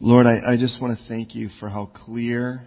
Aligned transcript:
Lord, 0.00 0.26
I, 0.26 0.52
I 0.52 0.56
just 0.56 0.82
want 0.82 0.98
to 0.98 1.04
thank 1.08 1.34
you 1.34 1.48
for 1.60 1.68
how 1.68 1.86
clear, 1.86 2.66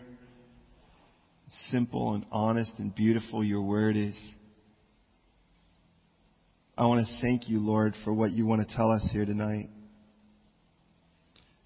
simple, 1.69 2.13
and 2.13 2.25
honest 2.31 2.73
and 2.79 2.95
beautiful 2.95 3.43
your 3.43 3.61
word 3.61 3.97
is. 3.97 4.17
I 6.77 6.85
want 6.85 7.05
to 7.05 7.21
thank 7.21 7.49
you, 7.49 7.59
Lord, 7.59 7.95
for 8.05 8.13
what 8.13 8.31
you 8.31 8.45
want 8.45 8.67
to 8.67 8.75
tell 8.75 8.91
us 8.91 9.07
here 9.11 9.25
tonight. 9.25 9.69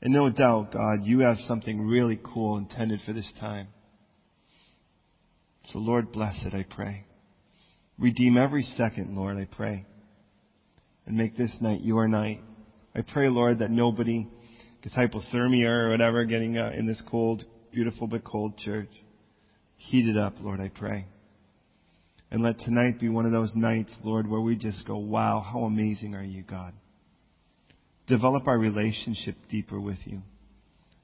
And 0.01 0.13
no 0.13 0.29
doubt, 0.31 0.71
God, 0.73 1.03
you 1.03 1.19
have 1.19 1.37
something 1.37 1.85
really 1.85 2.19
cool 2.23 2.57
intended 2.57 3.01
for 3.05 3.13
this 3.13 3.31
time. 3.39 3.67
So 5.65 5.77
Lord, 5.77 6.11
bless 6.11 6.43
it, 6.45 6.55
I 6.55 6.65
pray. 6.67 7.05
Redeem 7.99 8.35
every 8.35 8.63
second, 8.63 9.15
Lord, 9.15 9.37
I 9.37 9.45
pray. 9.45 9.85
And 11.05 11.15
make 11.15 11.37
this 11.37 11.55
night 11.61 11.81
your 11.81 12.07
night. 12.07 12.41
I 12.95 13.01
pray, 13.01 13.29
Lord, 13.29 13.59
that 13.59 13.69
nobody 13.69 14.27
gets 14.81 14.95
hypothermia 14.95 15.67
or 15.67 15.89
whatever 15.91 16.25
getting 16.25 16.57
uh, 16.57 16.71
in 16.75 16.87
this 16.87 17.01
cold, 17.09 17.43
beautiful 17.71 18.07
but 18.07 18.23
cold 18.23 18.57
church. 18.57 18.89
Heat 19.77 20.07
it 20.07 20.17
up, 20.17 20.35
Lord, 20.39 20.59
I 20.59 20.69
pray. 20.69 21.07
And 22.29 22.43
let 22.43 22.59
tonight 22.59 22.99
be 22.99 23.09
one 23.09 23.25
of 23.25 23.31
those 23.31 23.53
nights, 23.55 23.95
Lord, 24.03 24.27
where 24.27 24.39
we 24.39 24.55
just 24.55 24.87
go, 24.87 24.97
wow, 24.97 25.41
how 25.41 25.61
amazing 25.61 26.15
are 26.15 26.23
you, 26.23 26.43
God. 26.43 26.73
Develop 28.07 28.47
our 28.47 28.57
relationship 28.57 29.35
deeper 29.49 29.79
with 29.79 29.97
you. 30.05 30.21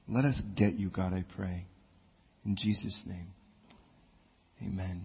Let 0.08 0.24
us 0.24 0.40
get 0.56 0.74
you, 0.74 0.88
God, 0.88 1.12
I 1.12 1.24
pray. 1.36 1.66
In 2.46 2.56
Jesus' 2.56 3.02
name. 3.06 3.28
Amen. 4.62 5.02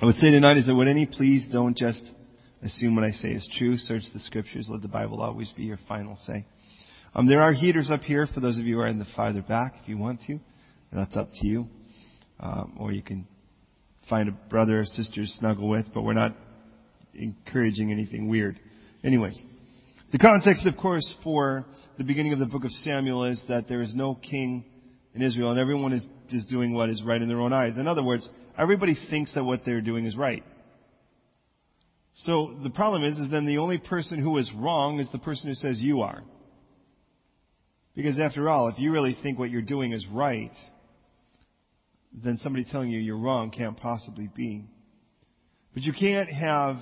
I 0.00 0.06
would 0.06 0.16
say 0.16 0.30
tonight 0.30 0.58
is 0.58 0.66
that 0.66 0.74
would 0.74 0.88
any 0.88 1.06
please 1.06 1.48
don't 1.50 1.76
just 1.76 2.10
assume 2.62 2.94
what 2.94 3.04
I 3.04 3.10
say 3.10 3.28
is 3.28 3.50
true. 3.58 3.76
Search 3.76 4.02
the 4.12 4.20
scriptures. 4.20 4.68
Let 4.70 4.82
the 4.82 4.88
Bible 4.88 5.22
always 5.22 5.50
be 5.52 5.64
your 5.64 5.78
final 5.88 6.16
say. 6.16 6.46
Um, 7.14 7.26
there 7.26 7.42
are 7.42 7.52
heaters 7.52 7.90
up 7.90 8.02
here 8.02 8.28
for 8.32 8.40
those 8.40 8.58
of 8.58 8.66
you 8.66 8.76
who 8.76 8.80
are 8.82 8.86
in 8.86 8.98
the 8.98 9.06
farther 9.16 9.42
back 9.42 9.74
if 9.82 9.88
you 9.88 9.98
want 9.98 10.20
to. 10.26 10.38
That's 10.92 11.16
up 11.16 11.28
to 11.40 11.46
you. 11.46 11.66
Um, 12.38 12.76
or 12.78 12.92
you 12.92 13.02
can 13.02 13.26
find 14.08 14.28
a 14.28 14.32
brother 14.32 14.80
or 14.80 14.84
sister 14.84 15.22
to 15.22 15.26
snuggle 15.26 15.68
with, 15.68 15.86
but 15.92 16.02
we're 16.02 16.14
not 16.14 16.34
encouraging 17.14 17.92
anything 17.92 18.28
weird. 18.28 18.58
Anyways, 19.04 19.40
the 20.12 20.18
context, 20.18 20.66
of 20.66 20.76
course, 20.76 21.14
for 21.22 21.66
the 21.98 22.04
beginning 22.04 22.32
of 22.32 22.38
the 22.38 22.46
book 22.46 22.64
of 22.64 22.70
Samuel 22.70 23.24
is 23.24 23.42
that 23.48 23.68
there 23.68 23.82
is 23.82 23.94
no 23.94 24.14
king 24.14 24.64
in 25.14 25.22
Israel 25.22 25.50
and 25.50 25.58
everyone 25.58 25.92
is, 25.92 26.06
is 26.30 26.46
doing 26.46 26.74
what 26.74 26.88
is 26.88 27.02
right 27.02 27.20
in 27.20 27.28
their 27.28 27.40
own 27.40 27.52
eyes. 27.52 27.76
In 27.76 27.88
other 27.88 28.02
words, 28.02 28.28
everybody 28.56 28.96
thinks 29.10 29.34
that 29.34 29.44
what 29.44 29.60
they're 29.64 29.80
doing 29.80 30.06
is 30.06 30.16
right. 30.16 30.44
So 32.16 32.56
the 32.62 32.70
problem 32.70 33.04
is, 33.04 33.16
is 33.16 33.30
then 33.30 33.46
the 33.46 33.58
only 33.58 33.78
person 33.78 34.22
who 34.22 34.36
is 34.38 34.50
wrong 34.56 35.00
is 35.00 35.10
the 35.12 35.18
person 35.18 35.48
who 35.48 35.54
says 35.54 35.80
you 35.80 36.02
are. 36.02 36.22
Because 37.94 38.20
after 38.20 38.48
all, 38.48 38.68
if 38.68 38.78
you 38.78 38.92
really 38.92 39.16
think 39.22 39.38
what 39.38 39.50
you're 39.50 39.62
doing 39.62 39.92
is 39.92 40.06
right, 40.12 40.52
then 42.12 42.36
somebody 42.38 42.64
telling 42.70 42.90
you 42.90 42.98
you're 42.98 43.18
wrong 43.18 43.50
can't 43.50 43.76
possibly 43.76 44.28
be. 44.34 44.64
But 45.74 45.82
you 45.82 45.92
can't 45.92 46.28
have 46.28 46.76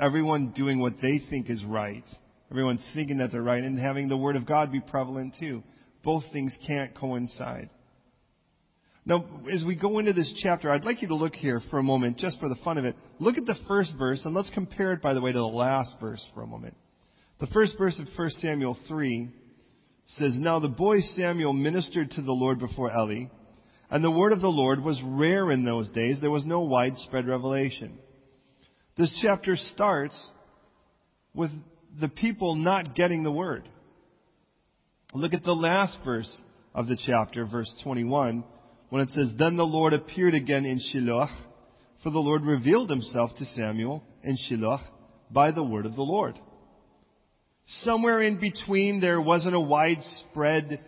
everyone 0.00 0.52
doing 0.54 0.80
what 0.80 0.94
they 1.02 1.20
think 1.30 1.50
is 1.50 1.64
right, 1.64 2.04
everyone 2.50 2.78
thinking 2.94 3.18
that 3.18 3.32
they're 3.32 3.42
right, 3.42 3.62
and 3.62 3.78
having 3.78 4.08
the 4.08 4.16
Word 4.16 4.36
of 4.36 4.46
God 4.46 4.70
be 4.72 4.80
prevalent 4.80 5.36
too. 5.38 5.62
Both 6.04 6.24
things 6.32 6.56
can't 6.66 6.94
coincide. 6.94 7.70
Now, 9.04 9.24
as 9.50 9.64
we 9.64 9.74
go 9.74 9.98
into 9.98 10.12
this 10.12 10.32
chapter, 10.42 10.70
I'd 10.70 10.84
like 10.84 11.00
you 11.00 11.08
to 11.08 11.14
look 11.14 11.34
here 11.34 11.62
for 11.70 11.78
a 11.78 11.82
moment, 11.82 12.18
just 12.18 12.38
for 12.38 12.48
the 12.48 12.58
fun 12.62 12.76
of 12.76 12.84
it. 12.84 12.94
Look 13.18 13.38
at 13.38 13.46
the 13.46 13.56
first 13.66 13.94
verse, 13.98 14.22
and 14.24 14.34
let's 14.34 14.50
compare 14.50 14.92
it, 14.92 15.00
by 15.00 15.14
the 15.14 15.20
way, 15.20 15.32
to 15.32 15.38
the 15.38 15.44
last 15.44 15.96
verse 15.98 16.24
for 16.34 16.42
a 16.42 16.46
moment. 16.46 16.74
The 17.40 17.46
first 17.48 17.76
verse 17.78 17.98
of 17.98 18.06
1 18.16 18.30
Samuel 18.32 18.76
3 18.86 19.30
says, 20.08 20.34
Now 20.36 20.58
the 20.58 20.68
boy 20.68 21.00
Samuel 21.00 21.52
ministered 21.52 22.10
to 22.12 22.22
the 22.22 22.32
Lord 22.32 22.58
before 22.58 22.90
Eli, 22.90 23.26
and 23.90 24.02
the 24.02 24.10
word 24.10 24.32
of 24.32 24.40
the 24.40 24.48
Lord 24.48 24.82
was 24.82 25.00
rare 25.04 25.50
in 25.50 25.64
those 25.64 25.90
days. 25.90 26.18
There 26.20 26.30
was 26.30 26.44
no 26.44 26.60
widespread 26.60 27.26
revelation. 27.26 27.98
This 28.96 29.16
chapter 29.22 29.56
starts 29.56 30.18
with 31.34 31.50
the 32.00 32.08
people 32.08 32.54
not 32.54 32.94
getting 32.94 33.22
the 33.22 33.32
word. 33.32 33.68
Look 35.14 35.32
at 35.32 35.42
the 35.42 35.52
last 35.52 35.98
verse 36.04 36.42
of 36.74 36.86
the 36.86 36.98
chapter, 37.06 37.46
verse 37.46 37.72
21, 37.82 38.44
when 38.90 39.02
it 39.02 39.10
says, 39.10 39.32
Then 39.38 39.56
the 39.56 39.62
Lord 39.62 39.92
appeared 39.92 40.34
again 40.34 40.64
in 40.64 40.80
Shiloh, 40.80 41.28
for 42.02 42.10
the 42.10 42.18
Lord 42.18 42.42
revealed 42.42 42.90
himself 42.90 43.30
to 43.38 43.44
Samuel 43.44 44.04
in 44.22 44.36
Shiloh 44.36 44.80
by 45.30 45.50
the 45.50 45.64
word 45.64 45.86
of 45.86 45.94
the 45.94 46.02
Lord. 46.02 46.38
Somewhere 47.68 48.22
in 48.22 48.40
between, 48.40 49.00
there 49.00 49.20
wasn't 49.20 49.54
a 49.54 49.60
widespread 49.60 50.80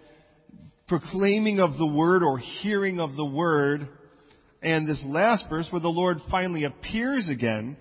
proclaiming 0.89 1.61
of 1.61 1.77
the 1.77 1.87
word 1.87 2.23
or 2.23 2.39
hearing 2.39 2.99
of 3.01 3.15
the 3.17 3.25
word. 3.25 3.87
And 4.63 4.89
this 4.89 5.05
last 5.07 5.45
verse 5.51 5.69
where 5.71 5.81
the 5.81 5.89
Lord 5.89 6.19
finally 6.31 6.65
appears 6.65 7.29
again, 7.29 7.77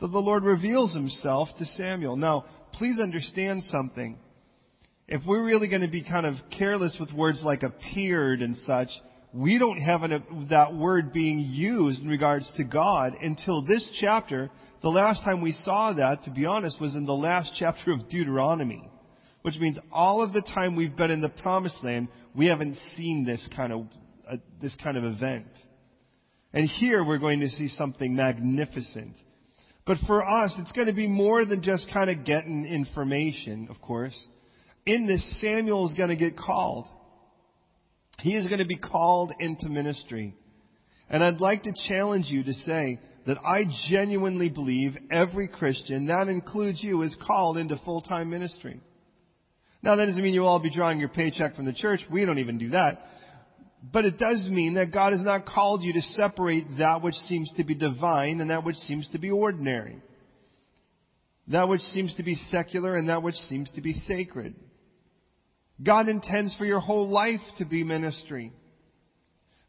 that 0.00 0.08
the 0.08 0.18
Lord 0.18 0.44
reveals 0.44 0.94
himself 0.94 1.48
to 1.58 1.64
Samuel. 1.64 2.16
Now, 2.16 2.44
please 2.72 3.00
understand 3.00 3.64
something. 3.64 4.16
If 5.08 5.22
we're 5.26 5.44
really 5.44 5.68
going 5.68 5.82
to 5.82 5.88
be 5.88 6.02
kind 6.02 6.24
of 6.24 6.36
careless 6.56 6.96
with 6.98 7.12
words 7.12 7.42
like 7.44 7.64
appeared 7.64 8.42
and 8.42 8.56
such, 8.58 8.88
we 9.32 9.58
don't 9.58 9.78
have 9.78 10.02
an, 10.04 10.46
that 10.50 10.74
word 10.74 11.12
being 11.12 11.40
used 11.40 12.00
in 12.02 12.08
regards 12.08 12.50
to 12.56 12.64
God 12.64 13.14
until 13.20 13.62
this 13.62 13.90
chapter. 14.00 14.50
The 14.84 14.90
last 14.90 15.24
time 15.24 15.40
we 15.40 15.50
saw 15.50 15.94
that, 15.94 16.22
to 16.24 16.30
be 16.30 16.46
honest, 16.46 16.80
was 16.80 16.94
in 16.94 17.06
the 17.06 17.12
last 17.12 17.54
chapter 17.58 17.90
of 17.90 18.08
Deuteronomy 18.08 18.88
which 19.44 19.58
means 19.58 19.78
all 19.92 20.22
of 20.22 20.32
the 20.32 20.40
time 20.40 20.74
we've 20.74 20.96
been 20.96 21.10
in 21.10 21.20
the 21.20 21.28
promised 21.28 21.84
land, 21.84 22.08
we 22.34 22.46
haven't 22.46 22.78
seen 22.96 23.26
this 23.26 23.46
kind 23.54 23.74
of, 23.74 23.86
uh, 24.26 24.36
this 24.62 24.74
kind 24.82 24.96
of 24.96 25.04
event. 25.04 25.48
And 26.54 26.66
here 26.66 27.04
we're 27.04 27.18
going 27.18 27.40
to 27.40 27.50
see 27.50 27.68
something 27.68 28.16
magnificent. 28.16 29.18
But 29.84 29.98
for 30.06 30.26
us, 30.26 30.56
it's 30.58 30.72
going 30.72 30.86
to 30.86 30.94
be 30.94 31.06
more 31.06 31.44
than 31.44 31.62
just 31.62 31.92
kind 31.92 32.08
of 32.08 32.24
getting 32.24 32.64
information, 32.64 33.68
of 33.68 33.82
course. 33.82 34.16
In 34.86 35.06
this, 35.06 35.22
Samuel 35.42 35.90
is 35.90 35.94
going 35.94 36.08
to 36.08 36.16
get 36.16 36.38
called. 36.38 36.86
He 38.20 38.36
is 38.36 38.46
going 38.46 38.60
to 38.60 38.64
be 38.64 38.78
called 38.78 39.30
into 39.40 39.68
ministry. 39.68 40.34
And 41.10 41.22
I'd 41.22 41.42
like 41.42 41.64
to 41.64 41.72
challenge 41.86 42.28
you 42.28 42.44
to 42.44 42.54
say 42.54 42.98
that 43.26 43.38
I 43.44 43.64
genuinely 43.88 44.48
believe 44.48 44.96
every 45.10 45.48
Christian, 45.48 46.06
that 46.08 46.28
includes 46.28 46.82
you, 46.82 47.02
is 47.02 47.16
called 47.26 47.56
into 47.56 47.80
full-time 47.84 48.30
ministry. 48.30 48.80
Now 49.82 49.96
that 49.96 50.06
doesn't 50.06 50.22
mean 50.22 50.34
you'll 50.34 50.46
all 50.46 50.60
be 50.62 50.74
drawing 50.74 50.98
your 50.98 51.08
paycheck 51.08 51.56
from 51.56 51.66
the 51.66 51.72
church. 51.72 52.00
We 52.10 52.24
don't 52.24 52.38
even 52.38 52.58
do 52.58 52.70
that. 52.70 53.00
But 53.92 54.06
it 54.06 54.18
does 54.18 54.48
mean 54.50 54.74
that 54.74 54.92
God 54.92 55.12
has 55.12 55.22
not 55.22 55.44
called 55.44 55.82
you 55.82 55.92
to 55.92 56.00
separate 56.00 56.64
that 56.78 57.02
which 57.02 57.14
seems 57.14 57.52
to 57.56 57.64
be 57.64 57.74
divine 57.74 58.40
and 58.40 58.50
that 58.50 58.64
which 58.64 58.76
seems 58.76 59.08
to 59.10 59.18
be 59.18 59.30
ordinary. 59.30 59.98
That 61.48 61.68
which 61.68 61.82
seems 61.82 62.14
to 62.14 62.22
be 62.22 62.34
secular 62.34 62.96
and 62.96 63.10
that 63.10 63.22
which 63.22 63.34
seems 63.34 63.70
to 63.72 63.82
be 63.82 63.92
sacred. 63.92 64.54
God 65.82 66.08
intends 66.08 66.54
for 66.56 66.64
your 66.64 66.80
whole 66.80 67.08
life 67.08 67.40
to 67.58 67.66
be 67.66 67.84
ministry. 67.84 68.52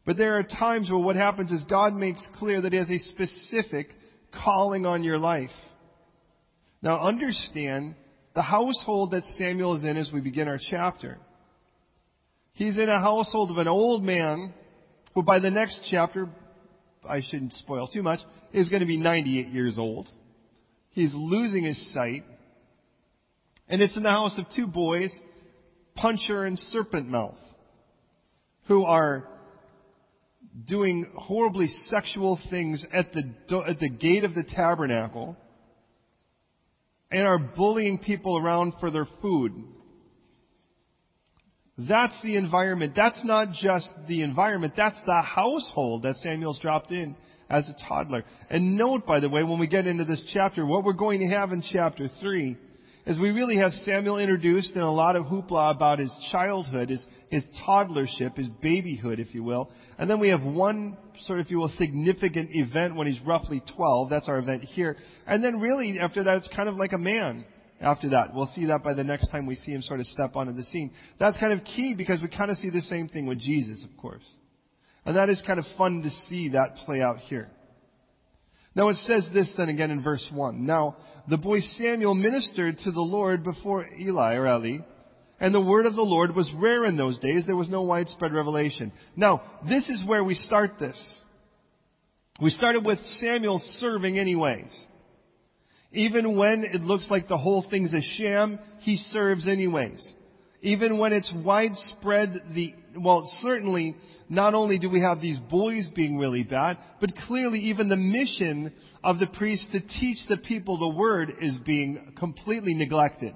But 0.06 0.16
there 0.16 0.38
are 0.38 0.44
times 0.44 0.88
where 0.88 1.00
what 1.00 1.16
happens 1.16 1.50
is 1.50 1.64
God 1.64 1.92
makes 1.92 2.26
clear 2.38 2.62
that 2.62 2.72
He 2.72 2.78
has 2.78 2.90
a 2.90 2.98
specific 2.98 3.88
calling 4.32 4.86
on 4.86 5.02
your 5.02 5.18
life. 5.18 5.50
Now 6.80 7.00
understand 7.00 7.96
the 8.34 8.42
household 8.42 9.10
that 9.10 9.24
Samuel 9.36 9.74
is 9.76 9.84
in 9.84 9.96
as 9.96 10.10
we 10.12 10.20
begin 10.20 10.46
our 10.46 10.60
chapter. 10.70 11.18
He's 12.52 12.78
in 12.78 12.88
a 12.88 13.00
household 13.00 13.50
of 13.50 13.58
an 13.58 13.66
old 13.66 14.02
man 14.04 14.54
who 15.14 15.22
by 15.22 15.40
the 15.40 15.50
next 15.50 15.80
chapter, 15.90 16.28
I 17.06 17.20
shouldn't 17.22 17.52
spoil 17.52 17.88
too 17.88 18.02
much, 18.02 18.20
is 18.52 18.68
going 18.68 18.80
to 18.80 18.86
be 18.86 18.98
98 18.98 19.48
years 19.48 19.78
old. 19.78 20.08
He's 20.90 21.12
losing 21.14 21.64
his 21.64 21.92
sight. 21.92 22.24
And 23.68 23.82
it's 23.82 23.96
in 23.96 24.04
the 24.04 24.10
house 24.10 24.38
of 24.38 24.46
two 24.54 24.66
boys, 24.66 25.18
Puncher 25.96 26.44
and 26.44 26.58
Serpent 26.58 27.08
Mouth, 27.08 27.38
who 28.68 28.84
are 28.84 29.26
doing 30.64 31.10
horribly 31.14 31.68
sexual 31.88 32.38
things 32.50 32.84
at 32.92 33.12
the, 33.12 33.22
at 33.68 33.78
the 33.78 33.90
gate 33.90 34.24
of 34.24 34.34
the 34.34 34.44
tabernacle 34.44 35.36
and 37.10 37.26
are 37.26 37.38
bullying 37.38 37.98
people 37.98 38.38
around 38.38 38.74
for 38.80 38.90
their 38.90 39.06
food. 39.20 39.52
That's 41.78 42.18
the 42.22 42.36
environment. 42.36 42.94
That's 42.96 43.22
not 43.24 43.48
just 43.52 43.90
the 44.08 44.22
environment. 44.22 44.74
That's 44.76 44.98
the 45.04 45.20
household 45.20 46.04
that 46.04 46.16
Samuel's 46.16 46.58
dropped 46.58 46.90
in 46.90 47.16
as 47.50 47.68
a 47.68 47.88
toddler. 47.88 48.24
And 48.48 48.76
note, 48.76 49.06
by 49.06 49.20
the 49.20 49.28
way, 49.28 49.42
when 49.42 49.60
we 49.60 49.66
get 49.66 49.86
into 49.86 50.04
this 50.04 50.24
chapter, 50.32 50.64
what 50.64 50.84
we're 50.84 50.94
going 50.94 51.20
to 51.20 51.34
have 51.34 51.52
in 51.52 51.62
chapter 51.70 52.08
3 52.20 52.56
is 53.06 53.18
we 53.18 53.30
really 53.30 53.58
have 53.58 53.72
Samuel 53.72 54.18
introduced 54.18 54.74
and 54.74 54.82
a 54.82 54.90
lot 54.90 55.14
of 55.14 55.26
hoopla 55.26 55.74
about 55.74 56.00
his 56.00 56.14
childhood, 56.32 56.90
his, 56.90 57.06
his 57.30 57.44
toddlership, 57.66 58.36
his 58.36 58.48
babyhood, 58.60 59.20
if 59.20 59.32
you 59.32 59.44
will. 59.44 59.70
And 59.96 60.10
then 60.10 60.18
we 60.18 60.30
have 60.30 60.42
one 60.42 60.96
sort 61.20 61.38
of, 61.38 61.46
if 61.46 61.50
you 61.52 61.58
will, 61.58 61.68
significant 61.68 62.50
event 62.52 62.96
when 62.96 63.06
he's 63.06 63.20
roughly 63.22 63.62
12. 63.76 64.10
That's 64.10 64.28
our 64.28 64.38
event 64.38 64.64
here. 64.64 64.96
And 65.26 65.42
then 65.42 65.60
really 65.60 66.00
after 66.00 66.24
that, 66.24 66.38
it's 66.38 66.50
kind 66.54 66.68
of 66.68 66.74
like 66.74 66.92
a 66.92 66.98
man. 66.98 67.44
after 67.80 68.10
that. 68.10 68.34
We'll 68.34 68.50
see 68.54 68.66
that 68.66 68.82
by 68.82 68.94
the 68.94 69.04
next 69.04 69.28
time 69.28 69.46
we 69.46 69.54
see 69.54 69.72
him 69.72 69.82
sort 69.82 70.00
of 70.00 70.06
step 70.06 70.34
onto 70.34 70.52
the 70.52 70.64
scene. 70.64 70.90
That's 71.18 71.38
kind 71.38 71.52
of 71.52 71.64
key 71.64 71.94
because 71.96 72.20
we 72.22 72.28
kind 72.28 72.50
of 72.50 72.56
see 72.56 72.70
the 72.70 72.80
same 72.80 73.08
thing 73.08 73.26
with 73.26 73.38
Jesus, 73.38 73.84
of 73.84 73.96
course. 74.00 74.24
And 75.04 75.16
that 75.16 75.28
is 75.28 75.42
kind 75.46 75.58
of 75.58 75.64
fun 75.78 76.02
to 76.02 76.10
see 76.10 76.50
that 76.50 76.76
play 76.84 77.00
out 77.00 77.18
here. 77.18 77.48
Now 78.74 78.88
it 78.90 78.96
says 78.96 79.28
this 79.32 79.54
then 79.56 79.68
again 79.68 79.90
in 79.90 80.02
verse 80.02 80.28
1. 80.32 80.66
Now, 80.66 80.96
the 81.28 81.38
boy 81.38 81.60
Samuel 81.60 82.14
ministered 82.14 82.78
to 82.78 82.92
the 82.92 83.00
Lord 83.00 83.44
before 83.44 83.86
Eli 83.98 84.34
or 84.34 84.46
Eli, 84.46 84.78
and 85.38 85.54
the 85.54 85.60
word 85.60 85.86
of 85.86 85.94
the 85.94 86.02
Lord 86.02 86.34
was 86.34 86.50
rare 86.56 86.84
in 86.84 86.96
those 86.96 87.18
days. 87.18 87.44
There 87.46 87.56
was 87.56 87.68
no 87.68 87.82
widespread 87.82 88.32
revelation. 88.32 88.92
Now, 89.16 89.42
this 89.68 89.88
is 89.88 90.04
where 90.06 90.24
we 90.24 90.34
start 90.34 90.72
this. 90.78 91.20
We 92.40 92.50
started 92.50 92.84
with 92.84 93.00
Samuel 93.00 93.60
serving 93.78 94.18
anyways. 94.18 94.86
Even 95.92 96.36
when 96.36 96.64
it 96.64 96.82
looks 96.82 97.10
like 97.10 97.28
the 97.28 97.38
whole 97.38 97.64
thing's 97.68 97.94
a 97.94 98.02
sham, 98.02 98.58
he 98.80 98.96
serves 98.96 99.48
anyways. 99.48 100.14
Even 100.62 100.98
when 100.98 101.12
it's 101.12 101.32
widespread, 101.44 102.42
the, 102.54 102.74
well, 102.98 103.28
certainly, 103.42 103.96
not 104.28 104.54
only 104.54 104.78
do 104.78 104.90
we 104.90 105.00
have 105.00 105.20
these 105.20 105.38
boys 105.38 105.88
being 105.94 106.18
really 106.18 106.42
bad, 106.42 106.78
but 107.00 107.14
clearly 107.26 107.58
even 107.60 107.88
the 107.88 107.96
mission 107.96 108.72
of 109.04 109.18
the 109.18 109.26
priest 109.26 109.68
to 109.72 109.80
teach 109.80 110.18
the 110.28 110.36
people 110.36 110.78
the 110.78 110.96
word 110.96 111.32
is 111.40 111.56
being 111.64 112.14
completely 112.18 112.74
neglected. 112.74 113.34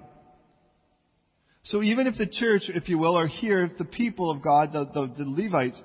So 1.63 1.83
even 1.83 2.07
if 2.07 2.17
the 2.17 2.27
church, 2.27 2.63
if 2.69 2.89
you 2.89 2.99
will, 2.99 3.17
or 3.17 3.27
here, 3.27 3.65
if 3.65 3.77
the 3.79 3.85
people 3.85 4.31
of 4.31 4.43
God, 4.43 4.73
the, 4.73 4.85
the, 4.87 5.13
the 5.19 5.31
Levites, 5.31 5.83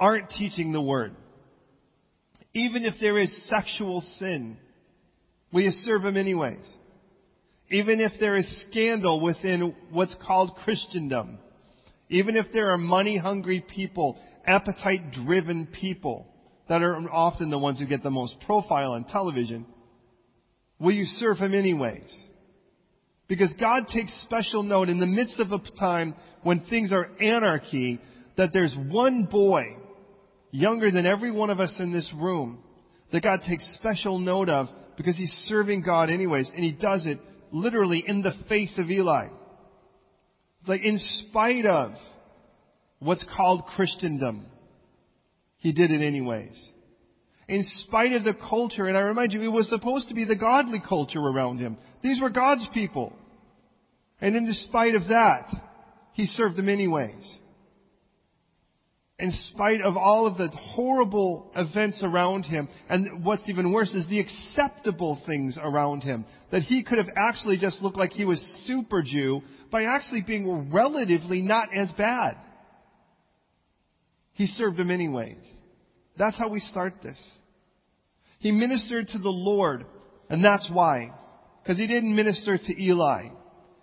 aren't 0.00 0.30
teaching 0.30 0.72
the 0.72 0.80
word, 0.80 1.14
even 2.54 2.84
if 2.84 2.94
there 3.00 3.18
is 3.18 3.48
sexual 3.48 4.00
sin, 4.18 4.56
we 5.52 5.68
serve 5.84 6.04
him 6.04 6.16
anyways? 6.16 6.66
Even 7.70 8.00
if 8.00 8.12
there 8.20 8.36
is 8.36 8.66
scandal 8.68 9.20
within 9.20 9.74
what's 9.90 10.16
called 10.26 10.56
Christendom, 10.64 11.38
even 12.12 12.36
if 12.36 12.46
there 12.52 12.70
are 12.70 12.78
money 12.78 13.16
hungry 13.16 13.64
people, 13.66 14.18
appetite 14.46 15.12
driven 15.12 15.66
people 15.66 16.26
that 16.68 16.82
are 16.82 16.96
often 17.10 17.50
the 17.50 17.58
ones 17.58 17.80
who 17.80 17.86
get 17.86 18.02
the 18.02 18.10
most 18.10 18.36
profile 18.44 18.92
on 18.92 19.04
television, 19.04 19.64
will 20.78 20.92
you 20.92 21.04
serve 21.04 21.38
him 21.38 21.54
anyways? 21.54 22.14
Because 23.28 23.54
God 23.58 23.88
takes 23.88 24.12
special 24.24 24.62
note 24.62 24.90
in 24.90 25.00
the 25.00 25.06
midst 25.06 25.40
of 25.40 25.52
a 25.52 25.58
time 25.78 26.14
when 26.42 26.60
things 26.66 26.92
are 26.92 27.08
anarchy 27.18 27.98
that 28.36 28.50
there's 28.52 28.76
one 28.90 29.26
boy 29.30 29.76
younger 30.50 30.90
than 30.90 31.06
every 31.06 31.30
one 31.30 31.48
of 31.48 31.60
us 31.60 31.74
in 31.78 31.94
this 31.94 32.12
room 32.14 32.62
that 33.10 33.22
God 33.22 33.40
takes 33.48 33.74
special 33.80 34.18
note 34.18 34.50
of 34.50 34.66
because 34.98 35.16
he's 35.16 35.32
serving 35.46 35.82
God 35.82 36.10
anyways 36.10 36.50
and 36.54 36.62
he 36.62 36.72
does 36.72 37.06
it 37.06 37.18
literally 37.52 38.04
in 38.06 38.20
the 38.20 38.34
face 38.50 38.78
of 38.78 38.90
Eli. 38.90 39.28
It's 40.62 40.68
like 40.68 40.84
in 40.84 40.98
spite 40.98 41.66
of 41.66 41.92
what's 43.00 43.26
called 43.36 43.64
Christendom, 43.74 44.46
he 45.56 45.72
did 45.72 45.90
it 45.90 46.06
anyways. 46.06 46.68
In 47.48 47.64
spite 47.64 48.12
of 48.12 48.22
the 48.22 48.34
culture, 48.48 48.86
and 48.86 48.96
I 48.96 49.00
remind 49.00 49.32
you, 49.32 49.42
it 49.42 49.48
was 49.48 49.68
supposed 49.68 50.08
to 50.08 50.14
be 50.14 50.24
the 50.24 50.36
godly 50.36 50.80
culture 50.88 51.18
around 51.18 51.58
him. 51.58 51.78
These 52.00 52.22
were 52.22 52.30
God's 52.30 52.66
people. 52.72 53.12
And 54.20 54.36
in 54.36 54.50
spite 54.52 54.94
of 54.94 55.08
that, 55.08 55.52
he 56.12 56.26
served 56.26 56.56
them 56.56 56.68
anyways. 56.68 57.38
In 59.18 59.30
spite 59.30 59.82
of 59.82 59.96
all 59.96 60.26
of 60.26 60.36
the 60.36 60.48
horrible 60.48 61.52
events 61.54 62.02
around 62.02 62.44
him, 62.44 62.68
and 62.88 63.24
what's 63.24 63.48
even 63.48 63.72
worse 63.72 63.94
is 63.94 64.08
the 64.08 64.20
acceptable 64.20 65.20
things 65.26 65.58
around 65.62 66.02
him, 66.02 66.24
that 66.50 66.62
he 66.62 66.82
could 66.82 66.98
have 66.98 67.10
actually 67.16 67.56
just 67.56 67.82
looked 67.82 67.98
like 67.98 68.10
he 68.10 68.24
was 68.24 68.40
super 68.64 69.02
Jew 69.02 69.42
by 69.70 69.84
actually 69.84 70.22
being 70.26 70.72
relatively 70.72 71.40
not 71.40 71.68
as 71.74 71.92
bad. 71.92 72.36
He 74.32 74.46
served 74.46 74.78
them 74.78 74.90
anyways. 74.90 75.44
That's 76.16 76.38
how 76.38 76.48
we 76.48 76.60
start 76.60 76.94
this. 77.02 77.18
He 78.38 78.50
ministered 78.50 79.08
to 79.08 79.18
the 79.18 79.28
Lord, 79.28 79.84
and 80.28 80.44
that's 80.44 80.68
why. 80.72 81.12
Because 81.62 81.78
he 81.78 81.86
didn't 81.86 82.16
minister 82.16 82.58
to 82.58 82.82
Eli. 82.82 83.28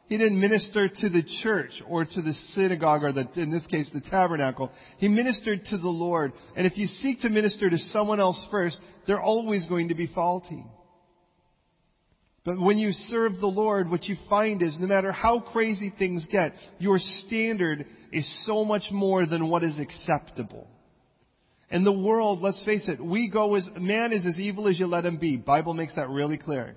He 0.09 0.17
didn't 0.17 0.41
minister 0.41 0.89
to 0.89 1.09
the 1.09 1.21
church 1.44 1.83
or 1.88 2.03
to 2.03 2.21
the 2.23 2.33
synagogue 2.33 3.03
or 3.03 3.13
the, 3.13 3.29
in 3.35 3.51
this 3.51 3.67
case 3.67 3.91
the 3.94 4.01
tabernacle. 4.01 4.71
He 4.97 5.07
ministered 5.07 5.65
to 5.65 5.77
the 5.77 5.88
Lord. 5.88 6.33
And 6.57 6.65
if 6.65 6.79
you 6.79 6.88
seek 6.88 7.21
to 7.21 7.29
minister 7.29 7.69
to 7.69 7.77
someone 7.77 8.19
else 8.19 8.47
first, 8.50 8.79
they're 9.06 9.21
always 9.21 9.67
going 9.67 9.89
to 9.89 9.95
be 9.95 10.07
faulty. 10.07 10.65
But 12.44 12.59
when 12.59 12.79
you 12.79 12.91
serve 12.91 13.39
the 13.39 13.45
Lord, 13.45 13.91
what 13.91 14.06
you 14.06 14.15
find 14.27 14.63
is 14.63 14.79
no 14.79 14.88
matter 14.88 15.11
how 15.11 15.41
crazy 15.41 15.94
things 16.00 16.25
get, 16.31 16.53
your 16.79 16.97
standard 16.97 17.85
is 18.12 18.45
so 18.47 18.65
much 18.65 18.85
more 18.91 19.27
than 19.27 19.47
what 19.47 19.62
is 19.62 19.79
acceptable. 19.79 20.67
And 21.69 21.85
the 21.85 21.91
world, 21.91 22.41
let's 22.41 22.63
face 22.65 22.89
it, 22.89 23.00
we 23.00 23.29
go 23.29 23.53
as, 23.53 23.69
man 23.77 24.12
is 24.12 24.25
as 24.25 24.39
evil 24.39 24.67
as 24.67 24.79
you 24.79 24.88
let 24.88 25.05
him 25.05 25.19
be. 25.19 25.38
Bible 25.38 25.75
makes 25.75 25.95
that 25.97 26.09
really 26.09 26.39
clear. 26.39 26.75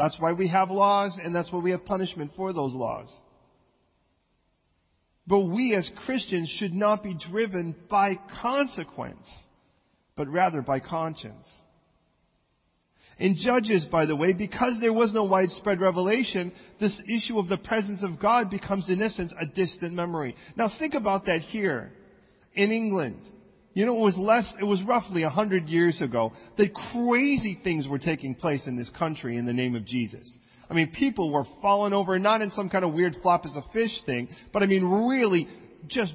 That's 0.00 0.18
why 0.18 0.32
we 0.32 0.48
have 0.48 0.70
laws 0.70 1.20
and 1.22 1.34
that's 1.34 1.52
why 1.52 1.58
we 1.58 1.72
have 1.72 1.84
punishment 1.84 2.30
for 2.34 2.54
those 2.54 2.72
laws. 2.72 3.14
But 5.26 5.40
we 5.40 5.74
as 5.74 5.90
Christians 6.06 6.48
should 6.48 6.72
not 6.72 7.02
be 7.02 7.14
driven 7.14 7.76
by 7.90 8.18
consequence, 8.40 9.28
but 10.16 10.26
rather 10.28 10.62
by 10.62 10.80
conscience. 10.80 11.46
In 13.18 13.36
Judges, 13.38 13.84
by 13.92 14.06
the 14.06 14.16
way, 14.16 14.32
because 14.32 14.78
there 14.80 14.94
was 14.94 15.12
no 15.12 15.24
widespread 15.24 15.82
revelation, 15.82 16.50
this 16.80 16.98
issue 17.06 17.38
of 17.38 17.48
the 17.48 17.58
presence 17.58 18.02
of 18.02 18.18
God 18.18 18.48
becomes 18.48 18.88
in 18.88 19.02
essence 19.02 19.34
a 19.38 19.44
distant 19.44 19.92
memory. 19.92 20.34
Now 20.56 20.70
think 20.78 20.94
about 20.94 21.26
that 21.26 21.42
here 21.42 21.92
in 22.54 22.72
England. 22.72 23.20
You 23.72 23.86
know, 23.86 23.96
it 23.96 24.00
was 24.00 24.18
less, 24.18 24.52
it 24.60 24.64
was 24.64 24.82
roughly 24.82 25.22
a 25.22 25.30
hundred 25.30 25.68
years 25.68 26.02
ago 26.02 26.32
that 26.58 26.74
crazy 26.92 27.58
things 27.62 27.86
were 27.86 27.98
taking 27.98 28.34
place 28.34 28.66
in 28.66 28.76
this 28.76 28.90
country 28.98 29.36
in 29.36 29.46
the 29.46 29.52
name 29.52 29.76
of 29.76 29.84
Jesus. 29.84 30.36
I 30.68 30.74
mean, 30.74 30.92
people 30.92 31.32
were 31.32 31.44
falling 31.62 31.92
over, 31.92 32.18
not 32.18 32.42
in 32.42 32.50
some 32.50 32.68
kind 32.68 32.84
of 32.84 32.92
weird 32.92 33.16
flop 33.22 33.44
as 33.44 33.56
a 33.56 33.62
fish 33.72 34.02
thing, 34.06 34.28
but 34.52 34.62
I 34.62 34.66
mean, 34.66 34.84
really 34.84 35.48
just 35.86 36.14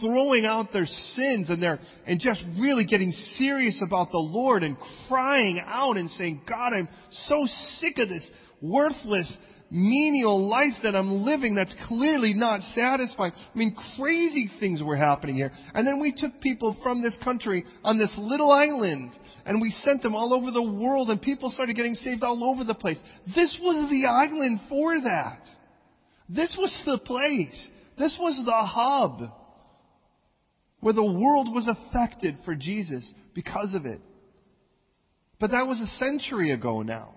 throwing 0.00 0.46
out 0.46 0.72
their 0.72 0.86
sins 0.86 1.50
and 1.50 1.62
their, 1.62 1.80
and 2.06 2.20
just 2.20 2.42
really 2.60 2.84
getting 2.86 3.10
serious 3.10 3.82
about 3.84 4.10
the 4.10 4.18
Lord 4.18 4.62
and 4.62 4.76
crying 5.08 5.60
out 5.64 5.96
and 5.96 6.10
saying, 6.10 6.42
God, 6.48 6.72
I'm 6.72 6.88
so 7.10 7.46
sick 7.78 7.98
of 7.98 8.08
this 8.08 8.28
worthless 8.60 9.36
menial 9.70 10.48
life 10.48 10.74
that 10.82 10.96
I'm 10.96 11.22
living 11.24 11.54
that's 11.54 11.74
clearly 11.86 12.32
not 12.34 12.60
satisfying. 12.74 13.32
I 13.32 13.58
mean, 13.58 13.76
crazy 13.96 14.50
things 14.60 14.82
were 14.82 14.96
happening 14.96 15.36
here. 15.36 15.52
And 15.74 15.86
then 15.86 16.00
we 16.00 16.12
took 16.16 16.40
people 16.40 16.76
from 16.82 17.02
this 17.02 17.18
country 17.22 17.64
on 17.84 17.98
this 17.98 18.12
little 18.16 18.50
island 18.50 19.12
and 19.44 19.60
we 19.60 19.70
sent 19.70 20.02
them 20.02 20.14
all 20.14 20.32
over 20.32 20.50
the 20.50 20.62
world 20.62 21.10
and 21.10 21.20
people 21.20 21.50
started 21.50 21.76
getting 21.76 21.94
saved 21.94 22.22
all 22.22 22.44
over 22.44 22.64
the 22.64 22.74
place. 22.74 23.00
This 23.26 23.58
was 23.60 23.90
the 23.90 24.06
island 24.06 24.60
for 24.68 25.00
that. 25.00 25.42
This 26.28 26.56
was 26.58 26.82
the 26.84 26.98
place. 26.98 27.68
This 27.98 28.16
was 28.20 28.42
the 28.44 28.52
hub 28.52 29.32
where 30.80 30.94
the 30.94 31.04
world 31.04 31.52
was 31.52 31.68
affected 31.68 32.38
for 32.44 32.54
Jesus 32.54 33.12
because 33.34 33.74
of 33.74 33.84
it. 33.84 34.00
But 35.40 35.50
that 35.50 35.66
was 35.66 35.80
a 35.80 35.86
century 35.98 36.52
ago 36.52 36.82
now. 36.82 37.14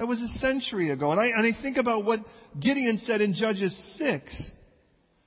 That 0.00 0.06
was 0.06 0.22
a 0.22 0.38
century 0.38 0.92
ago. 0.92 1.12
And 1.12 1.20
I, 1.20 1.26
and 1.26 1.44
I 1.44 1.60
think 1.60 1.76
about 1.76 2.06
what 2.06 2.20
Gideon 2.58 2.96
said 3.04 3.20
in 3.20 3.34
Judges 3.34 3.76
6. 3.98 4.42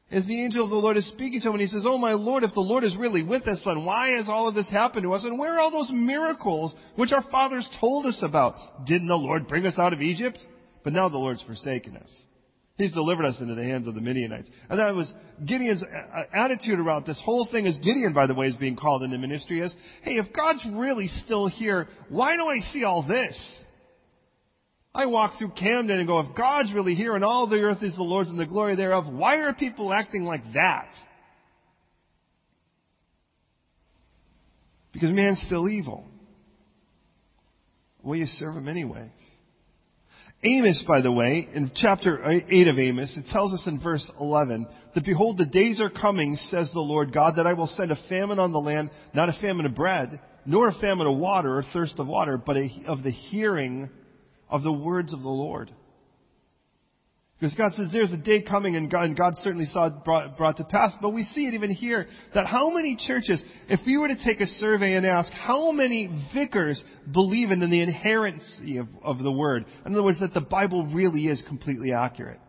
As 0.10 0.26
the 0.26 0.44
angel 0.44 0.64
of 0.64 0.72
the 0.72 0.76
Lord 0.76 0.98
is 0.98 1.08
speaking 1.10 1.42
to 1.42 1.50
him, 1.50 1.54
and 1.54 1.62
he 1.62 1.68
says, 1.68 1.86
Oh 1.88 2.00
my 2.00 2.14
Lord, 2.14 2.42
if 2.42 2.56
the 2.56 2.60
Lord 2.60 2.84
is 2.84 2.98
really 2.98 3.22
with 3.22 3.48
us, 3.48 3.62
then 3.64 3.86
why 3.86 4.14
has 4.18 4.28
all 4.28 4.48
of 4.48 4.56
this 4.56 4.68
happened 4.72 5.04
to 5.04 5.14
us? 5.14 5.26
And 5.26 5.38
where 5.38 5.54
are 5.54 5.60
all 5.60 5.70
those 5.70 5.92
miracles 5.92 6.74
which 6.96 7.12
our 7.12 7.22
fathers 7.30 7.70
told 7.80 8.08
us 8.08 8.18
about? 8.24 8.56
Didn't 8.88 9.10
the 9.10 9.16
Lord 9.16 9.48
bring 9.48 9.68
us 9.68 9.78
out 9.78 9.94
of 9.94 10.02
Egypt? 10.02 10.40
But 10.84 10.94
now 10.94 11.08
the 11.08 11.20
Lord's 11.20 11.44
forsaken 11.44 11.96
us. 11.96 12.12
He's 12.80 12.94
delivered 12.94 13.26
us 13.26 13.40
into 13.40 13.54
the 13.54 13.64
hands 13.64 13.88
of 13.88 13.94
the 13.94 14.02
Midianites. 14.02 14.50
And 14.72 14.80
that 14.80 14.96
was 14.96 15.14
Gideon's 15.46 15.84
uh, 15.84 16.18
uh, 16.18 16.24
attitude 16.34 16.80
around 16.80 17.06
this 17.06 17.22
whole 17.24 17.48
thing 17.52 17.68
as 17.68 17.78
Gideon, 17.78 18.14
by 18.16 18.26
the 18.26 18.34
way, 18.34 18.48
is 18.48 18.56
being 18.56 18.76
called 18.76 19.04
into 19.04 19.20
ministry 19.20 19.62
is, 19.62 19.72
hey, 20.02 20.14
if 20.14 20.34
God's 20.34 20.66
really 20.74 21.10
still 21.10 21.48
here, 21.48 21.88
why 22.10 22.36
do 22.36 22.48
I 22.48 22.58
see 22.72 22.84
all 22.84 23.08
this? 23.08 23.63
I 24.96 25.08
walk 25.08 25.40
through 25.40 25.52
Camden 25.52 25.98
and 25.98 26.08
go, 26.08 26.20
if 26.20 26.36
God's 26.36 26.72
really 26.74 26.94
here 26.94 27.16
and 27.16 27.24
all 27.24 27.48
the 27.48 27.58
earth 27.58 27.82
is 27.82 27.96
the 27.96 28.04
Lord's 28.04 28.30
and 28.30 28.40
the 28.40 28.46
glory 28.46 28.76
thereof, 28.76 29.12
why 29.12 29.38
are 29.38 29.54
people 29.54 29.92
acting 29.92 30.24
like 30.24 30.44
that? 30.54 30.90
Because 34.92 35.10
man's 35.10 35.42
still 35.48 35.68
evil. 35.68 36.06
Will 38.04 38.18
you 38.18 38.28
serve 38.28 38.56
him 38.56 38.68
anyway? 38.68 39.12
Amos, 40.44 40.84
by 40.86 41.02
the 41.02 41.12
way, 41.12 41.48
in 41.54 41.72
chapter 41.74 42.22
8 42.24 42.68
of 42.68 42.78
Amos, 42.78 43.16
it 43.18 43.26
tells 43.32 43.54
us 43.54 43.66
in 43.66 43.82
verse 43.82 44.12
11 44.20 44.68
that 44.94 45.06
behold, 45.06 45.38
the 45.38 45.46
days 45.46 45.82
are 45.82 45.90
coming, 45.90 46.36
says 46.36 46.70
the 46.74 46.82
Lord 46.82 47.14
God, 47.14 47.38
that 47.38 47.48
I 47.48 47.54
will 47.54 47.66
send 47.66 47.92
a 47.92 48.08
famine 48.10 48.40
on 48.40 48.52
the 48.52 48.60
land, 48.60 48.92
not 49.14 49.30
a 49.30 49.38
famine 49.42 49.66
of 49.66 49.74
bread, 49.74 50.20
nor 50.46 50.68
a 50.68 50.74
famine 50.74 51.08
of 51.08 51.18
water 51.18 51.58
or 51.58 51.64
thirst 51.74 51.96
of 51.98 52.08
water, 52.08 52.38
but 52.38 52.58
a, 52.58 52.70
of 52.88 53.04
the 53.04 53.12
hearing 53.12 53.90
of 54.50 54.64
the 54.64 54.74
words 54.74 55.14
of 55.14 55.22
the 55.22 55.30
Lord. 55.30 55.72
Because 57.44 57.56
God 57.56 57.74
says 57.74 57.90
there's 57.92 58.14
a 58.14 58.18
day 58.18 58.42
coming 58.42 58.78
and 58.78 58.90
God, 58.90 59.04
and 59.04 59.18
God 59.18 59.34
certainly 59.36 59.66
saw 59.66 59.88
it 59.88 60.06
brought, 60.06 60.38
brought 60.38 60.56
to 60.58 60.64
pass. 60.64 60.94
But 61.02 61.10
we 61.10 61.24
see 61.24 61.46
it 61.46 61.54
even 61.54 61.72
here 61.72 62.08
that 62.34 62.46
how 62.46 62.70
many 62.70 62.96
churches, 62.96 63.44
if 63.68 63.82
we 63.86 63.98
were 63.98 64.08
to 64.08 64.24
take 64.24 64.40
a 64.40 64.46
survey 64.46 64.94
and 64.94 65.06
ask 65.06 65.30
how 65.34 65.74
many 65.74 66.10
vicars 66.34 66.82
believe 67.12 67.52
in 67.52 67.60
the 67.60 67.84
inerrancy 67.84 68.78
of, 68.78 68.88
of 69.04 69.18
the 69.18 69.32
Word, 69.32 69.66
in 69.86 69.92
other 69.92 70.04
words, 70.04 70.22
that 70.22 70.34
the 70.34 70.40
Bible 70.40 70.88
really 70.94 71.24
is 71.24 71.44
completely 71.46 71.92
accurate. 71.92 72.40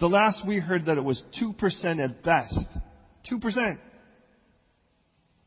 The 0.00 0.08
last 0.08 0.44
we 0.44 0.58
heard 0.58 0.86
that 0.86 0.96
it 0.96 1.04
was 1.04 1.22
2% 1.40 2.04
at 2.04 2.24
best. 2.24 2.68
2%. 3.30 3.78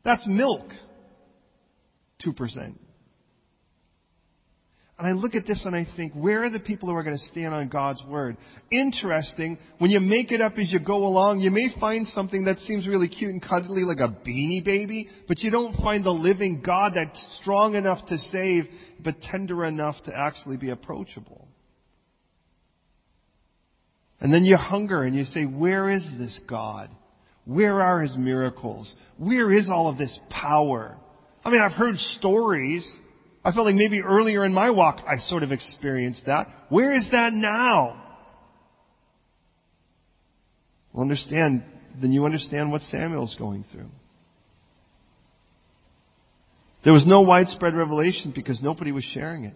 That's 0.06 0.26
milk. 0.26 0.70
2%. 2.26 2.78
And 5.02 5.10
I 5.10 5.14
look 5.20 5.34
at 5.34 5.48
this 5.48 5.66
and 5.66 5.76
I 5.76 5.88
think, 5.96 6.14
where 6.14 6.44
are 6.44 6.52
the 6.52 6.60
people 6.60 6.88
who 6.88 6.94
are 6.94 7.02
going 7.02 7.18
to 7.18 7.24
stand 7.24 7.56
on 7.56 7.70
God's 7.70 8.04
Word? 8.08 8.38
Interesting, 8.72 9.58
when 9.80 9.90
you 9.90 10.00
make 10.00 10.32
it 10.32 10.42
up 10.42 10.60
as 10.60 10.72
you 10.72 10.80
go 10.80 11.08
along, 11.08 11.40
you 11.40 11.50
may 11.50 11.70
find 11.80 12.06
something 12.06 12.46
that 12.46 12.60
seems 12.60 12.88
really 12.88 13.08
cute 13.10 13.32
and 13.32 13.42
cuddly 13.42 13.82
like 13.82 13.98
a 13.98 14.16
beanie 14.24 14.64
baby, 14.64 15.10
but 15.28 15.40
you 15.40 15.50
don't 15.50 15.76
find 15.78 16.06
the 16.06 16.12
living 16.12 16.62
God 16.64 16.92
that's 16.94 17.40
strong 17.42 17.74
enough 17.74 18.06
to 18.10 18.18
save, 18.20 18.66
but 19.04 19.20
tender 19.22 19.66
enough 19.66 19.96
to 20.06 20.16
actually 20.16 20.58
be 20.58 20.70
approachable. 20.70 21.48
And 24.20 24.32
then 24.32 24.46
you 24.46 24.56
hunger 24.56 25.02
and 25.02 25.16
you 25.16 25.24
say, 25.24 25.46
where 25.46 25.90
is 25.90 26.08
this 26.20 26.40
God? 26.48 26.92
Where 27.46 27.82
are 27.82 28.02
His 28.02 28.16
miracles? 28.16 28.94
Where 29.18 29.50
is 29.52 29.68
all 29.68 29.90
of 29.90 29.98
this 29.98 30.20
power? 30.30 30.96
I 31.44 31.50
mean, 31.50 31.60
I've 31.60 31.72
heard 31.72 31.98
stories 31.98 32.88
I 33.44 33.52
felt 33.52 33.66
like 33.66 33.76
maybe 33.76 34.02
earlier 34.02 34.46
in 34.46 34.54
my 34.54 34.70
walk 34.70 35.04
I 35.08 35.18
sort 35.18 35.44
of 35.44 35.52
experienced 35.52 36.24
that. 36.28 36.48
Where 36.70 36.94
is 36.94 37.08
that 37.12 37.34
now? 37.34 38.02
Well, 40.94 41.02
understand, 41.02 41.64
then 42.00 42.12
you 42.12 42.26
understand 42.26 42.72
what 42.72 42.82
Samuel's 42.82 43.36
going 43.40 43.66
through. 43.72 43.90
There 46.84 46.94
was 46.94 47.06
no 47.08 47.22
widespread 47.22 47.76
revelation 47.76 48.34
because 48.36 48.62
nobody 48.62 48.92
was 48.92 49.04
sharing 49.04 49.46
it. 49.46 49.56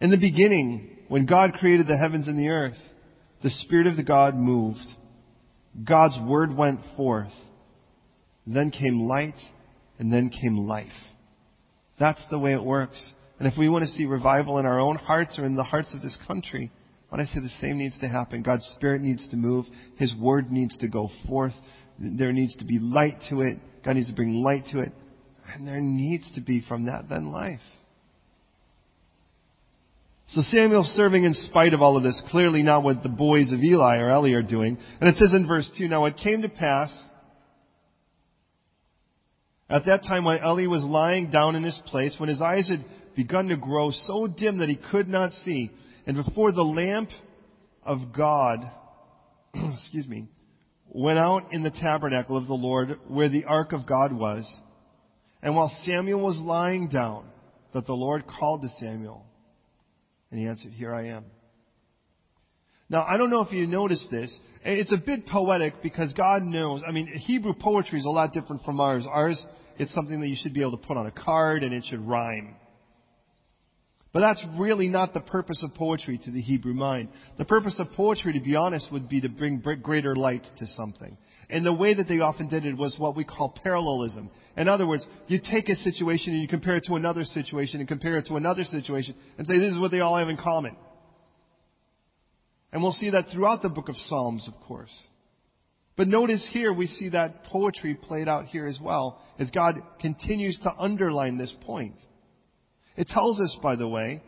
In 0.00 0.10
the 0.10 0.16
beginning, 0.16 0.96
when 1.08 1.26
God 1.26 1.54
created 1.54 1.86
the 1.86 1.96
heavens 1.96 2.28
and 2.28 2.38
the 2.38 2.48
earth, 2.48 2.78
the 3.42 3.50
Spirit 3.50 3.86
of 3.86 3.96
the 3.96 4.02
God 4.02 4.34
moved. 4.34 4.78
God's 5.86 6.18
Word 6.26 6.56
went 6.56 6.80
forth. 6.96 7.32
Then 8.46 8.70
came 8.70 9.06
light, 9.06 9.38
and 9.98 10.12
then 10.12 10.30
came 10.30 10.56
life. 10.56 10.86
That's 11.98 12.24
the 12.30 12.38
way 12.38 12.52
it 12.52 12.62
works. 12.62 13.12
And 13.38 13.46
if 13.46 13.58
we 13.58 13.68
want 13.68 13.82
to 13.82 13.88
see 13.88 14.04
revival 14.04 14.58
in 14.58 14.66
our 14.66 14.80
own 14.80 14.96
hearts 14.96 15.38
or 15.38 15.44
in 15.44 15.56
the 15.56 15.64
hearts 15.64 15.94
of 15.94 16.02
this 16.02 16.18
country, 16.26 16.72
what 17.08 17.20
I 17.20 17.24
say 17.24 17.40
the 17.40 17.48
same 17.60 17.78
needs 17.78 17.98
to 18.00 18.08
happen. 18.08 18.42
God's 18.42 18.66
Spirit 18.76 19.00
needs 19.00 19.28
to 19.30 19.36
move. 19.36 19.64
His 19.96 20.14
Word 20.18 20.50
needs 20.50 20.76
to 20.78 20.88
go 20.88 21.08
forth. 21.26 21.54
There 21.98 22.32
needs 22.32 22.56
to 22.56 22.64
be 22.64 22.78
light 22.78 23.22
to 23.30 23.40
it. 23.40 23.58
God 23.84 23.96
needs 23.96 24.10
to 24.10 24.16
bring 24.16 24.34
light 24.42 24.64
to 24.72 24.80
it. 24.80 24.92
And 25.54 25.66
there 25.66 25.80
needs 25.80 26.30
to 26.34 26.40
be 26.40 26.62
from 26.68 26.86
that 26.86 27.08
then 27.08 27.30
life. 27.30 27.60
So 30.28 30.42
Samuel 30.42 30.84
serving 30.84 31.24
in 31.24 31.32
spite 31.32 31.72
of 31.72 31.80
all 31.80 31.96
of 31.96 32.02
this, 32.02 32.22
clearly 32.30 32.62
not 32.62 32.82
what 32.82 33.02
the 33.02 33.08
boys 33.08 33.50
of 33.50 33.60
Eli 33.60 33.98
or 33.98 34.10
Eli 34.10 34.32
are 34.32 34.42
doing. 34.42 34.76
And 35.00 35.08
it 35.08 35.16
says 35.16 35.32
in 35.32 35.48
verse 35.48 35.70
2, 35.78 35.88
Now 35.88 36.04
it 36.04 36.18
came 36.22 36.42
to 36.42 36.50
pass 36.50 36.92
at 39.70 39.84
that 39.86 40.02
time, 40.02 40.24
while 40.24 40.38
Eli 40.38 40.66
was 40.66 40.82
lying 40.82 41.30
down 41.30 41.54
in 41.54 41.62
his 41.62 41.80
place, 41.86 42.16
when 42.18 42.28
his 42.28 42.40
eyes 42.40 42.70
had 42.70 42.84
begun 43.14 43.48
to 43.48 43.56
grow 43.56 43.90
so 43.90 44.26
dim 44.26 44.58
that 44.58 44.68
he 44.68 44.78
could 44.90 45.08
not 45.08 45.30
see, 45.30 45.70
and 46.06 46.16
before 46.16 46.52
the 46.52 46.62
lamp 46.62 47.10
of 47.82 47.98
God, 48.16 48.60
excuse 49.54 50.06
me, 50.08 50.28
went 50.88 51.18
out 51.18 51.52
in 51.52 51.62
the 51.62 51.70
tabernacle 51.70 52.36
of 52.36 52.46
the 52.46 52.54
Lord 52.54 52.98
where 53.08 53.28
the 53.28 53.44
ark 53.44 53.72
of 53.72 53.86
God 53.86 54.12
was, 54.12 54.50
and 55.42 55.54
while 55.54 55.72
Samuel 55.82 56.20
was 56.20 56.38
lying 56.38 56.88
down, 56.88 57.26
that 57.74 57.86
the 57.86 57.92
Lord 57.92 58.24
called 58.26 58.62
to 58.62 58.68
Samuel, 58.80 59.26
and 60.30 60.40
he 60.40 60.46
answered, 60.46 60.72
Here 60.72 60.94
I 60.94 61.08
am. 61.08 61.26
Now, 62.90 63.04
I 63.04 63.18
don't 63.18 63.28
know 63.28 63.42
if 63.42 63.52
you 63.52 63.66
noticed 63.66 64.10
this. 64.10 64.38
It's 64.64 64.92
a 64.92 64.96
bit 64.96 65.26
poetic 65.26 65.82
because 65.82 66.14
God 66.14 66.42
knows. 66.42 66.82
I 66.86 66.90
mean, 66.90 67.06
Hebrew 67.06 67.52
poetry 67.52 67.98
is 67.98 68.06
a 68.06 68.10
lot 68.10 68.32
different 68.32 68.62
from 68.64 68.80
ours. 68.80 69.06
Ours 69.06 69.44
it's 69.78 69.94
something 69.94 70.20
that 70.20 70.28
you 70.28 70.36
should 70.36 70.54
be 70.54 70.60
able 70.60 70.78
to 70.78 70.86
put 70.86 70.96
on 70.96 71.06
a 71.06 71.10
card 71.10 71.62
and 71.62 71.72
it 71.72 71.84
should 71.88 72.06
rhyme. 72.06 72.56
But 74.12 74.20
that's 74.20 74.44
really 74.58 74.88
not 74.88 75.12
the 75.12 75.20
purpose 75.20 75.62
of 75.62 75.74
poetry 75.74 76.18
to 76.24 76.30
the 76.30 76.40
Hebrew 76.40 76.72
mind. 76.72 77.10
The 77.36 77.44
purpose 77.44 77.78
of 77.78 77.92
poetry, 77.92 78.32
to 78.32 78.40
be 78.40 78.56
honest, 78.56 78.90
would 78.90 79.08
be 79.08 79.20
to 79.20 79.28
bring 79.28 79.62
greater 79.82 80.16
light 80.16 80.46
to 80.58 80.66
something. 80.66 81.16
And 81.50 81.64
the 81.64 81.72
way 81.72 81.94
that 81.94 82.08
they 82.08 82.20
often 82.20 82.48
did 82.48 82.64
it 82.66 82.76
was 82.76 82.96
what 82.98 83.16
we 83.16 83.24
call 83.24 83.54
parallelism. 83.62 84.30
In 84.56 84.68
other 84.68 84.86
words, 84.86 85.06
you 85.28 85.40
take 85.40 85.68
a 85.68 85.76
situation 85.76 86.32
and 86.32 86.42
you 86.42 86.48
compare 86.48 86.76
it 86.76 86.84
to 86.84 86.94
another 86.94 87.24
situation 87.24 87.80
and 87.80 87.88
compare 87.88 88.18
it 88.18 88.26
to 88.26 88.36
another 88.36 88.64
situation 88.64 89.14
and 89.36 89.46
say 89.46 89.58
this 89.58 89.72
is 89.72 89.78
what 89.78 89.90
they 89.90 90.00
all 90.00 90.16
have 90.16 90.28
in 90.28 90.36
common. 90.36 90.76
And 92.72 92.82
we'll 92.82 92.92
see 92.92 93.10
that 93.10 93.26
throughout 93.32 93.62
the 93.62 93.70
book 93.70 93.88
of 93.88 93.96
Psalms, 93.96 94.48
of 94.48 94.54
course. 94.66 94.92
But 95.98 96.06
notice 96.06 96.48
here 96.52 96.72
we 96.72 96.86
see 96.86 97.08
that 97.08 97.42
poetry 97.42 97.96
played 97.96 98.28
out 98.28 98.46
here 98.46 98.68
as 98.68 98.78
well, 98.80 99.20
as 99.40 99.50
God 99.50 99.82
continues 100.00 100.56
to 100.62 100.72
underline 100.72 101.36
this 101.36 101.54
point. 101.62 101.96
It 102.96 103.08
tells 103.08 103.40
us, 103.40 103.58
by 103.60 103.74
the 103.74 103.88
way, 103.88 104.22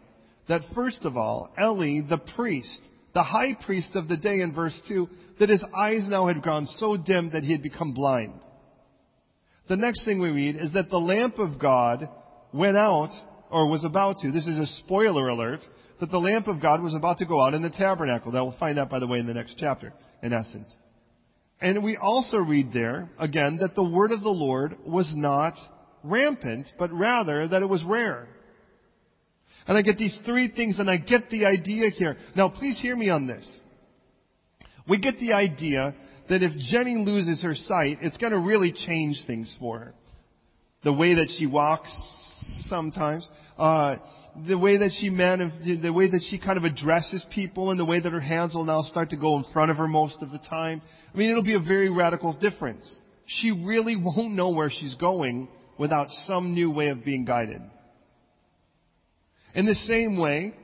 that 0.49 0.63
first 0.75 1.05
of 1.05 1.17
all, 1.17 1.55
Eli, 1.57 2.01
the 2.09 2.21
priest, 2.35 2.81
the 3.15 3.23
high 3.23 3.55
priest 3.55 3.93
of 3.95 4.09
the 4.09 4.17
day 4.17 4.41
in 4.41 4.53
verse 4.53 4.79
2, 4.89 5.09
that 5.39 5.49
his 5.49 5.65
eyes 5.73 6.09
now 6.11 6.27
had 6.27 6.43
gone 6.43 6.67
so 6.67 6.97
dim 6.97 7.31
that 7.35 7.45
he 7.45 7.53
had 7.53 7.63
become 7.63 7.95
blind. 7.95 8.41
The 9.69 9.77
next 9.77 10.05
thing 10.05 10.21
we 10.21 10.31
read 10.31 10.57
is 10.57 10.73
that 10.73 10.91
the 10.91 10.99
lamp 10.99 11.39
of 11.39 11.61
God 11.61 12.09
went 12.53 12.77
out, 12.77 13.11
or 13.49 13.71
was 13.71 13.85
about 13.85 14.17
to, 14.19 14.33
this 14.33 14.49
is 14.49 14.59
a 14.59 14.67
spoiler 14.67 15.29
alert, 15.29 15.61
that 16.01 16.11
the 16.11 16.19
lamp 16.19 16.49
of 16.49 16.61
God 16.61 16.83
was 16.83 16.95
about 16.95 17.19
to 17.19 17.27
go 17.27 17.41
out 17.41 17.55
in 17.55 17.63
the 17.63 17.71
tabernacle. 17.71 18.33
That 18.33 18.43
we'll 18.43 18.59
find 18.59 18.77
out, 18.77 18.91
by 18.91 18.99
the 18.99 19.07
way, 19.07 19.21
in 19.21 19.27
the 19.29 19.35
next 19.35 19.55
chapter, 19.57 19.93
in 20.21 20.33
essence. 20.33 20.69
And 21.61 21.85
we 21.85 21.97
also 21.97 22.39
read 22.39 22.73
there, 22.73 23.11
again, 23.19 23.59
that 23.61 23.75
the 23.75 23.85
word 23.85 24.13
of 24.13 24.23
the 24.23 24.29
Lord 24.29 24.77
was 24.87 25.13
not 25.15 25.55
rampant, 26.03 26.67
but 26.79 26.91
rather 26.93 27.47
that 27.47 27.63
it 27.63 27.69
was 27.69 27.85
rare. 27.85 28.29
And 29.67 29.77
I 29.77 29.83
get 29.83 29.99
these 29.99 30.19
three 30.25 30.51
things 30.55 30.79
and 30.79 30.91
I 30.91 30.97
get 30.97 31.29
the 31.29 31.45
idea 31.45 31.91
here. 31.91 32.17
Now 32.35 32.49
please 32.49 32.81
hear 32.81 32.97
me 32.97 33.11
on 33.11 33.27
this. 33.27 33.61
We 34.89 34.99
get 34.99 35.19
the 35.21 35.35
idea 35.35 35.95
that 36.29 36.43
if 36.43 36.53
Jenny 36.71 36.97
loses 36.97 37.43
her 37.43 37.55
sight, 37.55 37.99
it's 38.01 38.17
going 38.17 38.33
to 38.33 38.39
really 38.39 38.73
change 38.73 39.23
things 39.27 39.55
for 39.61 39.79
her. 39.79 39.95
The 40.83 40.93
way 40.93 41.15
that 41.15 41.31
she 41.39 41.47
walks 41.47 41.95
sometimes, 42.67 43.29
uh, 43.59 43.97
the 44.47 44.59
way 44.59 44.79
that 44.79 44.93
she 44.99 45.11
man, 45.11 45.53
the 45.83 45.93
way 45.93 46.11
that 46.11 46.23
she 46.29 46.39
kind 46.39 46.57
of 46.57 46.65
addresses 46.65 47.25
people 47.33 47.71
and 47.71 47.79
the 47.79 47.85
way 47.85 48.01
that 48.01 48.13
her 48.13 48.21
hands 48.21 48.55
will 48.55 48.65
now 48.65 48.83
start 48.83 49.11
to 49.11 49.17
go 49.17 49.37
in 49.37 49.45
front 49.53 49.71
of 49.71 49.77
her 49.77 49.89
most 49.89 50.23
of 50.23 50.31
the 50.31 50.39
time. 50.39 50.83
I 51.13 51.17
mean, 51.17 51.31
it'll 51.31 51.43
be 51.43 51.55
a 51.55 51.61
very 51.61 51.91
radical 51.91 52.33
difference. 52.33 53.01
She 53.27 53.51
really 53.51 53.97
won't 53.97 54.33
know 54.33 54.51
where 54.51 54.71
she's 54.71 54.95
going 54.95 55.49
without 55.79 56.09
some 56.27 56.55
new 56.55 56.71
way 56.71 56.89
of 56.89 57.05
being 57.05 57.25
guided. 57.25 57.63
In 59.55 59.67
the 59.67 59.75
same 59.75 60.19
way, 60.19 60.55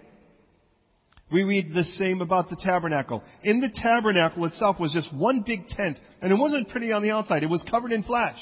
we 1.32 1.42
read 1.42 1.74
the 1.74 1.84
same 1.84 2.20
about 2.20 2.50
the 2.50 2.56
tabernacle. 2.56 3.22
In 3.42 3.60
the 3.60 3.70
tabernacle 3.74 4.44
itself 4.44 4.78
was 4.78 4.92
just 4.92 5.12
one 5.12 5.42
big 5.44 5.66
tent, 5.68 5.98
and 6.22 6.30
it 6.30 6.36
wasn't 6.36 6.68
pretty 6.68 6.92
on 6.92 7.02
the 7.02 7.10
outside. 7.10 7.42
It 7.42 7.50
was 7.50 7.64
covered 7.68 7.92
in 7.92 8.04
flesh. 8.04 8.38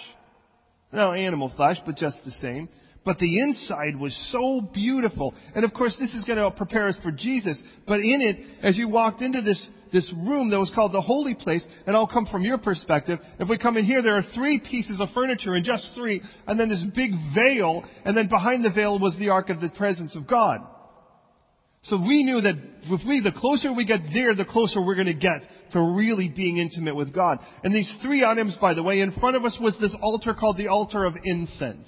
No 0.92 1.12
animal 1.12 1.52
flesh, 1.56 1.78
but 1.86 1.96
just 1.96 2.18
the 2.24 2.30
same. 2.30 2.68
But 3.04 3.18
the 3.18 3.40
inside 3.40 4.00
was 4.00 4.16
so 4.32 4.62
beautiful. 4.73 5.34
And 5.54 5.64
of 5.64 5.75
course, 5.75 5.94
this 5.99 6.14
is 6.14 6.25
going 6.25 6.38
to 6.38 6.50
prepare 6.50 6.88
us 6.88 6.99
for 7.02 7.12
Jesus. 7.12 7.62
But 7.87 8.00
in 8.00 8.20
it, 8.23 8.64
as 8.64 8.78
you 8.78 8.88
walked 8.88 9.20
into 9.20 9.42
this, 9.42 9.68
this 9.92 10.11
room 10.26 10.50
that 10.50 10.58
was 10.58 10.73
called 10.75 10.92
the 10.92 11.02
holy 11.02 11.34
place, 11.34 11.66
and 11.87 11.94
I'll 11.94 12.06
come 12.06 12.26
from 12.30 12.42
your 12.42 12.56
perspective, 12.56 13.18
if 13.38 13.49
we 13.49 13.58
come 13.58 13.76
in 13.76 13.84
here, 13.84 14.02
there 14.02 14.16
are 14.16 14.23
three 14.34 14.58
pieces 14.58 15.00
of 15.00 15.08
furniture, 15.14 15.54
and 15.54 15.64
just 15.64 15.92
three, 15.94 16.23
and 16.46 16.58
then 16.58 16.70
this 16.70 16.84
big 16.96 17.11
veil, 17.34 17.84
and 18.06 18.16
then 18.16 18.28
behind 18.28 18.64
the 18.64 18.73
veil 18.75 18.99
was 18.99 19.16
the 19.18 19.28
ark 19.28 19.50
of 19.50 19.61
the 19.61 19.70
presence 19.76 20.16
of 20.16 20.26
God. 20.26 20.61
So 21.82 21.99
we 21.99 22.25
knew 22.25 22.40
that 22.40 22.54
if 22.84 23.06
we, 23.06 23.20
the 23.20 23.38
closer 23.38 23.70
we 23.70 23.84
get 23.84 24.00
there, 24.14 24.34
the 24.34 24.46
closer 24.46 24.80
we're 24.82 24.94
going 24.94 25.06
to 25.06 25.12
get 25.12 25.42
to 25.73 25.80
really 25.80 26.32
being 26.34 26.56
intimate 26.56 26.96
with 26.96 27.14
God. 27.14 27.38
And 27.62 27.75
these 27.75 27.94
three 28.00 28.25
items, 28.25 28.56
by 28.58 28.73
the 28.73 28.82
way, 28.82 29.00
in 29.00 29.12
front 29.12 29.37
of 29.37 29.44
us 29.44 29.58
was 29.61 29.76
this 29.78 29.94
altar 30.00 30.32
called 30.32 30.56
the 30.56 30.68
altar 30.68 31.04
of 31.04 31.14
incense. 31.23 31.87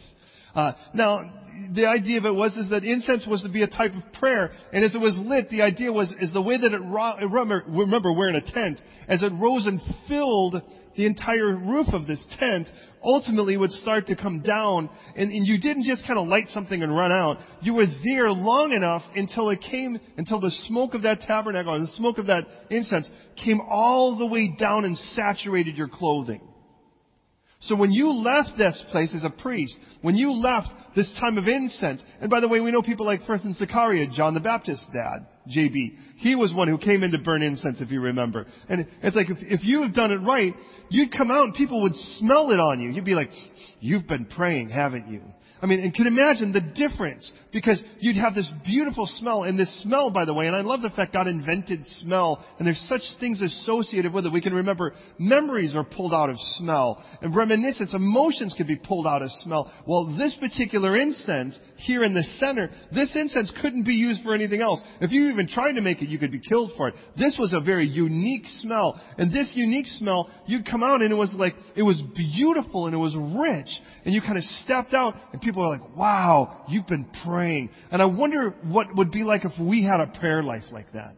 Uh, 0.56 0.72
now, 0.94 1.30
the 1.74 1.86
idea 1.86 2.18
of 2.18 2.24
it 2.24 2.34
was 2.34 2.56
is 2.56 2.70
that 2.70 2.82
incense 2.82 3.26
was 3.26 3.42
to 3.42 3.48
be 3.50 3.62
a 3.62 3.68
type 3.68 3.92
of 3.94 4.12
prayer, 4.14 4.50
and 4.72 4.82
as 4.82 4.94
it 4.94 5.00
was 5.00 5.20
lit, 5.24 5.50
the 5.50 5.62
idea 5.62 5.92
was 5.92 6.14
is 6.20 6.32
the 6.32 6.40
way 6.40 6.56
that 6.56 6.72
it 6.72 6.80
remember, 6.80 7.62
remember 7.68 8.12
we're 8.12 8.30
in 8.30 8.36
a 8.36 8.40
tent, 8.40 8.80
as 9.06 9.22
it 9.22 9.32
rose 9.34 9.66
and 9.66 9.80
filled 10.08 10.62
the 10.96 11.04
entire 11.04 11.54
roof 11.54 11.88
of 11.92 12.06
this 12.06 12.24
tent, 12.38 12.68
ultimately 13.04 13.58
would 13.58 13.70
start 13.70 14.06
to 14.06 14.16
come 14.16 14.40
down, 14.40 14.88
and, 15.14 15.30
and 15.30 15.46
you 15.46 15.60
didn't 15.60 15.84
just 15.84 16.06
kind 16.06 16.18
of 16.18 16.26
light 16.26 16.48
something 16.48 16.82
and 16.82 16.94
run 16.94 17.12
out. 17.12 17.36
You 17.60 17.74
were 17.74 17.86
there 18.02 18.30
long 18.30 18.72
enough 18.72 19.02
until 19.14 19.50
it 19.50 19.60
came, 19.60 19.98
until 20.16 20.40
the 20.40 20.50
smoke 20.50 20.94
of 20.94 21.02
that 21.02 21.20
tabernacle 21.20 21.74
and 21.74 21.82
the 21.82 21.92
smoke 21.92 22.16
of 22.16 22.26
that 22.26 22.44
incense 22.70 23.10
came 23.44 23.60
all 23.60 24.16
the 24.16 24.26
way 24.26 24.56
down 24.58 24.86
and 24.86 24.96
saturated 24.96 25.76
your 25.76 25.88
clothing. 25.88 26.40
So 27.60 27.74
when 27.74 27.90
you 27.90 28.12
left 28.12 28.58
this 28.58 28.82
place 28.90 29.14
as 29.14 29.24
a 29.24 29.30
priest, 29.30 29.78
when 30.02 30.14
you 30.14 30.32
left 30.32 30.68
this 30.94 31.10
time 31.18 31.38
of 31.38 31.48
incense, 31.48 32.02
and 32.20 32.30
by 32.30 32.40
the 32.40 32.48
way, 32.48 32.60
we 32.60 32.70
know 32.70 32.82
people 32.82 33.06
like, 33.06 33.24
for 33.24 33.34
instance, 33.34 33.58
Zechariah, 33.58 34.06
John 34.12 34.34
the 34.34 34.40
Baptist's 34.40 34.86
dad, 34.92 35.26
JB. 35.48 35.94
He 36.16 36.34
was 36.34 36.52
one 36.54 36.68
who 36.68 36.76
came 36.76 37.02
in 37.02 37.12
to 37.12 37.18
burn 37.18 37.42
incense, 37.42 37.80
if 37.80 37.90
you 37.90 38.00
remember. 38.00 38.46
And 38.68 38.86
it's 39.02 39.16
like, 39.16 39.30
if, 39.30 39.38
if 39.40 39.64
you 39.64 39.82
have 39.82 39.94
done 39.94 40.12
it 40.12 40.18
right, 40.18 40.54
you'd 40.90 41.16
come 41.16 41.30
out 41.30 41.44
and 41.44 41.54
people 41.54 41.82
would 41.82 41.94
smell 42.18 42.50
it 42.50 42.60
on 42.60 42.80
you. 42.80 42.90
You'd 42.90 43.04
be 43.04 43.14
like, 43.14 43.30
you've 43.80 44.06
been 44.06 44.26
praying, 44.26 44.68
haven't 44.68 45.08
you? 45.08 45.22
I 45.66 45.68
mean, 45.68 45.80
and 45.80 45.92
can 45.92 46.06
imagine 46.06 46.52
the 46.52 46.60
difference 46.60 47.32
because 47.52 47.82
you'd 47.98 48.14
have 48.14 48.36
this 48.36 48.48
beautiful 48.64 49.04
smell, 49.04 49.42
and 49.42 49.58
this 49.58 49.82
smell, 49.82 50.12
by 50.12 50.24
the 50.24 50.32
way, 50.32 50.46
and 50.46 50.54
I 50.54 50.60
love 50.60 50.80
the 50.80 50.90
fact 50.90 51.12
God 51.12 51.26
invented 51.26 51.84
smell, 51.84 52.44
and 52.58 52.66
there's 52.68 52.86
such 52.88 53.02
things 53.18 53.42
associated 53.42 54.12
with 54.12 54.26
it. 54.26 54.32
We 54.32 54.40
can 54.40 54.54
remember 54.54 54.94
memories 55.18 55.74
are 55.74 55.82
pulled 55.82 56.14
out 56.14 56.30
of 56.30 56.36
smell, 56.38 57.04
and 57.20 57.34
reminiscence, 57.34 57.94
emotions 57.94 58.54
can 58.56 58.68
be 58.68 58.76
pulled 58.76 59.08
out 59.08 59.22
of 59.22 59.30
smell. 59.32 59.72
Well, 59.88 60.16
this 60.16 60.36
particular 60.38 60.96
incense 60.96 61.58
here 61.78 62.04
in 62.04 62.14
the 62.14 62.22
center, 62.38 62.70
this 62.92 63.16
incense 63.16 63.52
couldn't 63.60 63.86
be 63.86 63.94
used 63.94 64.22
for 64.22 64.34
anything 64.34 64.60
else. 64.60 64.80
If 65.00 65.10
you 65.10 65.30
even 65.30 65.48
tried 65.48 65.72
to 65.72 65.80
make 65.80 66.00
it, 66.00 66.08
you 66.08 66.20
could 66.20 66.30
be 66.30 66.40
killed 66.40 66.74
for 66.76 66.90
it. 66.90 66.94
This 67.18 67.38
was 67.40 67.52
a 67.52 67.60
very 67.60 67.88
unique 67.88 68.44
smell, 68.46 69.00
and 69.18 69.32
this 69.32 69.50
unique 69.56 69.86
smell, 69.86 70.30
you'd 70.46 70.64
come 70.64 70.84
out 70.84 71.02
and 71.02 71.10
it 71.10 71.16
was 71.16 71.34
like, 71.36 71.54
it 71.74 71.82
was 71.82 72.00
beautiful 72.14 72.86
and 72.86 72.94
it 72.94 72.98
was 72.98 73.16
rich, 73.16 73.80
and 74.04 74.14
you 74.14 74.20
kind 74.20 74.38
of 74.38 74.44
stepped 74.44 74.94
out, 74.94 75.16
and 75.32 75.40
people 75.40 75.55
are 75.62 75.78
like, 75.78 75.96
wow, 75.96 76.64
you've 76.68 76.86
been 76.86 77.06
praying. 77.24 77.70
And 77.90 78.02
I 78.02 78.06
wonder 78.06 78.54
what 78.62 78.94
would 78.96 79.10
be 79.10 79.22
like 79.22 79.44
if 79.44 79.52
we 79.60 79.84
had 79.84 80.00
a 80.00 80.18
prayer 80.18 80.42
life 80.42 80.64
like 80.72 80.92
that. 80.92 81.16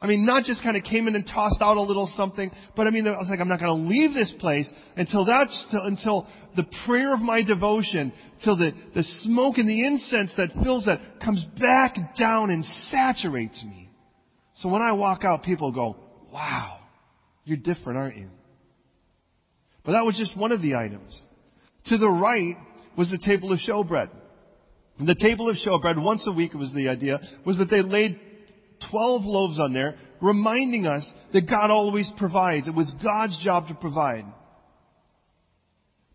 I 0.00 0.06
mean, 0.06 0.26
not 0.26 0.44
just 0.44 0.62
kind 0.62 0.76
of 0.76 0.82
came 0.82 1.08
in 1.08 1.14
and 1.14 1.24
tossed 1.26 1.62
out 1.62 1.78
a 1.78 1.80
little 1.80 2.06
something, 2.14 2.50
but 2.76 2.86
I 2.86 2.90
mean, 2.90 3.06
I 3.06 3.12
was 3.12 3.28
like, 3.30 3.40
I'm 3.40 3.48
not 3.48 3.58
going 3.58 3.84
to 3.84 3.88
leave 3.88 4.12
this 4.12 4.34
place 4.38 4.70
until 4.96 5.24
that's, 5.24 5.66
until 5.72 6.26
the 6.56 6.66
prayer 6.86 7.14
of 7.14 7.20
my 7.20 7.42
devotion, 7.42 8.12
till 8.44 8.54
the, 8.56 8.72
the 8.94 9.02
smoke 9.22 9.56
and 9.56 9.66
the 9.66 9.86
incense 9.86 10.34
that 10.36 10.50
fills 10.62 10.84
that 10.84 11.00
comes 11.24 11.42
back 11.58 11.96
down 12.18 12.50
and 12.50 12.64
saturates 12.90 13.64
me. 13.64 13.90
So 14.56 14.68
when 14.68 14.82
I 14.82 14.92
walk 14.92 15.24
out, 15.24 15.42
people 15.42 15.72
go, 15.72 15.96
wow, 16.30 16.80
you're 17.44 17.56
different, 17.56 17.98
aren't 17.98 18.18
you? 18.18 18.28
But 19.84 19.92
that 19.92 20.04
was 20.04 20.18
just 20.18 20.36
one 20.36 20.52
of 20.52 20.60
the 20.60 20.74
items. 20.74 21.24
To 21.86 21.96
the 21.96 22.10
right 22.10 22.56
was 22.96 23.10
the 23.10 23.18
table 23.24 23.52
of 23.52 23.58
showbread. 23.58 24.10
And 24.98 25.08
The 25.08 25.16
table 25.16 25.50
of 25.50 25.56
showbread, 25.56 26.00
once 26.00 26.26
a 26.28 26.32
week 26.32 26.54
was 26.54 26.72
the 26.72 26.88
idea, 26.88 27.18
was 27.44 27.58
that 27.58 27.70
they 27.70 27.82
laid 27.82 28.20
12 28.90 29.22
loaves 29.24 29.58
on 29.58 29.72
there, 29.72 29.96
reminding 30.20 30.86
us 30.86 31.10
that 31.32 31.48
God 31.48 31.70
always 31.70 32.10
provides. 32.16 32.68
It 32.68 32.74
was 32.74 32.92
God's 33.02 33.36
job 33.42 33.68
to 33.68 33.74
provide. 33.74 34.24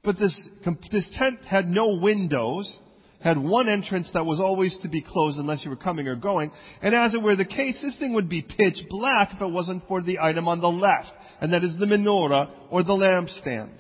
But 0.04 0.18
this, 0.18 0.50
this 0.92 1.14
tent 1.18 1.40
had 1.44 1.66
no 1.66 2.00
windows, 2.02 2.80
had 3.22 3.38
one 3.38 3.68
entrance 3.68 4.10
that 4.14 4.26
was 4.26 4.40
always 4.40 4.78
to 4.82 4.90
be 4.90 5.02
closed 5.02 5.38
unless 5.40 5.66
you 5.66 5.70
were 5.70 5.76
coming 5.76 6.08
or 6.08 6.16
going. 6.16 6.52
And 6.82 6.96
as 6.96 7.14
it 7.14 7.22
were 7.22 7.36
the 7.36 7.44
case, 7.44 7.78
this 7.82 7.98
thing 7.98 8.14
would 8.14 8.30
be 8.30 8.42
pitch 8.42 8.78
black 8.90 9.32
if 9.34 9.42
it 9.42 9.52
wasn't 9.52 9.84
for 9.90 10.02
the 10.02 10.20
item 10.20 10.48
on 10.48 10.62
the 10.62 10.68
left, 10.68 11.12
and 11.42 11.52
that 11.52 11.66
is 11.66 11.78
the 11.78 11.86
menorah 11.86 12.50
or 12.72 12.84
the 12.84 12.94
lampstand. 12.94 13.72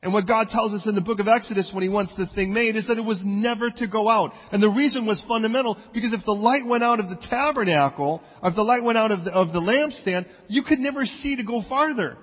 And 0.00 0.12
what 0.12 0.28
God 0.28 0.48
tells 0.48 0.72
us 0.74 0.86
in 0.86 0.94
the 0.94 1.00
book 1.00 1.18
of 1.18 1.26
Exodus 1.26 1.70
when 1.72 1.82
He 1.82 1.88
wants 1.88 2.14
the 2.16 2.28
thing 2.34 2.54
made 2.54 2.76
is 2.76 2.86
that 2.86 2.98
it 2.98 3.04
was 3.04 3.20
never 3.24 3.68
to 3.68 3.88
go 3.88 4.08
out. 4.08 4.32
And 4.52 4.62
the 4.62 4.70
reason 4.70 5.06
was 5.06 5.22
fundamental 5.26 5.76
because 5.92 6.12
if 6.12 6.24
the 6.24 6.32
light 6.32 6.64
went 6.64 6.84
out 6.84 7.00
of 7.00 7.08
the 7.08 7.18
tabernacle, 7.28 8.22
if 8.44 8.54
the 8.54 8.62
light 8.62 8.84
went 8.84 8.96
out 8.96 9.10
of 9.10 9.24
the, 9.24 9.32
of 9.32 9.48
the 9.48 9.60
lampstand, 9.60 10.26
you 10.46 10.62
could 10.62 10.78
never 10.78 11.04
see 11.04 11.36
to 11.36 11.42
go 11.42 11.62
farther. 11.68 12.16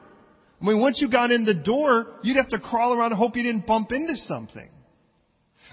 I 0.62 0.66
mean, 0.66 0.80
once 0.80 1.02
you 1.02 1.10
got 1.10 1.32
in 1.32 1.44
the 1.44 1.54
door, 1.54 2.08
you'd 2.24 2.38
have 2.38 2.50
to 2.50 2.60
crawl 2.60 2.94
around 2.94 3.12
and 3.12 3.20
hope 3.20 3.36
you 3.36 3.44
didn't 3.44 3.68
bump 3.68 3.92
into 3.92 4.16
something. 4.16 4.70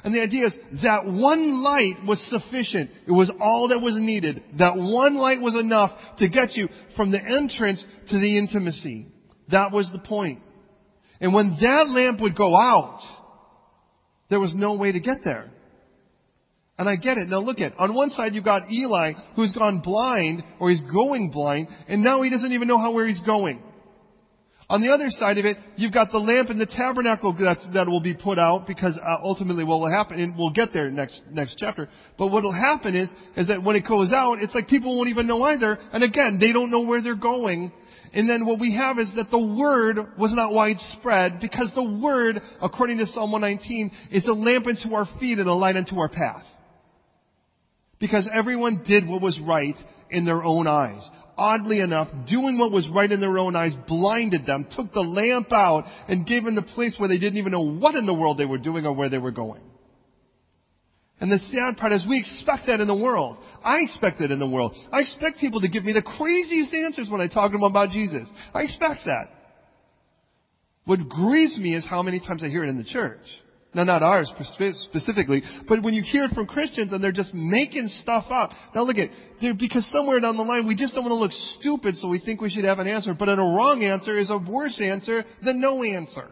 And 0.02 0.12
the 0.12 0.20
idea 0.20 0.46
is 0.46 0.56
that 0.82 1.06
one 1.06 1.62
light 1.62 2.04
was 2.04 2.20
sufficient. 2.28 2.90
It 3.06 3.12
was 3.12 3.30
all 3.40 3.68
that 3.68 3.78
was 3.78 3.94
needed. 3.96 4.42
That 4.58 4.76
one 4.76 5.14
light 5.14 5.40
was 5.40 5.54
enough 5.54 5.90
to 6.18 6.28
get 6.28 6.56
you 6.56 6.68
from 6.96 7.12
the 7.12 7.20
entrance 7.22 7.86
to 8.08 8.18
the 8.18 8.38
intimacy. 8.38 9.06
That 9.50 9.70
was 9.70 9.90
the 9.92 10.00
point. 10.00 10.40
And 11.22 11.32
when 11.32 11.56
that 11.60 11.88
lamp 11.88 12.20
would 12.20 12.36
go 12.36 12.54
out, 12.60 12.98
there 14.28 14.40
was 14.40 14.54
no 14.56 14.74
way 14.74 14.90
to 14.90 14.98
get 14.98 15.18
there. 15.24 15.50
And 16.76 16.88
I 16.88 16.96
get 16.96 17.16
it. 17.16 17.28
Now 17.28 17.38
look 17.38 17.60
at, 17.60 17.78
on 17.78 17.94
one 17.94 18.10
side 18.10 18.34
you've 18.34 18.44
got 18.44 18.68
Eli 18.70 19.12
who's 19.36 19.52
gone 19.52 19.80
blind, 19.84 20.42
or 20.58 20.68
he's 20.68 20.82
going 20.82 21.30
blind, 21.30 21.68
and 21.86 22.02
now 22.02 22.22
he 22.22 22.30
doesn't 22.30 22.50
even 22.50 22.66
know 22.66 22.78
how, 22.78 22.92
where 22.92 23.06
he's 23.06 23.20
going. 23.20 23.62
On 24.68 24.80
the 24.80 24.88
other 24.88 25.10
side 25.10 25.38
of 25.38 25.44
it, 25.44 25.58
you've 25.76 25.92
got 25.92 26.10
the 26.10 26.18
lamp 26.18 26.50
in 26.50 26.58
the 26.58 26.66
tabernacle 26.66 27.36
that's, 27.38 27.64
that 27.72 27.86
will 27.86 28.00
be 28.00 28.14
put 28.14 28.38
out 28.38 28.66
because 28.66 28.98
uh, 28.98 29.18
ultimately 29.22 29.62
what 29.62 29.78
will 29.78 29.92
happen, 29.92 30.18
and 30.18 30.36
we'll 30.36 30.50
get 30.50 30.72
there 30.72 30.90
next, 30.90 31.22
next 31.30 31.56
chapter, 31.56 31.88
but 32.18 32.28
what 32.28 32.42
will 32.42 32.52
happen 32.52 32.96
is, 32.96 33.12
is 33.36 33.46
that 33.46 33.62
when 33.62 33.76
it 33.76 33.86
goes 33.86 34.12
out, 34.12 34.38
it's 34.40 34.54
like 34.54 34.66
people 34.66 34.96
won't 34.96 35.10
even 35.10 35.28
know 35.28 35.42
either, 35.44 35.78
and 35.92 36.02
again, 36.02 36.38
they 36.40 36.52
don't 36.52 36.70
know 36.70 36.80
where 36.80 37.00
they're 37.00 37.14
going, 37.14 37.70
and 38.12 38.28
then 38.28 38.44
what 38.44 38.60
we 38.60 38.76
have 38.76 38.98
is 38.98 39.12
that 39.16 39.30
the 39.30 39.38
word 39.38 39.96
was 40.18 40.34
not 40.34 40.52
widespread 40.52 41.40
because 41.40 41.72
the 41.74 41.98
word, 41.98 42.40
according 42.60 42.98
to 42.98 43.06
Psalm 43.06 43.32
119, 43.32 43.90
is 44.10 44.26
a 44.26 44.32
lamp 44.32 44.66
unto 44.66 44.94
our 44.94 45.06
feet 45.18 45.38
and 45.38 45.48
a 45.48 45.54
light 45.54 45.76
unto 45.76 45.98
our 45.98 46.10
path. 46.10 46.44
Because 47.98 48.28
everyone 48.32 48.84
did 48.86 49.08
what 49.08 49.22
was 49.22 49.40
right 49.40 49.76
in 50.10 50.26
their 50.26 50.42
own 50.42 50.66
eyes. 50.66 51.08
Oddly 51.38 51.80
enough, 51.80 52.08
doing 52.28 52.58
what 52.58 52.70
was 52.70 52.86
right 52.94 53.10
in 53.10 53.20
their 53.20 53.38
own 53.38 53.56
eyes 53.56 53.72
blinded 53.88 54.44
them, 54.44 54.66
took 54.70 54.92
the 54.92 55.00
lamp 55.00 55.50
out, 55.50 55.84
and 56.06 56.26
gave 56.26 56.44
them 56.44 56.54
the 56.54 56.62
place 56.62 56.96
where 56.98 57.08
they 57.08 57.18
didn't 57.18 57.38
even 57.38 57.52
know 57.52 57.72
what 57.72 57.94
in 57.94 58.04
the 58.04 58.12
world 58.12 58.36
they 58.36 58.44
were 58.44 58.58
doing 58.58 58.84
or 58.84 58.92
where 58.92 59.08
they 59.08 59.18
were 59.18 59.30
going. 59.30 59.62
And 61.22 61.30
the 61.30 61.38
sad 61.38 61.76
part 61.76 61.92
is 61.92 62.04
we 62.06 62.18
expect 62.18 62.66
that 62.66 62.80
in 62.80 62.88
the 62.88 62.96
world. 62.96 63.38
I 63.64 63.78
expect 63.82 64.20
it 64.20 64.32
in 64.32 64.40
the 64.40 64.48
world. 64.48 64.76
I 64.92 65.02
expect 65.02 65.38
people 65.38 65.60
to 65.60 65.68
give 65.68 65.84
me 65.84 65.92
the 65.92 66.02
craziest 66.02 66.74
answers 66.74 67.08
when 67.08 67.20
I 67.20 67.28
talk 67.28 67.52
to 67.52 67.56
them 67.56 67.62
about 67.62 67.90
Jesus. 67.90 68.28
I 68.52 68.62
expect 68.62 69.04
that. 69.04 69.30
What 70.84 71.08
grieves 71.08 71.56
me 71.56 71.76
is 71.76 71.86
how 71.88 72.02
many 72.02 72.18
times 72.18 72.42
I 72.42 72.48
hear 72.48 72.64
it 72.64 72.68
in 72.68 72.76
the 72.76 72.82
church. 72.82 73.22
Now, 73.72 73.84
not 73.84 74.02
ours 74.02 74.32
specifically, 74.90 75.44
but 75.68 75.84
when 75.84 75.94
you 75.94 76.02
hear 76.02 76.24
it 76.24 76.32
from 76.32 76.46
Christians 76.46 76.92
and 76.92 77.02
they're 77.02 77.12
just 77.12 77.32
making 77.32 77.86
stuff 78.02 78.24
up. 78.28 78.50
Now 78.74 78.82
look 78.82 78.96
at, 78.98 79.10
because 79.60 79.88
somewhere 79.92 80.18
down 80.18 80.36
the 80.36 80.42
line 80.42 80.66
we 80.66 80.74
just 80.74 80.92
don't 80.92 81.04
want 81.04 81.12
to 81.12 81.22
look 81.22 81.32
stupid 81.60 81.96
so 81.98 82.08
we 82.08 82.18
think 82.18 82.40
we 82.40 82.50
should 82.50 82.64
have 82.64 82.80
an 82.80 82.88
answer, 82.88 83.14
but 83.14 83.28
a 83.28 83.36
wrong 83.36 83.84
answer 83.84 84.18
is 84.18 84.28
a 84.28 84.38
worse 84.38 84.80
answer 84.80 85.24
than 85.44 85.60
no 85.60 85.84
answer. 85.84 86.30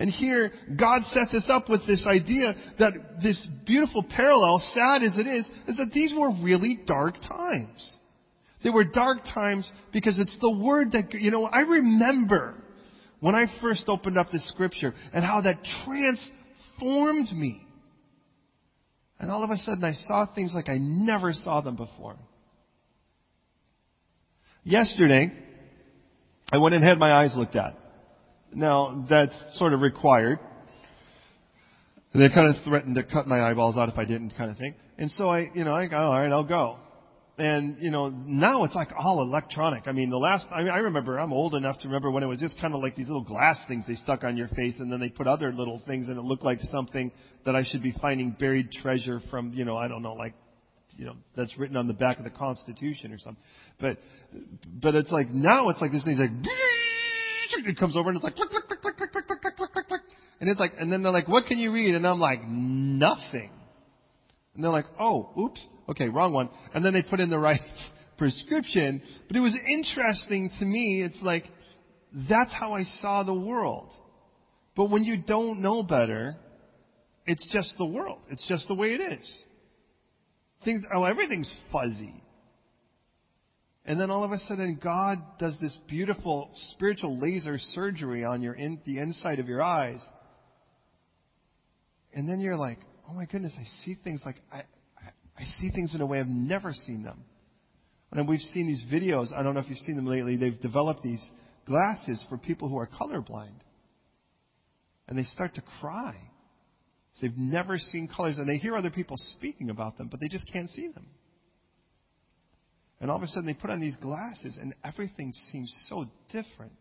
And 0.00 0.08
here, 0.08 0.50
God 0.78 1.02
sets 1.04 1.34
us 1.34 1.46
up 1.50 1.68
with 1.68 1.86
this 1.86 2.06
idea 2.08 2.54
that 2.78 2.94
this 3.22 3.46
beautiful 3.66 4.02
parallel, 4.02 4.58
sad 4.58 5.02
as 5.02 5.18
it 5.18 5.26
is, 5.26 5.48
is 5.68 5.76
that 5.76 5.90
these 5.92 6.14
were 6.16 6.30
really 6.42 6.80
dark 6.86 7.16
times. 7.20 7.98
They 8.64 8.70
were 8.70 8.84
dark 8.84 9.18
times 9.34 9.70
because 9.92 10.18
it's 10.18 10.38
the 10.40 10.50
word 10.50 10.92
that, 10.92 11.12
you 11.12 11.30
know, 11.30 11.44
I 11.44 11.60
remember 11.60 12.54
when 13.20 13.34
I 13.34 13.44
first 13.60 13.84
opened 13.88 14.16
up 14.16 14.30
the 14.30 14.40
scripture 14.40 14.94
and 15.12 15.22
how 15.22 15.42
that 15.42 15.58
transformed 15.84 17.30
me. 17.32 17.60
And 19.18 19.30
all 19.30 19.44
of 19.44 19.50
a 19.50 19.56
sudden 19.56 19.84
I 19.84 19.92
saw 19.92 20.24
things 20.34 20.52
like 20.54 20.70
I 20.70 20.78
never 20.78 21.34
saw 21.34 21.60
them 21.60 21.76
before. 21.76 22.16
Yesterday, 24.64 25.30
I 26.50 26.56
went 26.56 26.74
and 26.74 26.82
had 26.82 26.98
my 26.98 27.12
eyes 27.12 27.34
looked 27.36 27.56
at. 27.56 27.76
Now, 28.52 29.06
that's 29.08 29.34
sort 29.58 29.72
of 29.72 29.80
required. 29.80 30.38
They 32.12 32.28
kind 32.28 32.54
of 32.54 32.62
threatened 32.64 32.96
to 32.96 33.04
cut 33.04 33.26
my 33.26 33.40
eyeballs 33.40 33.76
out 33.76 33.88
if 33.88 33.96
I 33.96 34.04
didn't 34.04 34.34
kind 34.36 34.50
of 34.50 34.56
thing. 34.56 34.74
And 34.98 35.10
so 35.12 35.28
I, 35.30 35.50
you 35.54 35.64
know, 35.64 35.72
I 35.72 35.86
go, 35.86 35.96
all 35.96 36.18
right, 36.18 36.30
I'll 36.30 36.44
go. 36.44 36.78
And, 37.38 37.78
you 37.80 37.90
know, 37.90 38.08
now 38.08 38.64
it's 38.64 38.74
like 38.74 38.90
all 38.98 39.22
electronic. 39.22 39.84
I 39.86 39.92
mean, 39.92 40.10
the 40.10 40.18
last, 40.18 40.46
I, 40.50 40.62
mean, 40.62 40.72
I 40.72 40.78
remember, 40.78 41.18
I'm 41.18 41.32
old 41.32 41.54
enough 41.54 41.78
to 41.78 41.88
remember 41.88 42.10
when 42.10 42.22
it 42.22 42.26
was 42.26 42.38
just 42.38 42.60
kind 42.60 42.74
of 42.74 42.82
like 42.82 42.96
these 42.96 43.06
little 43.06 43.24
glass 43.24 43.58
things 43.66 43.86
they 43.86 43.94
stuck 43.94 44.24
on 44.24 44.36
your 44.36 44.48
face 44.48 44.78
and 44.78 44.92
then 44.92 45.00
they 45.00 45.08
put 45.08 45.26
other 45.26 45.52
little 45.52 45.80
things 45.86 46.08
and 46.08 46.18
it 46.18 46.22
looked 46.22 46.42
like 46.42 46.58
something 46.60 47.10
that 47.46 47.54
I 47.54 47.64
should 47.64 47.82
be 47.82 47.94
finding 47.98 48.32
buried 48.32 48.72
treasure 48.72 49.20
from, 49.30 49.54
you 49.54 49.64
know, 49.64 49.76
I 49.76 49.88
don't 49.88 50.02
know, 50.02 50.14
like, 50.14 50.34
you 50.96 51.06
know, 51.06 51.14
that's 51.34 51.56
written 51.56 51.78
on 51.78 51.86
the 51.86 51.94
back 51.94 52.18
of 52.18 52.24
the 52.24 52.30
Constitution 52.30 53.12
or 53.12 53.18
something. 53.18 53.42
But, 53.80 53.98
but 54.82 54.94
it's 54.94 55.10
like, 55.10 55.30
now 55.30 55.70
it's 55.70 55.80
like 55.80 55.92
this 55.92 56.04
thing's 56.04 56.18
like, 56.18 56.30
it 57.66 57.78
comes 57.78 57.96
over 57.96 58.08
and 58.08 58.16
it's 58.16 58.24
like 58.24 58.36
click, 58.36 58.50
click, 58.50 58.66
click, 58.66 58.80
click, 58.80 58.96
click, 58.96 59.12
click, 59.12 59.26
click, 59.26 59.40
click, 59.40 59.56
click, 59.56 59.72
click, 59.72 59.88
click. 59.88 60.00
And 60.40 60.48
it's 60.48 60.60
like, 60.60 60.72
and 60.78 60.92
then 60.92 61.02
they're 61.02 61.12
like, 61.12 61.28
what 61.28 61.46
can 61.46 61.58
you 61.58 61.72
read? 61.72 61.94
And 61.94 62.06
I'm 62.06 62.20
like, 62.20 62.40
nothing. 62.46 63.50
And 64.54 64.64
they're 64.64 64.70
like, 64.70 64.86
oh, 64.98 65.30
oops, 65.38 65.64
okay, 65.88 66.08
wrong 66.08 66.32
one. 66.32 66.48
And 66.74 66.84
then 66.84 66.92
they 66.92 67.02
put 67.02 67.20
in 67.20 67.30
the 67.30 67.38
right 67.38 67.60
prescription. 68.18 69.02
But 69.28 69.36
it 69.36 69.40
was 69.40 69.56
interesting 69.66 70.50
to 70.58 70.64
me. 70.64 71.02
It's 71.02 71.20
like, 71.22 71.44
that's 72.28 72.52
how 72.52 72.74
I 72.74 72.84
saw 73.00 73.22
the 73.22 73.34
world. 73.34 73.90
But 74.76 74.90
when 74.90 75.04
you 75.04 75.16
don't 75.16 75.60
know 75.60 75.82
better, 75.82 76.36
it's 77.26 77.46
just 77.52 77.76
the 77.78 77.86
world. 77.86 78.18
It's 78.30 78.46
just 78.48 78.66
the 78.68 78.74
way 78.74 78.88
it 78.88 79.00
is. 79.20 79.42
Things, 80.64 80.84
oh, 80.92 81.04
everything's 81.04 81.52
fuzzy. 81.72 82.22
And 83.84 83.98
then 83.98 84.10
all 84.10 84.24
of 84.24 84.32
a 84.32 84.38
sudden, 84.38 84.78
God 84.82 85.18
does 85.38 85.56
this 85.60 85.76
beautiful 85.88 86.50
spiritual 86.72 87.18
laser 87.18 87.58
surgery 87.58 88.24
on 88.24 88.42
your 88.42 88.54
in, 88.54 88.80
the 88.84 88.98
inside 88.98 89.38
of 89.38 89.48
your 89.48 89.62
eyes. 89.62 90.04
And 92.12 92.28
then 92.28 92.40
you're 92.40 92.58
like, 92.58 92.78
oh 93.08 93.14
my 93.14 93.24
goodness, 93.24 93.54
I 93.58 93.64
see 93.84 93.96
things 94.02 94.22
like, 94.24 94.36
I, 94.52 94.62
I, 95.38 95.44
see 95.44 95.70
things 95.70 95.94
in 95.94 96.00
a 96.00 96.06
way 96.06 96.20
I've 96.20 96.26
never 96.26 96.72
seen 96.72 97.02
them. 97.02 97.24
And 98.12 98.28
we've 98.28 98.40
seen 98.40 98.66
these 98.66 98.84
videos, 98.92 99.32
I 99.32 99.42
don't 99.42 99.54
know 99.54 99.60
if 99.60 99.68
you've 99.68 99.78
seen 99.78 99.96
them 99.96 100.06
lately, 100.06 100.36
they've 100.36 100.60
developed 100.60 101.02
these 101.02 101.24
glasses 101.64 102.24
for 102.28 102.36
people 102.36 102.68
who 102.68 102.76
are 102.76 102.88
colorblind. 102.88 103.60
And 105.08 105.18
they 105.18 105.22
start 105.22 105.54
to 105.54 105.62
cry. 105.80 106.14
So 107.14 107.26
they've 107.26 107.38
never 107.38 107.78
seen 107.78 108.08
colors, 108.08 108.38
and 108.38 108.48
they 108.48 108.56
hear 108.56 108.76
other 108.76 108.90
people 108.90 109.16
speaking 109.16 109.70
about 109.70 109.96
them, 109.96 110.08
but 110.08 110.20
they 110.20 110.28
just 110.28 110.50
can't 110.52 110.68
see 110.70 110.88
them. 110.88 111.06
And 113.00 113.10
all 113.10 113.16
of 113.16 113.22
a 113.22 113.26
sudden 113.26 113.46
they 113.46 113.54
put 113.54 113.70
on 113.70 113.80
these 113.80 113.96
glasses, 113.96 114.58
and 114.60 114.74
everything 114.84 115.32
seems 115.50 115.74
so 115.88 116.06
different. 116.30 116.72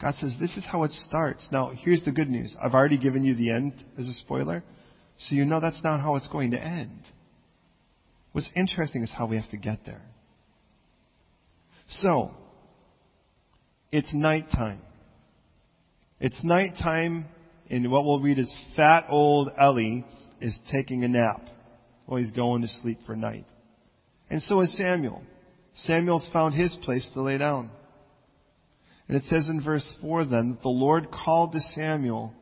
God 0.00 0.14
says, 0.14 0.34
This 0.40 0.56
is 0.56 0.66
how 0.70 0.82
it 0.82 0.90
starts. 0.90 1.48
Now, 1.52 1.70
here's 1.70 2.04
the 2.04 2.10
good 2.10 2.28
news. 2.28 2.56
I've 2.60 2.74
already 2.74 2.98
given 2.98 3.22
you 3.22 3.34
the 3.34 3.52
end 3.52 3.74
as 3.96 4.08
a 4.08 4.14
spoiler, 4.14 4.64
so 5.16 5.36
you 5.36 5.44
know 5.44 5.60
that's 5.60 5.82
not 5.84 6.00
how 6.00 6.16
it's 6.16 6.26
going 6.26 6.50
to 6.50 6.60
end. 6.60 7.00
What's 8.32 8.50
interesting 8.56 9.02
is 9.02 9.12
how 9.16 9.26
we 9.26 9.36
have 9.36 9.50
to 9.50 9.56
get 9.56 9.80
there. 9.86 10.02
So, 11.88 12.32
it's 13.92 14.12
nighttime. 14.12 14.80
It's 16.18 16.42
nighttime, 16.42 17.26
and 17.70 17.90
what 17.92 18.04
we'll 18.04 18.20
read 18.20 18.38
is 18.38 18.52
fat 18.74 19.06
old 19.08 19.50
Ellie 19.56 20.04
is 20.40 20.58
taking 20.72 21.04
a 21.04 21.08
nap 21.08 21.42
while 22.12 22.20
he's 22.20 22.30
going 22.32 22.60
to 22.60 22.68
sleep 22.68 22.98
for 23.06 23.16
night. 23.16 23.46
And 24.28 24.42
so 24.42 24.60
is 24.60 24.76
Samuel. 24.76 25.22
Samuel's 25.74 26.28
found 26.30 26.52
his 26.52 26.78
place 26.82 27.10
to 27.14 27.22
lay 27.22 27.38
down. 27.38 27.70
And 29.08 29.16
it 29.16 29.22
says 29.22 29.48
in 29.48 29.64
verse 29.64 29.96
4 30.02 30.26
then 30.26 30.50
that 30.50 30.60
the 30.60 30.68
Lord 30.68 31.06
called 31.10 31.52
to 31.52 31.60
Samuel 31.60 32.34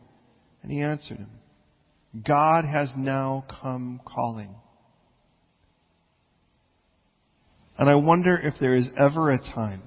and 0.65 0.73
he 0.73 0.81
answered 0.81 1.19
him. 1.19 1.31
God 2.27 2.65
has 2.65 2.93
now 2.97 3.45
come 3.63 4.01
calling. 4.05 4.57
And 7.79 7.89
I 7.89 7.95
wonder 7.95 8.37
if 8.37 8.55
there 8.61 8.75
is 8.75 8.91
ever 8.99 9.31
a 9.31 9.39
time 9.39 9.83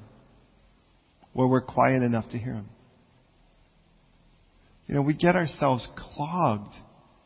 where 1.33 1.47
we're 1.47 1.59
quiet 1.59 2.03
enough 2.03 2.29
to 2.29 2.37
hear 2.37 2.53
him. 2.53 2.69
You 4.87 4.95
know, 4.95 5.01
we 5.01 5.13
get 5.13 5.35
ourselves 5.35 5.85
clogged. 5.97 6.73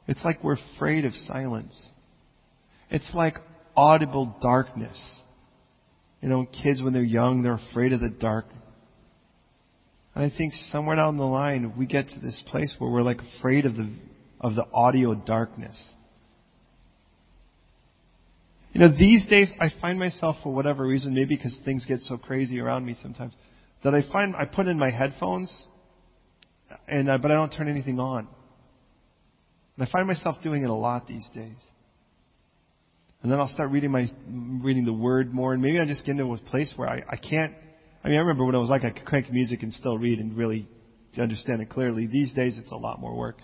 It's 0.07 0.25
like 0.25 0.43
we're 0.43 0.57
afraid 0.75 1.05
of 1.05 1.13
silence. 1.13 1.91
It's 2.89 3.11
like 3.13 3.35
audible 3.75 4.35
darkness. 4.41 4.97
You 6.21 6.29
know, 6.29 6.45
kids 6.45 6.81
when 6.81 6.93
they're 6.93 7.03
young, 7.03 7.43
they're 7.43 7.59
afraid 7.71 7.93
of 7.93 7.99
the 7.99 8.09
dark. 8.09 8.45
And 10.15 10.23
I 10.23 10.35
think 10.35 10.53
somewhere 10.71 10.95
down 10.95 11.17
the 11.17 11.23
line, 11.23 11.73
we 11.77 11.85
get 11.85 12.09
to 12.09 12.19
this 12.19 12.43
place 12.47 12.75
where 12.79 12.89
we're 12.89 13.03
like 13.03 13.19
afraid 13.37 13.65
of 13.65 13.75
the, 13.75 13.93
of 14.41 14.55
the 14.55 14.65
audio 14.73 15.13
darkness. 15.13 15.79
You 18.71 18.81
know, 18.81 18.89
these 18.97 19.25
days 19.27 19.51
I 19.59 19.69
find 19.81 19.99
myself 19.99 20.37
for 20.43 20.53
whatever 20.53 20.85
reason, 20.85 21.13
maybe 21.13 21.35
because 21.35 21.57
things 21.65 21.85
get 21.85 22.01
so 22.01 22.17
crazy 22.17 22.59
around 22.59 22.85
me 22.85 22.95
sometimes, 23.01 23.33
that 23.83 23.93
I 23.93 24.01
find 24.11 24.35
I 24.35 24.45
put 24.45 24.67
in 24.67 24.77
my 24.77 24.91
headphones, 24.91 25.65
and 26.87 27.09
uh, 27.09 27.17
but 27.17 27.31
I 27.31 27.35
don't 27.35 27.51
turn 27.51 27.69
anything 27.69 27.99
on. 27.99 28.27
And 29.77 29.87
I 29.87 29.91
find 29.91 30.07
myself 30.07 30.37
doing 30.43 30.63
it 30.63 30.69
a 30.69 30.73
lot 30.73 31.07
these 31.07 31.27
days. 31.33 31.57
And 33.23 33.31
then 33.31 33.39
I'll 33.39 33.47
start 33.47 33.71
reading 33.71 33.91
my 33.91 34.05
reading 34.63 34.85
the 34.85 34.93
Word 34.93 35.33
more, 35.33 35.53
and 35.53 35.61
maybe 35.61 35.79
I 35.79 35.85
just 35.85 36.05
get 36.05 36.11
into 36.11 36.31
a 36.33 36.37
place 36.37 36.73
where 36.75 36.87
I, 36.87 37.01
I 37.09 37.15
can't. 37.17 37.53
I 38.03 38.09
mean, 38.09 38.17
I 38.17 38.21
remember 38.21 38.45
when 38.45 38.55
I 38.55 38.59
was 38.59 38.69
like 38.69 38.83
I 38.83 38.91
could 38.91 39.05
crank 39.05 39.31
music 39.31 39.63
and 39.63 39.73
still 39.73 39.97
read 39.97 40.19
and 40.19 40.37
really 40.37 40.67
understand 41.17 41.61
it 41.61 41.69
clearly. 41.69 42.07
These 42.07 42.33
days, 42.33 42.57
it's 42.57 42.71
a 42.71 42.77
lot 42.77 42.99
more 42.99 43.15
work. 43.15 43.37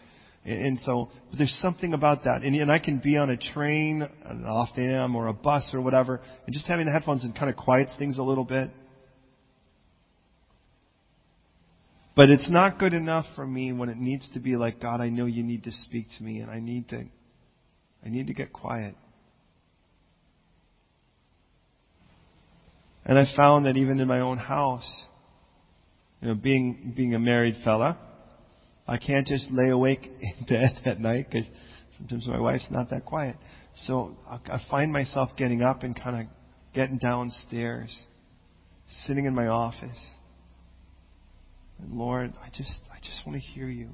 And, 0.46 0.66
and 0.66 0.80
so, 0.80 1.10
but 1.30 1.40
there's 1.40 1.58
something 1.62 1.94
about 1.94 2.24
that, 2.26 2.44
and, 2.44 2.56
and 2.56 2.72
I 2.72 2.80
can 2.80 3.00
be 3.00 3.18
on 3.18 3.30
a 3.32 3.38
train, 3.38 4.08
an 4.26 4.46
off 4.46 4.70
dam, 4.76 5.16
or 5.16 5.28
a 5.28 5.34
bus 5.34 5.72
or 5.74 5.82
whatever, 5.82 6.22
and 6.46 6.54
just 6.54 6.68
having 6.68 6.86
the 6.86 6.92
headphones 6.92 7.24
and 7.24 7.36
kind 7.36 7.50
of 7.50 7.56
quiets 7.56 7.96
things 7.98 8.20
a 8.20 8.24
little 8.24 8.46
bit. 8.46 8.70
But 12.16 12.30
it's 12.30 12.50
not 12.50 12.78
good 12.78 12.94
enough 12.94 13.26
for 13.36 13.46
me 13.46 13.74
when 13.74 13.90
it 13.90 13.98
needs 13.98 14.30
to 14.34 14.40
be 14.40 14.56
like, 14.56 14.80
God, 14.80 15.02
I 15.02 15.10
know 15.10 15.26
you 15.26 15.42
need 15.42 15.64
to 15.64 15.72
speak 15.72 16.06
to 16.18 16.24
me 16.24 16.42
and 16.42 16.52
I 16.52 16.60
need 16.60 16.90
to, 16.90 17.06
I 18.06 18.10
need 18.10 18.28
to 18.28 18.34
get 18.34 18.54
quiet. 18.54 18.94
And 23.06 23.20
I 23.20 23.26
found 23.36 23.66
that 23.66 23.76
even 23.76 24.00
in 24.00 24.08
my 24.08 24.22
own 24.22 24.38
house, 24.38 25.06
you 26.22 26.30
know, 26.30 26.36
being, 26.36 26.94
being 26.96 27.14
a 27.14 27.20
married 27.20 27.56
fella, 27.64 27.98
I 28.88 28.98
can't 28.98 29.28
just 29.28 29.52
lay 29.52 29.70
awake 29.70 30.02
in 30.22 30.46
bed 30.48 30.82
at 30.86 31.00
night 31.00 31.28
because 31.30 31.48
sometimes 31.98 32.28
my 32.28 32.40
wife's 32.40 32.70
not 32.72 32.90
that 32.92 33.06
quiet. 33.06 33.36
So 33.76 34.16
I 34.28 34.60
find 34.70 34.94
myself 34.94 35.30
getting 35.38 35.62
up 35.62 35.84
and 35.84 36.00
kind 36.00 36.22
of 36.22 36.28
getting 36.74 36.98
downstairs, 36.98 38.06
sitting 38.88 39.26
in 39.26 39.34
my 39.34 39.48
office. 39.48 40.16
And 41.80 41.94
Lord, 41.94 42.34
I 42.42 42.50
just, 42.50 42.80
I 42.92 43.00
just 43.00 43.26
want 43.26 43.42
to 43.42 43.46
hear 43.46 43.68
you. 43.68 43.90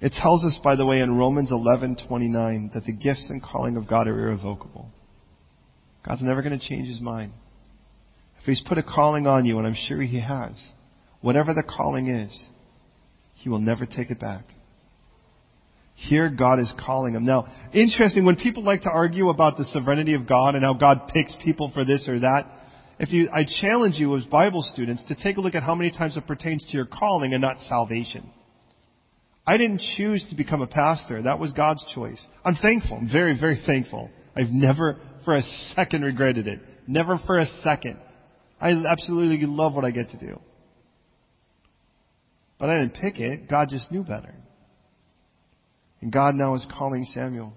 It 0.00 0.14
tells 0.20 0.44
us, 0.44 0.58
by 0.64 0.76
the 0.76 0.86
way, 0.86 1.00
in 1.00 1.18
Romans 1.18 1.52
11:29 1.52 2.72
that 2.72 2.84
the 2.84 2.92
gifts 2.92 3.28
and 3.28 3.42
calling 3.42 3.76
of 3.76 3.86
God 3.86 4.08
are 4.08 4.18
irrevocable. 4.18 4.90
God's 6.06 6.22
never 6.22 6.42
going 6.42 6.58
to 6.58 6.68
change 6.68 6.88
his 6.88 7.00
mind. 7.00 7.32
If 8.40 8.46
he's 8.46 8.62
put 8.66 8.78
a 8.78 8.82
calling 8.82 9.26
on 9.26 9.44
you, 9.44 9.58
and 9.58 9.66
I'm 9.66 9.76
sure 9.88 10.00
he 10.00 10.20
has, 10.20 10.52
whatever 11.20 11.52
the 11.52 11.62
calling 11.62 12.08
is, 12.08 12.48
he 13.34 13.48
will 13.48 13.58
never 13.58 13.86
take 13.86 14.10
it 14.10 14.18
back. 14.18 14.44
Here 15.94 16.30
God 16.30 16.58
is 16.58 16.72
calling 16.82 17.14
him. 17.14 17.26
Now, 17.26 17.46
interesting, 17.74 18.24
when 18.24 18.36
people 18.36 18.64
like 18.64 18.82
to 18.82 18.90
argue 18.90 19.28
about 19.28 19.58
the 19.58 19.64
sovereignty 19.66 20.14
of 20.14 20.26
God 20.26 20.54
and 20.54 20.64
how 20.64 20.72
God 20.72 21.08
picks 21.12 21.36
people 21.44 21.70
for 21.74 21.84
this 21.84 22.08
or 22.08 22.20
that, 22.20 22.46
if 22.98 23.10
you, 23.10 23.28
I 23.32 23.44
challenge 23.44 23.96
you 23.96 24.16
as 24.16 24.24
Bible 24.24 24.62
students 24.62 25.04
to 25.08 25.14
take 25.14 25.36
a 25.36 25.40
look 25.40 25.54
at 25.54 25.62
how 25.62 25.74
many 25.74 25.90
times 25.90 26.16
it 26.16 26.26
pertains 26.26 26.64
to 26.66 26.72
your 26.72 26.86
calling 26.86 27.34
and 27.34 27.42
not 27.42 27.58
salvation. 27.60 28.30
I 29.46 29.56
didn't 29.56 29.82
choose 29.96 30.26
to 30.30 30.36
become 30.36 30.62
a 30.62 30.66
pastor. 30.66 31.22
That 31.22 31.38
was 31.38 31.52
God's 31.52 31.84
choice. 31.94 32.24
I'm 32.44 32.56
thankful. 32.56 32.98
I'm 32.98 33.10
very, 33.10 33.38
very 33.38 33.60
thankful. 33.66 34.10
I've 34.36 34.50
never 34.50 34.96
for 35.24 35.36
a 35.36 35.42
second 35.74 36.02
regretted 36.02 36.46
it. 36.46 36.60
Never 36.86 37.18
for 37.26 37.38
a 37.38 37.46
second. 37.62 37.98
I 38.60 38.70
absolutely 38.70 39.46
love 39.46 39.74
what 39.74 39.84
I 39.84 39.90
get 39.90 40.10
to 40.10 40.18
do. 40.18 40.40
But 42.58 42.68
I 42.68 42.78
didn't 42.78 42.94
pick 42.94 43.18
it. 43.18 43.48
God 43.48 43.68
just 43.70 43.90
knew 43.90 44.02
better. 44.02 44.34
And 46.00 46.12
God 46.12 46.34
now 46.34 46.54
is 46.54 46.66
calling 46.76 47.04
Samuel. 47.04 47.54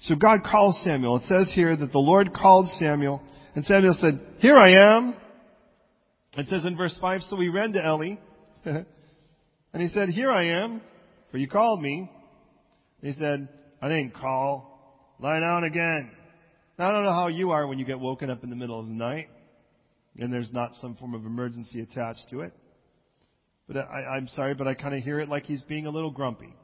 So 0.00 0.16
God 0.16 0.40
calls 0.50 0.82
Samuel. 0.82 1.16
It 1.16 1.22
says 1.22 1.52
here 1.54 1.76
that 1.76 1.92
the 1.92 1.98
Lord 1.98 2.32
called 2.34 2.68
Samuel, 2.78 3.22
and 3.54 3.64
Samuel 3.64 3.94
said, 3.98 4.20
Here 4.38 4.56
I 4.56 4.96
am. 4.96 5.16
It 6.36 6.48
says 6.48 6.64
in 6.64 6.76
verse 6.76 6.96
5, 7.00 7.22
so 7.22 7.36
he 7.36 7.48
ran 7.48 7.72
to 7.72 7.78
Eli, 7.78 8.16
and 8.64 8.86
he 9.82 9.88
said, 9.88 10.08
Here 10.08 10.30
I 10.30 10.62
am, 10.62 10.82
for 11.30 11.38
you 11.38 11.48
called 11.48 11.80
me. 11.80 12.10
And 13.00 13.12
he 13.12 13.18
said, 13.18 13.48
I 13.80 13.88
didn't 13.88 14.14
call. 14.14 14.73
Lie 15.18 15.40
down 15.40 15.64
again. 15.64 16.10
Now, 16.78 16.88
I 16.88 16.92
don't 16.92 17.04
know 17.04 17.12
how 17.12 17.28
you 17.28 17.50
are 17.50 17.66
when 17.66 17.78
you 17.78 17.84
get 17.84 18.00
woken 18.00 18.30
up 18.30 18.42
in 18.42 18.50
the 18.50 18.56
middle 18.56 18.80
of 18.80 18.86
the 18.86 18.92
night 18.92 19.28
and 20.18 20.32
there's 20.32 20.52
not 20.52 20.74
some 20.74 20.96
form 20.96 21.14
of 21.14 21.24
emergency 21.24 21.80
attached 21.80 22.28
to 22.30 22.40
it. 22.40 22.52
But 23.66 23.78
I, 23.78 24.16
I'm 24.16 24.28
sorry, 24.28 24.54
but 24.54 24.66
I 24.66 24.74
kind 24.74 24.94
of 24.94 25.02
hear 25.02 25.20
it 25.20 25.28
like 25.28 25.44
he's 25.44 25.62
being 25.62 25.86
a 25.86 25.90
little 25.90 26.10
grumpy. 26.10 26.54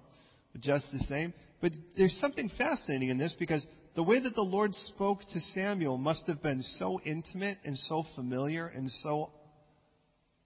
But 0.52 0.62
just 0.62 0.86
the 0.92 0.98
same. 1.00 1.32
But 1.60 1.72
there's 1.96 2.16
something 2.20 2.50
fascinating 2.58 3.08
in 3.08 3.18
this 3.18 3.34
because 3.38 3.66
the 3.96 4.02
way 4.02 4.20
that 4.20 4.34
the 4.34 4.42
Lord 4.42 4.74
spoke 4.74 5.20
to 5.32 5.40
Samuel 5.54 5.98
must 5.98 6.26
have 6.26 6.42
been 6.42 6.62
so 6.78 7.00
intimate 7.04 7.58
and 7.64 7.76
so 7.76 8.04
familiar 8.14 8.66
and 8.66 8.90
so 9.02 9.30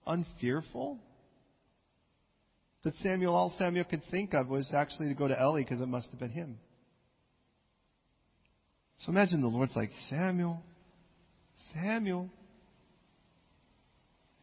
unfearful 0.07 0.99
that 2.83 2.95
Samuel, 2.95 3.35
all 3.35 3.53
Samuel 3.57 3.85
could 3.85 4.03
think 4.11 4.33
of 4.33 4.47
was 4.47 4.71
actually 4.75 5.09
to 5.09 5.15
go 5.15 5.27
to 5.27 5.35
Eli 5.39 5.61
because 5.61 5.81
it 5.81 5.87
must 5.87 6.09
have 6.11 6.19
been 6.19 6.29
him. 6.29 6.57
So 8.99 9.11
imagine 9.11 9.41
the 9.41 9.47
Lord's 9.47 9.75
like, 9.75 9.91
Samuel, 10.09 10.63
Samuel. 11.73 12.29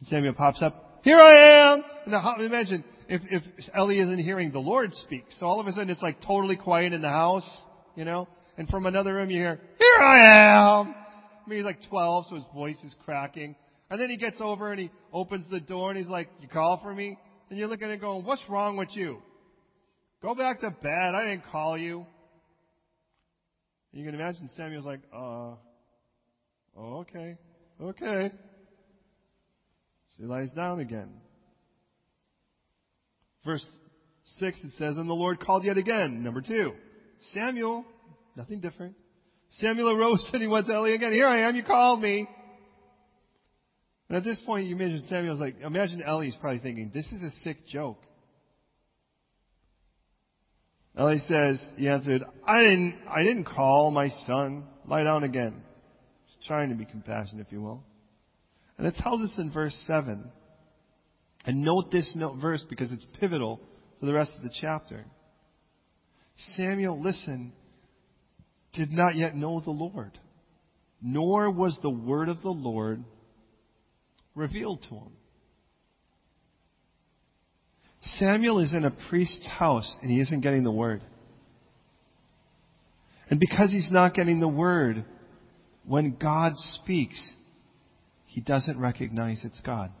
Samuel 0.03 0.33
pops 0.33 0.61
up, 0.61 0.99
here 1.03 1.17
I 1.17 1.73
am! 1.73 1.83
Now 2.07 2.35
imagine 2.39 2.83
if, 3.07 3.21
if 3.29 3.43
Eli 3.75 4.01
isn't 4.03 4.19
hearing 4.19 4.51
the 4.51 4.59
Lord 4.59 4.93
speak. 4.93 5.25
So 5.29 5.45
all 5.45 5.59
of 5.59 5.67
a 5.67 5.71
sudden 5.71 5.89
it's 5.89 6.01
like 6.01 6.21
totally 6.25 6.57
quiet 6.57 6.93
in 6.93 7.01
the 7.01 7.09
house, 7.09 7.47
you 7.95 8.05
know? 8.05 8.27
And 8.57 8.67
from 8.67 8.85
another 8.85 9.13
room 9.13 9.29
you 9.29 9.37
hear, 9.37 9.59
here 9.77 10.05
I 10.05 10.81
am! 10.81 10.95
I 11.45 11.49
mean, 11.49 11.59
he's 11.59 11.65
like 11.65 11.79
12, 11.89 12.25
so 12.29 12.35
his 12.35 12.43
voice 12.53 12.81
is 12.83 12.95
cracking. 13.03 13.55
And 13.89 13.99
then 13.99 14.09
he 14.09 14.17
gets 14.17 14.39
over 14.41 14.71
and 14.71 14.79
he 14.79 14.91
opens 15.11 15.45
the 15.49 15.59
door 15.59 15.89
and 15.89 15.97
he's 15.97 16.07
like, 16.07 16.29
you 16.41 16.47
call 16.47 16.79
for 16.81 16.93
me? 16.93 17.17
And 17.49 17.59
you're 17.59 17.67
looking 17.67 17.87
at 17.87 17.93
him 17.93 17.99
going, 17.99 18.25
what's 18.25 18.43
wrong 18.49 18.77
with 18.77 18.89
you? 18.93 19.17
Go 20.21 20.35
back 20.35 20.61
to 20.61 20.69
bed. 20.69 21.15
I 21.15 21.25
didn't 21.25 21.43
call 21.51 21.77
you. 21.77 22.05
You 23.93 24.03
can 24.03 24.15
imagine 24.15 24.49
Samuel's 24.57 24.85
like, 24.85 25.01
uh, 25.13 25.53
oh, 26.75 26.97
okay, 27.01 27.37
okay. 27.79 28.31
So 30.09 30.23
he 30.23 30.25
lies 30.25 30.49
down 30.51 30.79
again. 30.79 31.13
Verse 33.45 33.67
6 34.39 34.63
it 34.63 34.71
says, 34.77 34.97
And 34.97 35.07
the 35.07 35.13
Lord 35.13 35.39
called 35.39 35.63
yet 35.63 35.77
again. 35.77 36.23
Number 36.23 36.41
2. 36.41 36.71
Samuel, 37.33 37.85
nothing 38.35 38.59
different. 38.61 38.95
Samuel 39.51 39.95
arose 39.95 40.27
and 40.33 40.41
he 40.41 40.47
went 40.47 40.65
to 40.65 40.73
Eli 40.73 40.95
again. 40.95 41.11
Here 41.11 41.27
I 41.27 41.47
am, 41.47 41.55
you 41.55 41.63
called 41.63 42.01
me. 42.01 42.27
And 44.09 44.17
at 44.17 44.23
this 44.23 44.41
point 44.43 44.65
you 44.65 44.75
imagine 44.75 45.01
Samuel's 45.07 45.39
like, 45.39 45.57
imagine 45.61 46.01
Eli's 46.01 46.35
probably 46.41 46.59
thinking, 46.59 46.89
this 46.93 47.05
is 47.11 47.21
a 47.21 47.31
sick 47.41 47.67
joke. 47.67 47.99
Eli 50.97 51.17
says, 51.27 51.59
he 51.75 51.87
answered, 51.87 52.23
I 52.45 52.61
didn't, 52.61 52.95
I 53.09 53.23
didn't 53.23 53.45
call 53.45 53.91
my 53.91 54.09
son. 54.27 54.67
Lie 54.85 55.03
down 55.03 55.23
again. 55.23 55.63
He's 56.25 56.47
trying 56.47 56.69
to 56.69 56.75
be 56.75 56.85
compassionate, 56.85 57.47
if 57.47 57.51
you 57.51 57.61
will. 57.61 57.83
And 58.77 58.85
it 58.85 58.95
tells 58.99 59.21
us 59.21 59.37
in 59.37 59.51
verse 59.51 59.75
7. 59.87 60.31
And 61.45 61.63
note 61.63 61.91
this 61.91 62.13
note 62.15 62.37
verse 62.39 62.63
because 62.69 62.91
it's 62.91 63.05
pivotal 63.19 63.59
for 63.99 64.05
the 64.05 64.13
rest 64.13 64.35
of 64.37 64.43
the 64.43 64.53
chapter. 64.61 65.05
Samuel, 66.55 67.01
listen, 67.01 67.53
did 68.73 68.91
not 68.91 69.15
yet 69.15 69.35
know 69.35 69.59
the 69.59 69.71
Lord, 69.71 70.17
nor 71.01 71.51
was 71.51 71.77
the 71.81 71.89
word 71.89 72.29
of 72.29 72.41
the 72.41 72.49
Lord 72.49 73.03
revealed 74.35 74.81
to 74.89 74.95
him. 74.95 75.11
Samuel 78.03 78.59
is 78.59 78.73
in 78.73 78.85
a 78.85 78.91
priest's 79.09 79.47
house 79.47 79.95
and 80.01 80.11
he 80.11 80.19
isn't 80.19 80.41
getting 80.41 80.63
the 80.63 80.71
word. 80.71 81.01
And 83.29 83.39
because 83.39 83.71
he's 83.71 83.89
not 83.91 84.13
getting 84.13 84.39
the 84.39 84.47
word, 84.47 85.05
when 85.85 86.17
God 86.19 86.53
speaks, 86.55 87.33
he 88.25 88.41
doesn't 88.41 88.79
recognize 88.79 89.43
it's 89.45 89.61
God. 89.61 89.91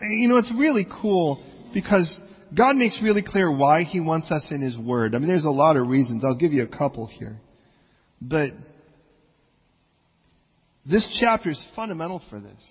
You 0.00 0.28
know, 0.28 0.38
it's 0.38 0.52
really 0.56 0.86
cool 1.00 1.44
because 1.72 2.20
God 2.56 2.76
makes 2.76 3.00
really 3.02 3.22
clear 3.22 3.50
why 3.50 3.82
He 3.82 4.00
wants 4.00 4.30
us 4.30 4.48
in 4.50 4.60
His 4.60 4.76
Word. 4.76 5.14
I 5.14 5.18
mean, 5.18 5.28
there's 5.28 5.44
a 5.44 5.50
lot 5.50 5.76
of 5.76 5.88
reasons. 5.88 6.24
I'll 6.24 6.36
give 6.36 6.52
you 6.52 6.62
a 6.62 6.78
couple 6.78 7.06
here. 7.06 7.38
But 8.20 8.50
this 10.86 11.18
chapter 11.20 11.50
is 11.50 11.64
fundamental 11.74 12.22
for 12.30 12.40
this. 12.40 12.62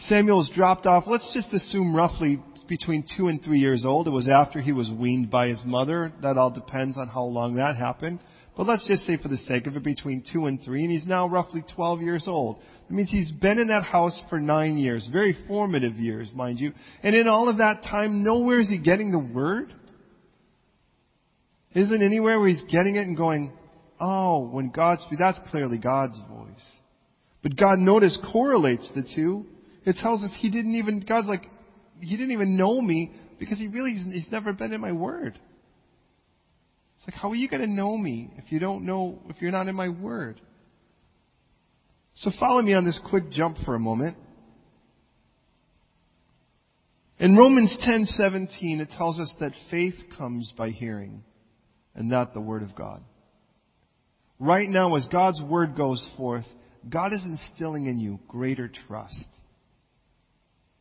Samuel's 0.00 0.50
dropped 0.54 0.86
off, 0.86 1.04
let's 1.06 1.30
just 1.34 1.52
assume 1.52 1.94
roughly 1.94 2.42
between 2.68 3.04
two 3.16 3.28
and 3.28 3.42
three 3.42 3.58
years 3.58 3.84
old. 3.84 4.06
It 4.06 4.12
was 4.12 4.28
after 4.28 4.60
he 4.60 4.72
was 4.72 4.90
weaned 4.90 5.30
by 5.30 5.48
his 5.48 5.62
mother. 5.64 6.12
That 6.22 6.38
all 6.38 6.50
depends 6.50 6.96
on 6.96 7.08
how 7.08 7.24
long 7.24 7.56
that 7.56 7.76
happened. 7.76 8.20
But 8.56 8.66
let's 8.66 8.86
just 8.86 9.04
say 9.04 9.16
for 9.16 9.28
the 9.28 9.36
sake 9.36 9.66
of 9.66 9.76
it, 9.76 9.84
between 9.84 10.24
two 10.32 10.46
and 10.46 10.60
three, 10.64 10.82
and 10.82 10.90
he's 10.90 11.06
now 11.06 11.28
roughly 11.28 11.62
12 11.74 12.00
years 12.00 12.24
old. 12.26 12.58
That 12.88 12.94
means 12.94 13.10
he's 13.10 13.30
been 13.30 13.58
in 13.58 13.68
that 13.68 13.84
house 13.84 14.20
for 14.28 14.40
nine 14.40 14.78
years. 14.78 15.08
Very 15.12 15.36
formative 15.46 15.94
years, 15.94 16.30
mind 16.34 16.60
you. 16.60 16.72
And 17.02 17.14
in 17.14 17.28
all 17.28 17.48
of 17.48 17.58
that 17.58 17.82
time, 17.82 18.24
nowhere 18.24 18.60
is 18.60 18.70
he 18.70 18.78
getting 18.78 19.12
the 19.12 19.18
word. 19.18 19.74
Isn't 21.74 22.02
anywhere 22.02 22.38
where 22.40 22.48
he's 22.48 22.64
getting 22.64 22.96
it 22.96 23.06
and 23.06 23.16
going, 23.16 23.52
oh, 24.00 24.48
when 24.48 24.70
God 24.70 24.98
speaks, 25.00 25.20
that's 25.20 25.40
clearly 25.50 25.78
God's 25.78 26.18
voice. 26.28 26.66
But 27.42 27.56
God, 27.56 27.78
notice, 27.78 28.18
correlates 28.32 28.90
the 28.94 29.08
two. 29.14 29.46
It 29.84 29.96
tells 30.00 30.22
us 30.22 30.30
he 30.38 30.50
didn't 30.50 30.74
even, 30.74 31.00
God's 31.00 31.28
like, 31.28 31.46
he 32.00 32.16
didn't 32.16 32.32
even 32.32 32.56
know 32.56 32.80
me 32.80 33.12
because 33.38 33.58
he 33.58 33.68
really, 33.68 33.92
he's 33.92 34.30
never 34.30 34.52
been 34.52 34.72
in 34.72 34.80
my 34.80 34.92
word. 34.92 35.38
It's 36.96 37.06
like, 37.06 37.14
how 37.14 37.30
are 37.30 37.34
you 37.34 37.48
going 37.48 37.62
to 37.62 37.70
know 37.70 37.96
me 37.96 38.30
if 38.36 38.52
you 38.52 38.58
don't 38.58 38.84
know, 38.84 39.20
if 39.28 39.40
you're 39.40 39.52
not 39.52 39.68
in 39.68 39.74
my 39.74 39.88
word? 39.88 40.40
So 42.16 42.30
follow 42.38 42.60
me 42.60 42.74
on 42.74 42.84
this 42.84 43.00
quick 43.08 43.30
jump 43.30 43.56
for 43.64 43.74
a 43.74 43.78
moment. 43.78 44.16
In 47.18 47.36
Romans 47.36 47.76
10:17 47.86 48.80
it 48.80 48.90
tells 48.90 49.20
us 49.20 49.34
that 49.40 49.52
faith 49.70 49.94
comes 50.16 50.52
by 50.56 50.70
hearing 50.70 51.22
and 51.94 52.08
not 52.08 52.34
the 52.34 52.40
word 52.40 52.62
of 52.62 52.74
God. 52.74 53.02
Right 54.38 54.68
now 54.68 54.94
as 54.96 55.06
God's 55.12 55.40
word 55.42 55.76
goes 55.76 56.10
forth, 56.16 56.46
God 56.88 57.12
is 57.12 57.22
instilling 57.22 57.86
in 57.86 58.00
you 58.00 58.20
greater 58.26 58.70
trust. 58.86 59.28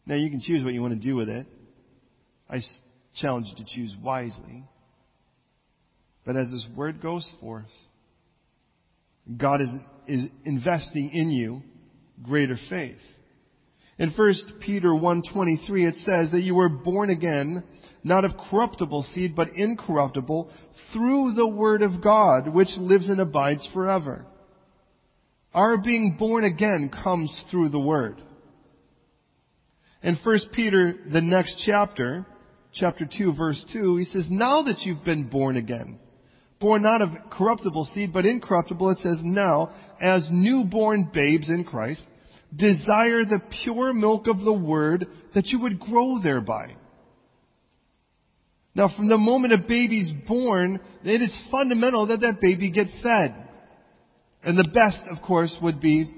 Now 0.10 0.16
you 0.16 0.32
can 0.32 0.42
choose 0.42 0.64
what 0.64 0.74
you 0.74 0.82
want 0.82 1.00
to 1.00 1.08
do 1.08 1.16
with 1.16 1.30
it. 1.30 1.46
I 2.50 2.62
challenge 3.22 3.46
you 3.52 3.64
to 3.64 3.72
choose 3.72 3.96
wisely. 4.02 4.64
But 6.26 6.36
as 6.36 6.50
this 6.50 6.68
Word 6.76 7.00
goes 7.00 7.32
forth, 7.40 7.70
God 9.38 9.62
is, 9.62 9.70
is 10.08 10.26
investing 10.46 11.12
in 11.14 11.30
you 11.30 11.62
greater 12.24 12.58
faith. 12.72 12.98
In 14.00 14.10
1 14.10 14.34
Peter 14.62 14.88
1.23 14.88 15.88
it 15.88 15.96
says 15.98 16.32
that 16.32 16.42
you 16.42 16.56
were 16.56 16.70
born 16.70 17.12
again, 17.12 17.64
not 18.04 18.26
of 18.26 18.32
corruptible 18.50 19.06
seed, 19.14 19.36
but 19.36 19.50
incorruptible, 19.50 20.50
through 20.92 21.34
the 21.36 21.48
Word 21.48 21.84
of 21.84 22.02
God, 22.02 22.48
which 22.48 22.70
lives 22.80 23.10
and 23.10 23.22
abides 23.22 23.70
forever. 23.76 24.26
Our 25.54 25.78
being 25.78 26.16
born 26.18 26.46
again 26.46 26.90
comes 26.90 27.46
through 27.52 27.70
the 27.70 27.80
Word. 27.80 28.24
In 30.02 30.18
1 30.24 30.40
Peter, 30.54 30.96
the 31.12 31.22
next 31.22 31.62
chapter, 31.66 32.26
chapter 32.74 33.08
2, 33.18 33.34
verse 33.34 33.64
2, 33.74 33.98
he 33.98 34.06
says, 34.06 34.28
Now 34.30 34.64
that 34.64 34.82
you've 34.82 35.04
been 35.04 35.28
born 35.28 35.58
again, 35.58 36.00
born 36.60 36.84
not 36.84 37.02
of 37.02 37.10
corruptible 37.32 37.86
seed, 37.94 38.14
but 38.14 38.26
incorruptible, 38.26 38.92
it 38.92 39.00
says, 39.00 39.20
now, 39.24 39.72
as 40.02 40.28
newborn 40.32 41.10
babes 41.14 41.50
in 41.50 41.66
Christ, 41.66 42.06
desire 42.56 43.26
the 43.26 43.42
pure 43.64 43.94
milk 43.94 44.28
of 44.28 44.40
the 44.40 44.54
word 44.54 45.06
that 45.36 45.48
you 45.48 45.60
would 45.60 45.80
grow 45.80 46.20
thereby. 46.22 46.76
Now, 48.74 48.90
from 48.96 49.10
the 49.10 49.18
moment 49.18 49.54
a 49.54 49.58
baby's 49.58 50.12
born, 50.28 50.80
it 51.04 51.22
is 51.22 51.38
fundamental 51.52 52.08
that 52.08 52.22
that 52.22 52.40
baby 52.40 52.72
get 52.72 52.88
fed. 53.04 53.36
And 54.44 54.58
the 54.58 54.70
best, 54.74 55.02
of 55.12 55.22
course, 55.22 55.58
would 55.62 55.82
be 55.82 56.10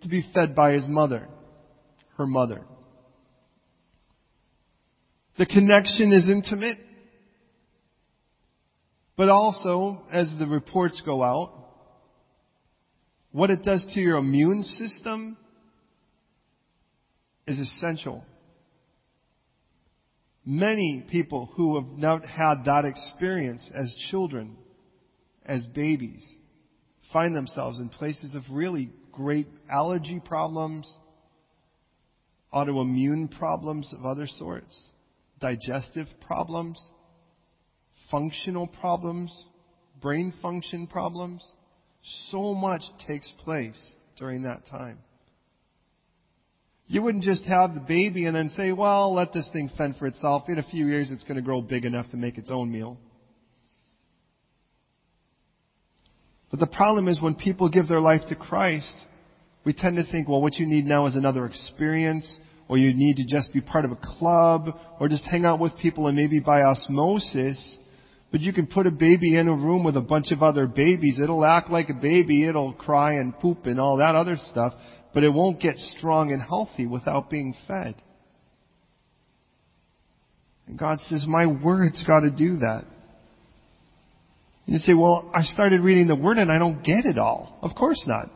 to 0.00 0.08
be 0.08 0.24
fed 0.32 0.54
by 0.54 0.72
his 0.72 0.86
mother, 0.88 1.28
her 2.16 2.26
mother. 2.26 2.62
The 5.38 5.46
connection 5.46 6.12
is 6.12 6.28
intimate. 6.28 6.78
But 9.16 9.28
also, 9.28 10.02
as 10.12 10.34
the 10.38 10.46
reports 10.46 11.00
go 11.04 11.22
out, 11.22 11.52
what 13.30 13.50
it 13.50 13.62
does 13.62 13.84
to 13.94 14.00
your 14.00 14.16
immune 14.16 14.62
system 14.62 15.36
is 17.46 17.58
essential. 17.58 18.24
Many 20.44 21.04
people 21.10 21.50
who 21.56 21.76
have 21.76 21.98
not 21.98 22.24
had 22.24 22.64
that 22.64 22.84
experience 22.84 23.70
as 23.74 23.94
children, 24.10 24.56
as 25.44 25.66
babies, 25.66 26.26
find 27.12 27.34
themselves 27.34 27.78
in 27.78 27.90
places 27.90 28.34
of 28.34 28.42
really 28.50 28.90
great 29.12 29.46
allergy 29.70 30.20
problems, 30.24 30.92
autoimmune 32.52 33.36
problems 33.36 33.92
of 33.96 34.06
other 34.06 34.26
sorts, 34.26 34.87
digestive 35.40 36.06
problems, 36.26 36.82
functional 38.10 38.66
problems, 38.66 39.44
brain 40.00 40.32
function 40.40 40.86
problems. 40.86 41.46
So 42.30 42.54
much 42.54 42.82
takes 43.06 43.32
place 43.44 43.94
during 44.16 44.42
that 44.42 44.66
time. 44.66 44.98
You 46.86 47.02
wouldn't 47.02 47.24
just 47.24 47.44
have 47.44 47.74
the 47.74 47.80
baby 47.80 48.24
and 48.24 48.34
then 48.34 48.48
say, 48.48 48.72
well, 48.72 49.14
let 49.14 49.32
this 49.34 49.50
thing 49.52 49.70
fend 49.76 49.96
for 49.96 50.06
itself. 50.06 50.44
In 50.48 50.58
a 50.58 50.62
few 50.62 50.86
years, 50.86 51.10
it's 51.10 51.24
going 51.24 51.36
to 51.36 51.42
grow 51.42 51.60
big 51.60 51.84
enough 51.84 52.10
to 52.10 52.16
make 52.16 52.38
its 52.38 52.50
own 52.50 52.72
meal. 52.72 52.96
But 56.50 56.60
the 56.60 56.66
problem 56.66 57.08
is 57.08 57.20
when 57.20 57.34
people 57.34 57.68
give 57.68 57.88
their 57.88 58.00
life 58.00 58.22
to 58.30 58.34
Christ, 58.34 58.94
we 59.66 59.74
tend 59.74 59.96
to 59.96 60.10
think, 60.10 60.28
well, 60.28 60.40
what 60.40 60.54
you 60.54 60.66
need 60.66 60.86
now 60.86 61.04
is 61.04 61.14
another 61.14 61.44
experience, 61.44 62.38
or 62.68 62.78
you 62.78 62.92
need 62.94 63.16
to 63.16 63.26
just 63.26 63.52
be 63.52 63.60
part 63.60 63.84
of 63.84 63.90
a 63.90 63.98
club, 64.00 64.68
or 65.00 65.08
just 65.08 65.24
hang 65.24 65.44
out 65.44 65.58
with 65.58 65.72
people 65.78 66.06
and 66.06 66.16
maybe 66.16 66.38
by 66.38 66.60
osmosis 66.62 67.78
But 68.30 68.42
you 68.42 68.52
can 68.52 68.66
put 68.66 68.86
a 68.86 68.90
baby 68.90 69.36
in 69.36 69.48
a 69.48 69.54
room 69.54 69.84
with 69.84 69.96
a 69.96 70.02
bunch 70.02 70.32
of 70.32 70.42
other 70.42 70.66
babies. 70.66 71.18
It'll 71.22 71.44
act 71.44 71.70
like 71.70 71.88
a 71.88 71.94
baby. 71.94 72.46
It'll 72.46 72.74
cry 72.74 73.14
and 73.14 73.38
poop 73.38 73.64
and 73.64 73.80
all 73.80 73.96
that 73.98 74.14
other 74.14 74.36
stuff. 74.36 74.74
But 75.14 75.24
it 75.24 75.32
won't 75.32 75.60
get 75.60 75.76
strong 75.78 76.30
and 76.32 76.42
healthy 76.42 76.86
without 76.86 77.30
being 77.30 77.54
fed. 77.66 77.94
And 80.66 80.78
God 80.78 81.00
says, 81.00 81.24
my 81.26 81.46
word's 81.46 82.04
gotta 82.06 82.30
do 82.30 82.58
that. 82.58 82.84
And 84.66 84.74
you 84.74 84.78
say, 84.78 84.92
well, 84.92 85.30
I 85.34 85.40
started 85.42 85.80
reading 85.80 86.08
the 86.08 86.14
word 86.14 86.36
and 86.36 86.52
I 86.52 86.58
don't 86.58 86.82
get 86.82 87.06
it 87.06 87.16
all. 87.16 87.58
Of 87.62 87.74
course 87.74 88.04
not. 88.06 88.28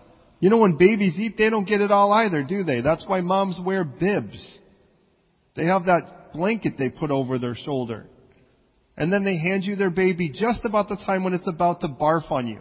You 0.42 0.50
know, 0.50 0.58
when 0.58 0.76
babies 0.76 1.16
eat, 1.20 1.36
they 1.38 1.50
don't 1.50 1.68
get 1.68 1.80
it 1.80 1.92
all 1.92 2.12
either, 2.12 2.42
do 2.42 2.64
they? 2.64 2.80
That's 2.80 3.04
why 3.06 3.20
moms 3.20 3.60
wear 3.64 3.84
bibs. 3.84 4.58
They 5.54 5.66
have 5.66 5.84
that 5.84 6.32
blanket 6.32 6.72
they 6.76 6.90
put 6.90 7.12
over 7.12 7.38
their 7.38 7.54
shoulder. 7.54 8.06
And 8.96 9.12
then 9.12 9.24
they 9.24 9.38
hand 9.38 9.62
you 9.62 9.76
their 9.76 9.88
baby 9.88 10.30
just 10.30 10.64
about 10.64 10.88
the 10.88 11.00
time 11.06 11.22
when 11.22 11.32
it's 11.32 11.46
about 11.46 11.80
to 11.82 11.88
barf 11.88 12.28
on 12.32 12.48
you. 12.48 12.58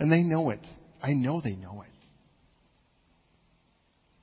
And 0.00 0.10
they 0.10 0.22
know 0.22 0.48
it. 0.48 0.66
I 1.02 1.12
know 1.12 1.42
they 1.42 1.54
know 1.54 1.82
it. 1.82 1.90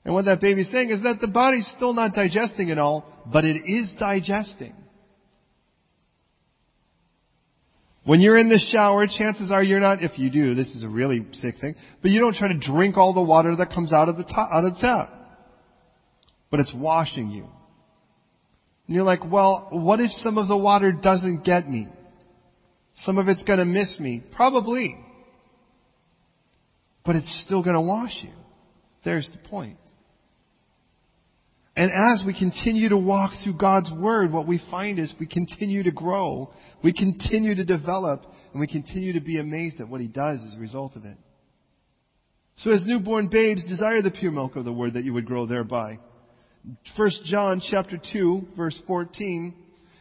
And 0.04 0.15
what 0.15 0.25
that 0.25 0.41
baby's 0.41 0.71
saying 0.71 0.89
is 0.89 1.04
that 1.04 1.19
the 1.21 1.28
body's 1.28 1.71
still 1.75 1.93
not 1.93 2.15
digesting 2.15 2.69
it 2.69 2.80
all, 2.80 3.06
but 3.32 3.45
it 3.45 3.62
is 3.67 3.93
digesting. 3.99 4.73
When 8.10 8.22
you're 8.22 8.39
in 8.39 8.50
the 8.50 8.58
shower, 8.58 9.06
chances 9.06 9.52
are 9.52 9.62
you're 9.62 9.80
not, 9.80 10.02
if 10.02 10.17
you 10.17 10.32
do, 10.32 10.56
this 10.56 10.69
is 10.69 10.82
a 10.82 10.89
really 10.89 11.28
sick 11.34 11.60
thing, 11.62 11.76
but 12.02 12.10
you 12.10 12.19
don't 12.19 12.34
try 12.34 12.48
to 12.48 12.58
drink 12.58 12.98
all 12.98 13.13
the 13.13 13.22
water 13.22 13.56
that 13.58 13.69
comes 13.69 13.93
out 13.93 14.10
of 14.10 14.17
the, 14.17 14.24
top, 14.24 14.50
out 14.52 14.65
of 14.65 14.74
the 14.74 14.80
tap. 14.82 15.13
But 16.50 16.60
it's 16.60 16.74
washing 16.76 17.30
you. 17.30 17.43
And 17.43 18.95
you're 18.95 19.04
like, 19.04 19.32
well, 19.32 19.67
what 19.69 20.00
if 20.00 20.10
some 20.10 20.39
of 20.39 20.48
the 20.48 20.58
water 20.58 20.91
doesn't 20.91 21.45
get 21.45 21.69
me? 21.69 21.88
Some 22.95 23.19
of 23.19 23.28
it's 23.28 23.43
gonna 23.43 23.63
miss 23.63 24.00
me. 24.00 24.24
Probably. 24.36 24.98
But 27.06 27.15
it's 27.15 27.43
still 27.45 27.62
gonna 27.62 27.80
wash 27.80 28.24
you. 28.24 28.34
There's 29.06 29.30
the 29.32 29.50
point. 29.50 29.78
And 31.80 31.94
as 31.94 32.26
we 32.28 32.38
continue 32.38 32.89
to 32.89 32.98
walk 32.98 33.32
through 33.42 33.54
God's 33.54 33.89
Word, 33.94 34.34
what 34.34 34.46
we 34.46 34.62
find 34.70 35.00
is 35.00 35.13
we 35.18 35.26
continue 35.26 35.82
to 35.84 35.92
grow, 35.92 36.52
we 36.84 36.92
continue 36.92 37.56
to 37.56 37.63
develop, 37.63 38.26
and 38.52 38.60
we 38.60 38.68
continue 38.68 39.13
to 39.13 39.22
be 39.22 39.39
amazed 39.39 39.80
at 39.80 39.88
what 39.88 40.02
He 40.02 40.10
does 40.10 40.44
as 40.46 40.58
a 40.58 40.60
result 40.60 40.98
of 40.98 41.06
it. 41.06 41.15
So 42.58 42.72
as 42.72 42.84
newborn 42.86 43.30
babes, 43.30 43.63
desire 43.65 44.02
the 44.02 44.12
pure 44.12 44.30
milk 44.30 44.58
of 44.58 44.65
the 44.65 44.74
Word 44.74 44.96
that 44.96 45.06
you 45.06 45.13
would 45.13 45.26
grow 45.26 45.46
thereby. 45.46 46.00
1 46.98 47.12
John 47.24 47.62
chapter 47.72 47.98
2 48.12 48.50
verse 48.58 48.78
14, 48.86 49.56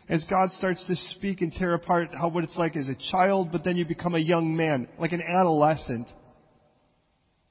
as 0.08 0.26
God 0.28 0.50
starts 0.50 0.84
to 0.88 0.96
speak 0.96 1.42
and 1.42 1.52
tear 1.52 1.74
apart 1.74 2.08
how 2.12 2.26
what 2.26 2.42
it's 2.42 2.58
like 2.58 2.74
as 2.74 2.88
a 2.88 3.12
child, 3.12 3.50
but 3.52 3.62
then 3.62 3.76
you 3.76 3.84
become 3.84 4.16
a 4.16 4.18
young 4.18 4.56
man, 4.56 4.88
like 4.98 5.12
an 5.12 5.22
adolescent. 5.22 6.08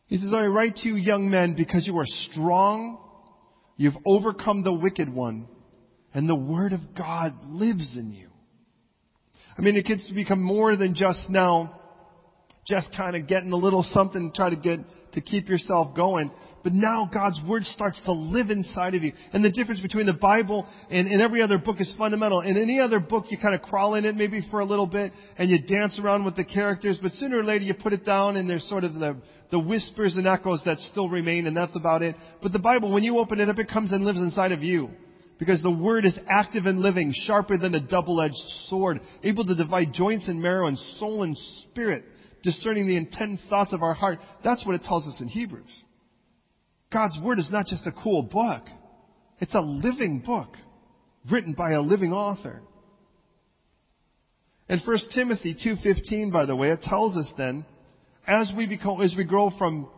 He 0.07 0.17
says, 0.17 0.33
I 0.35 0.47
write 0.47 0.75
to 0.75 0.89
you 0.89 0.97
young 0.97 1.29
men 1.29 1.55
because 1.55 1.87
you 1.87 1.97
are 1.97 2.05
strong, 2.05 3.06
you've 3.77 3.97
overcome 4.05 4.63
the 4.63 4.73
wicked 4.73 5.11
one, 5.11 5.47
and 6.13 6.27
the 6.27 6.35
word 6.35 6.73
of 6.73 6.81
God 6.97 7.33
lives 7.47 7.95
in 7.95 8.11
you. 8.11 8.27
I 9.57 9.61
mean, 9.61 9.75
it 9.75 9.85
gets 9.85 10.07
to 10.07 10.13
become 10.13 10.41
more 10.43 10.75
than 10.75 10.93
just 10.93 11.29
now, 11.29 11.79
just 12.67 12.93
kind 12.95 13.15
of 13.15 13.27
getting 13.27 13.51
a 13.51 13.55
little 13.55 13.83
something 13.83 14.31
to 14.31 14.35
try 14.35 14.49
to 14.49 14.55
get, 14.55 14.79
to 15.13 15.21
keep 15.21 15.47
yourself 15.47 15.95
going. 15.95 16.31
But 16.63 16.73
now 16.73 17.09
God's 17.11 17.39
Word 17.47 17.63
starts 17.63 18.01
to 18.05 18.11
live 18.11 18.49
inside 18.49 18.93
of 18.93 19.01
you. 19.01 19.13
And 19.31 19.43
the 19.43 19.51
difference 19.51 19.79
between 19.79 20.05
the 20.05 20.13
Bible 20.13 20.67
and, 20.91 21.07
and 21.07 21.21
every 21.21 21.41
other 21.41 21.57
book 21.57 21.77
is 21.79 21.95
fundamental. 21.97 22.41
In 22.41 22.57
any 22.61 22.79
other 22.79 22.99
book, 22.99 23.25
you 23.29 23.37
kind 23.37 23.55
of 23.55 23.61
crawl 23.61 23.95
in 23.95 24.05
it 24.05 24.15
maybe 24.15 24.41
for 24.51 24.59
a 24.59 24.65
little 24.65 24.85
bit 24.85 25.13
and 25.37 25.49
you 25.49 25.59
dance 25.61 25.97
around 25.97 26.25
with 26.25 26.35
the 26.35 26.43
characters, 26.43 26.99
but 27.01 27.13
sooner 27.13 27.39
or 27.39 27.43
later 27.43 27.63
you 27.63 27.73
put 27.73 27.93
it 27.93 28.03
down 28.03 28.35
and 28.35 28.49
there's 28.49 28.67
sort 28.67 28.83
of 28.83 28.95
the, 28.95 29.15
the 29.51 29.59
whispers 29.59 30.15
and 30.17 30.27
echoes 30.27 30.61
that 30.65 30.79
still 30.79 31.09
remain 31.09 31.47
and 31.47 31.55
that's 31.55 31.75
about 31.75 32.01
it. 32.01 32.15
But 32.41 32.51
the 32.51 32.59
Bible, 32.59 32.91
when 32.91 33.03
you 33.03 33.17
open 33.17 33.39
it 33.39 33.49
up, 33.49 33.59
it 33.59 33.69
comes 33.69 33.91
and 33.91 34.05
lives 34.05 34.19
inside 34.19 34.51
of 34.51 34.63
you. 34.63 34.89
Because 35.39 35.61
the 35.61 35.71
Word 35.71 36.03
is 36.03 36.17
active 36.27 36.65
and 36.65 36.79
living, 36.79 37.13
sharper 37.25 37.57
than 37.57 37.75
a 37.75 37.79
double-edged 37.79 38.33
sword, 38.69 38.99
able 39.23 39.45
to 39.45 39.55
divide 39.55 39.93
joints 39.93 40.27
and 40.27 40.41
marrow 40.41 40.67
and 40.67 40.77
soul 40.97 41.21
and 41.23 41.37
spirit, 41.61 42.03
discerning 42.41 42.87
the 42.87 42.97
intent 42.97 43.39
thoughts 43.49 43.71
of 43.71 43.83
our 43.83 43.93
heart. 43.93 44.19
That's 44.43 44.65
what 44.65 44.75
it 44.75 44.81
tells 44.81 45.05
us 45.05 45.21
in 45.21 45.27
Hebrews. 45.27 45.71
God's 46.91 47.19
Word 47.21 47.37
is 47.37 47.49
not 47.51 47.67
just 47.67 47.85
a 47.85 47.91
cool 47.91 48.23
book. 48.23 48.63
It's 49.39 49.53
a 49.53 49.61
living 49.61 50.23
book 50.25 50.49
written 51.29 51.53
by 51.53 51.71
a 51.71 51.81
living 51.81 52.13
author. 52.13 52.61
And 54.69 54.81
1 54.83 54.97
Timothy 55.13 55.55
2.15, 55.55 56.31
by 56.31 56.45
the 56.45 56.55
way, 56.55 56.71
it 56.71 56.81
tells 56.81 57.15
us 57.15 57.31
then, 57.37 57.65
as 58.27 58.51
we 58.55 58.67
become, 58.67 59.01
as 59.01 59.15
we 59.17 59.23
grow 59.23 59.49
from 59.57 59.89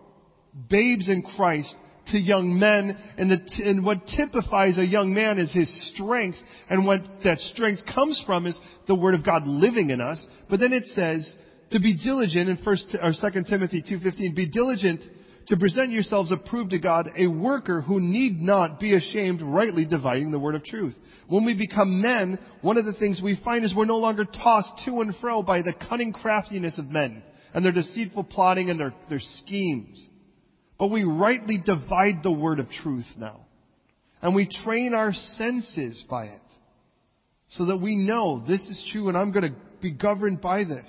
babes 0.69 1.09
in 1.09 1.23
Christ 1.35 1.75
to 2.07 2.19
young 2.19 2.57
men, 2.57 2.97
and, 3.17 3.31
the, 3.31 3.39
and 3.63 3.85
what 3.85 4.07
typifies 4.07 4.77
a 4.77 4.85
young 4.85 5.13
man 5.13 5.37
is 5.37 5.53
his 5.53 5.91
strength, 5.93 6.37
and 6.69 6.85
what 6.85 7.01
that 7.23 7.39
strength 7.39 7.81
comes 7.93 8.21
from 8.25 8.45
is 8.45 8.59
the 8.87 8.95
Word 8.95 9.15
of 9.15 9.25
God 9.25 9.45
living 9.45 9.89
in 9.89 10.01
us. 10.01 10.25
But 10.49 10.59
then 10.59 10.73
it 10.73 10.85
says, 10.85 11.35
to 11.71 11.79
be 11.79 11.97
diligent 11.97 12.49
in 12.49 12.57
first 12.63 12.95
or 13.01 13.11
2 13.11 13.43
Timothy 13.43 13.83
2.15, 13.83 14.35
be 14.35 14.49
diligent 14.49 15.03
to 15.47 15.57
present 15.57 15.91
yourselves 15.91 16.31
approved 16.31 16.71
to 16.71 16.79
God, 16.79 17.11
a 17.17 17.27
worker 17.27 17.81
who 17.81 17.99
need 17.99 18.39
not 18.39 18.79
be 18.79 18.95
ashamed, 18.95 19.41
rightly 19.41 19.85
dividing 19.85 20.31
the 20.31 20.39
word 20.39 20.55
of 20.55 20.63
truth. 20.63 20.95
When 21.27 21.45
we 21.45 21.55
become 21.55 22.01
men, 22.01 22.39
one 22.61 22.77
of 22.77 22.85
the 22.85 22.93
things 22.93 23.21
we 23.23 23.39
find 23.43 23.63
is 23.63 23.73
we're 23.75 23.85
no 23.85 23.97
longer 23.97 24.25
tossed 24.25 24.83
to 24.85 25.01
and 25.01 25.15
fro 25.17 25.43
by 25.43 25.61
the 25.61 25.73
cunning 25.87 26.13
craftiness 26.13 26.77
of 26.79 26.89
men 26.89 27.23
and 27.53 27.65
their 27.65 27.71
deceitful 27.71 28.25
plotting 28.25 28.69
and 28.69 28.79
their, 28.79 28.93
their 29.09 29.19
schemes. 29.19 30.07
But 30.77 30.87
we 30.87 31.03
rightly 31.03 31.57
divide 31.57 32.23
the 32.23 32.31
word 32.31 32.59
of 32.59 32.69
truth 32.69 33.07
now. 33.17 33.41
And 34.21 34.35
we 34.35 34.47
train 34.63 34.93
our 34.93 35.13
senses 35.13 36.03
by 36.09 36.25
it. 36.25 36.41
So 37.49 37.65
that 37.65 37.77
we 37.77 37.95
know 37.95 38.43
this 38.47 38.61
is 38.61 38.89
true 38.91 39.09
and 39.09 39.17
I'm 39.17 39.31
going 39.31 39.51
to 39.51 39.59
be 39.81 39.91
governed 39.91 40.41
by 40.41 40.63
this. 40.63 40.87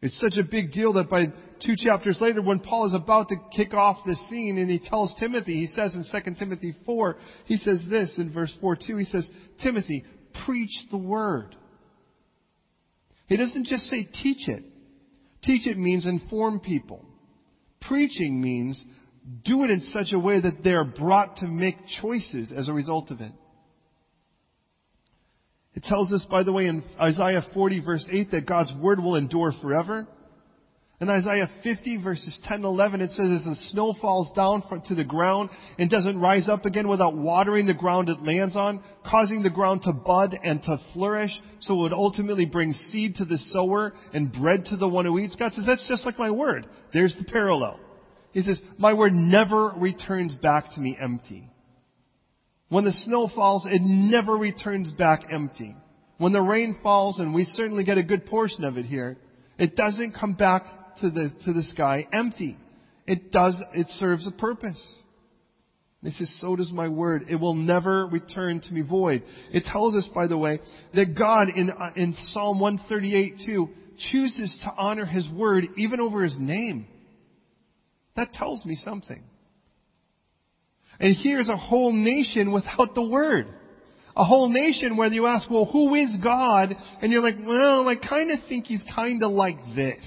It's 0.00 0.20
such 0.20 0.34
a 0.38 0.44
big 0.44 0.72
deal 0.72 0.92
that 0.94 1.08
by 1.08 1.24
two 1.64 1.74
chapters 1.76 2.18
later, 2.20 2.42
when 2.42 2.60
Paul 2.60 2.86
is 2.86 2.94
about 2.94 3.28
to 3.30 3.36
kick 3.56 3.72
off 3.72 3.98
the 4.04 4.14
scene 4.28 4.58
and 4.58 4.70
he 4.70 4.78
tells 4.78 5.14
Timothy, 5.18 5.60
he 5.60 5.66
says 5.66 5.94
in 5.94 6.04
2 6.22 6.34
Timothy 6.38 6.74
4, 6.84 7.16
he 7.46 7.56
says 7.56 7.82
this 7.88 8.16
in 8.18 8.32
verse 8.32 8.54
4 8.60 8.76
2, 8.86 8.96
he 8.98 9.04
says, 9.04 9.28
Timothy, 9.62 10.04
preach 10.44 10.86
the 10.90 10.98
word. 10.98 11.56
He 13.26 13.36
doesn't 13.36 13.66
just 13.66 13.84
say 13.84 14.04
teach 14.04 14.46
it. 14.48 14.62
Teach 15.44 15.66
it 15.66 15.76
means 15.76 16.06
inform 16.06 16.60
people. 16.60 17.04
Preaching 17.82 18.40
means 18.40 18.82
do 19.44 19.64
it 19.64 19.70
in 19.70 19.80
such 19.80 20.12
a 20.12 20.18
way 20.18 20.40
that 20.40 20.64
they're 20.64 20.84
brought 20.84 21.36
to 21.38 21.46
make 21.46 21.76
choices 22.00 22.52
as 22.54 22.68
a 22.68 22.72
result 22.72 23.10
of 23.10 23.20
it. 23.20 23.32
It 25.74 25.82
tells 25.82 26.12
us, 26.12 26.24
by 26.30 26.44
the 26.44 26.52
way, 26.52 26.66
in 26.66 26.82
Isaiah 27.00 27.42
40 27.52 27.80
verse 27.84 28.08
8 28.10 28.30
that 28.30 28.46
God's 28.46 28.72
word 28.80 29.00
will 29.00 29.16
endure 29.16 29.52
forever. 29.60 30.06
In 31.00 31.10
Isaiah 31.10 31.50
50 31.64 32.02
verses 32.02 32.40
10 32.44 32.56
and 32.56 32.64
11 32.64 33.00
it 33.00 33.10
says 33.10 33.40
as 33.40 33.44
the 33.44 33.56
snow 33.72 33.94
falls 34.00 34.30
down 34.36 34.62
to 34.86 34.94
the 34.94 35.04
ground 35.04 35.50
and 35.76 35.90
doesn't 35.90 36.20
rise 36.20 36.48
up 36.48 36.64
again 36.64 36.88
without 36.88 37.16
watering 37.16 37.66
the 37.66 37.74
ground 37.74 38.08
it 38.08 38.22
lands 38.22 38.56
on, 38.56 38.82
causing 39.04 39.42
the 39.42 39.50
ground 39.50 39.82
to 39.82 39.92
bud 39.92 40.38
and 40.44 40.62
to 40.62 40.78
flourish, 40.92 41.32
so 41.58 41.74
it 41.74 41.82
would 41.82 41.92
ultimately 41.92 42.44
bring 42.44 42.72
seed 42.72 43.16
to 43.16 43.24
the 43.24 43.38
sower 43.38 43.92
and 44.12 44.32
bread 44.32 44.64
to 44.66 44.76
the 44.76 44.88
one 44.88 45.04
who 45.04 45.18
eats. 45.18 45.34
God 45.34 45.52
says 45.52 45.64
that's 45.66 45.88
just 45.88 46.06
like 46.06 46.18
my 46.18 46.30
word. 46.30 46.66
There's 46.92 47.16
the 47.16 47.24
parallel. 47.24 47.80
He 48.30 48.42
says, 48.42 48.62
my 48.78 48.94
word 48.94 49.12
never 49.12 49.72
returns 49.76 50.34
back 50.34 50.66
to 50.74 50.80
me 50.80 50.96
empty. 51.00 51.50
When 52.68 52.84
the 52.84 52.92
snow 52.92 53.28
falls, 53.34 53.66
it 53.66 53.82
never 53.82 54.36
returns 54.36 54.92
back 54.92 55.24
empty. 55.30 55.76
When 56.18 56.32
the 56.32 56.40
rain 56.40 56.78
falls, 56.82 57.18
and 57.18 57.34
we 57.34 57.44
certainly 57.44 57.84
get 57.84 57.98
a 57.98 58.02
good 58.02 58.26
portion 58.26 58.64
of 58.64 58.76
it 58.76 58.86
here, 58.86 59.18
it 59.58 59.76
doesn't 59.76 60.14
come 60.18 60.34
back 60.34 60.64
to 61.00 61.10
the, 61.10 61.30
to 61.44 61.52
the 61.52 61.62
sky 61.62 62.06
empty. 62.12 62.56
It 63.06 63.30
does, 63.30 63.62
it 63.74 63.88
serves 63.88 64.26
a 64.26 64.32
purpose. 64.32 64.80
He 66.02 66.10
says, 66.10 66.36
so 66.38 66.54
does 66.54 66.70
my 66.70 66.88
word. 66.88 67.24
It 67.30 67.36
will 67.36 67.54
never 67.54 68.06
return 68.06 68.60
to 68.60 68.72
me 68.72 68.82
void. 68.82 69.22
It 69.52 69.64
tells 69.64 69.96
us, 69.96 70.08
by 70.14 70.26
the 70.26 70.36
way, 70.36 70.60
that 70.92 71.16
God 71.16 71.48
in, 71.48 71.70
in 71.96 72.14
Psalm 72.28 72.60
138 72.60 73.40
2 73.46 73.68
chooses 74.10 74.54
to 74.64 74.72
honor 74.76 75.06
His 75.06 75.26
word 75.30 75.64
even 75.78 76.00
over 76.00 76.22
His 76.22 76.36
name. 76.38 76.86
That 78.16 78.32
tells 78.34 78.66
me 78.66 78.74
something. 78.74 79.22
And 81.00 81.16
here's 81.22 81.48
a 81.48 81.56
whole 81.56 81.92
nation 81.92 82.52
without 82.52 82.94
the 82.94 83.02
word. 83.02 83.46
A 84.16 84.24
whole 84.24 84.48
nation 84.48 84.96
where 84.96 85.08
you 85.08 85.26
ask, 85.26 85.50
well, 85.50 85.64
who 85.64 85.94
is 85.94 86.14
God? 86.22 86.68
And 87.02 87.10
you're 87.10 87.22
like, 87.22 87.38
well, 87.44 87.88
I 87.88 87.96
kind 87.96 88.30
of 88.30 88.40
think 88.48 88.66
He's 88.66 88.84
kind 88.94 89.22
of 89.22 89.32
like 89.32 89.56
this. 89.74 90.04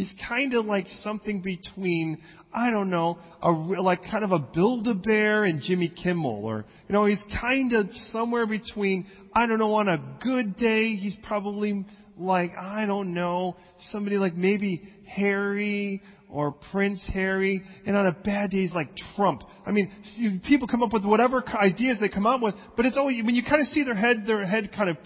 He's 0.00 0.14
kind 0.26 0.54
of 0.54 0.64
like 0.64 0.86
something 1.02 1.42
between, 1.42 2.22
I 2.54 2.70
don't 2.70 2.88
know, 2.88 3.18
a, 3.42 3.50
like 3.50 4.00
kind 4.10 4.24
of 4.24 4.32
a 4.32 4.38
Build-A-Bear 4.38 5.44
and 5.44 5.60
Jimmy 5.60 5.90
Kimmel. 5.90 6.42
Or, 6.42 6.64
you 6.88 6.94
know, 6.94 7.04
he's 7.04 7.22
kind 7.38 7.74
of 7.74 7.86
somewhere 7.92 8.46
between, 8.46 9.06
I 9.34 9.46
don't 9.46 9.58
know, 9.58 9.74
on 9.74 9.88
a 9.88 10.02
good 10.22 10.56
day, 10.56 10.94
he's 10.94 11.18
probably 11.22 11.84
like, 12.16 12.52
I 12.56 12.86
don't 12.86 13.12
know, 13.12 13.56
somebody 13.90 14.16
like 14.16 14.34
maybe 14.34 14.82
Harry 15.06 16.00
or 16.32 16.52
Prince 16.70 17.08
Harry, 17.12 17.62
and 17.86 17.96
on 17.96 18.06
a 18.06 18.12
bad 18.12 18.50
day 18.50 18.58
he's 18.58 18.74
like 18.74 18.90
Trump. 19.16 19.42
I 19.66 19.70
mean, 19.70 20.40
people 20.46 20.68
come 20.68 20.82
up 20.82 20.92
with 20.92 21.04
whatever 21.04 21.42
ideas 21.48 21.98
they 22.00 22.08
come 22.08 22.26
up 22.26 22.40
with, 22.40 22.54
but 22.76 22.86
it's 22.86 22.96
always 22.96 23.24
when 23.24 23.34
you 23.34 23.42
kind 23.42 23.60
of 23.60 23.66
see 23.68 23.84
their 23.84 23.94
head, 23.94 24.24
their 24.26 24.44
head 24.46 24.70
kind 24.72 24.90
of 24.90 24.96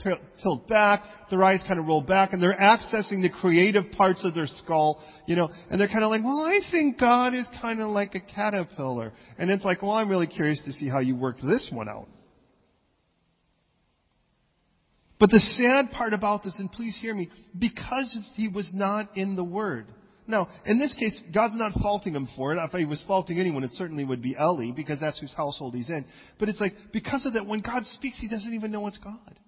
tilt 0.42 0.68
back, 0.68 1.04
their 1.30 1.42
eyes 1.42 1.62
kind 1.66 1.80
of 1.80 1.86
roll 1.86 2.02
back, 2.02 2.32
and 2.32 2.42
they're 2.42 2.56
accessing 2.56 3.22
the 3.22 3.30
creative 3.30 3.90
parts 3.92 4.24
of 4.24 4.34
their 4.34 4.46
skull, 4.46 5.02
you 5.26 5.36
know, 5.36 5.48
and 5.70 5.80
they're 5.80 5.88
kind 5.88 6.04
of 6.04 6.10
like, 6.10 6.22
well, 6.22 6.44
I 6.44 6.60
think 6.70 6.98
God 6.98 7.34
is 7.34 7.48
kind 7.60 7.80
of 7.80 7.88
like 7.88 8.14
a 8.14 8.20
caterpillar, 8.20 9.12
and 9.38 9.50
it's 9.50 9.64
like, 9.64 9.82
well, 9.82 9.92
I'm 9.92 10.08
really 10.08 10.26
curious 10.26 10.60
to 10.64 10.72
see 10.72 10.88
how 10.88 11.00
you 11.00 11.16
work 11.16 11.36
this 11.42 11.68
one 11.72 11.88
out. 11.88 12.08
But 15.20 15.30
the 15.30 15.38
sad 15.38 15.92
part 15.92 16.12
about 16.12 16.42
this, 16.42 16.56
and 16.58 16.70
please 16.70 16.98
hear 17.00 17.14
me, 17.14 17.30
because 17.58 18.18
he 18.34 18.48
was 18.48 18.70
not 18.74 19.16
in 19.16 19.36
the 19.36 19.44
Word. 19.44 19.86
Now, 20.26 20.48
in 20.64 20.78
this 20.78 20.94
case, 20.94 21.22
God's 21.34 21.56
not 21.56 21.72
faulting 21.82 22.14
him 22.14 22.28
for 22.34 22.54
it. 22.54 22.58
If 22.62 22.72
he 22.72 22.86
was 22.86 23.02
faulting 23.06 23.38
anyone, 23.38 23.62
it 23.62 23.72
certainly 23.72 24.04
would 24.04 24.22
be 24.22 24.36
Eli, 24.40 24.70
because 24.74 24.98
that's 24.98 25.20
whose 25.20 25.34
household 25.34 25.74
he's 25.74 25.90
in. 25.90 26.06
But 26.38 26.48
it's 26.48 26.60
like, 26.60 26.72
because 26.92 27.26
of 27.26 27.34
that, 27.34 27.46
when 27.46 27.60
God 27.60 27.84
speaks, 27.86 28.18
he 28.18 28.28
doesn't 28.28 28.52
even 28.52 28.72
know 28.72 28.86
it's 28.86 28.98
God. 28.98 29.38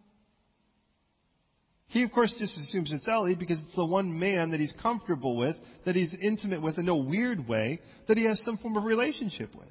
He, 1.88 2.02
of 2.02 2.12
course, 2.12 2.34
just 2.38 2.58
assumes 2.58 2.92
it's 2.92 3.08
Eli 3.08 3.34
because 3.38 3.60
it's 3.60 3.74
the 3.74 3.86
one 3.86 4.18
man 4.18 4.50
that 4.50 4.60
he's 4.60 4.74
comfortable 4.82 5.36
with, 5.36 5.56
that 5.86 5.94
he's 5.94 6.14
intimate 6.20 6.60
with 6.60 6.78
in 6.78 6.84
no 6.86 6.96
weird 6.96 7.48
way, 7.48 7.80
that 8.08 8.18
he 8.18 8.24
has 8.24 8.42
some 8.44 8.58
form 8.58 8.76
of 8.76 8.84
relationship 8.84 9.54
with. 9.54 9.68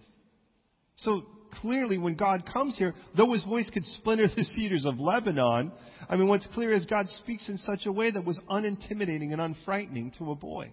So 0.95 1.23
clearly, 1.61 1.97
when 1.97 2.15
God 2.15 2.49
comes 2.51 2.77
here, 2.77 2.93
though 3.15 3.31
his 3.33 3.43
voice 3.43 3.69
could 3.69 3.85
splinter 3.85 4.27
the 4.35 4.43
cedars 4.43 4.85
of 4.85 4.99
Lebanon, 4.99 5.71
I 6.09 6.15
mean, 6.15 6.27
what's 6.27 6.47
clear 6.53 6.71
is 6.71 6.85
God 6.85 7.07
speaks 7.09 7.49
in 7.49 7.57
such 7.57 7.85
a 7.85 7.91
way 7.91 8.11
that 8.11 8.25
was 8.25 8.41
unintimidating 8.49 9.31
and 9.31 9.41
unfrightening 9.41 10.13
to 10.17 10.31
a 10.31 10.35
boy. 10.35 10.71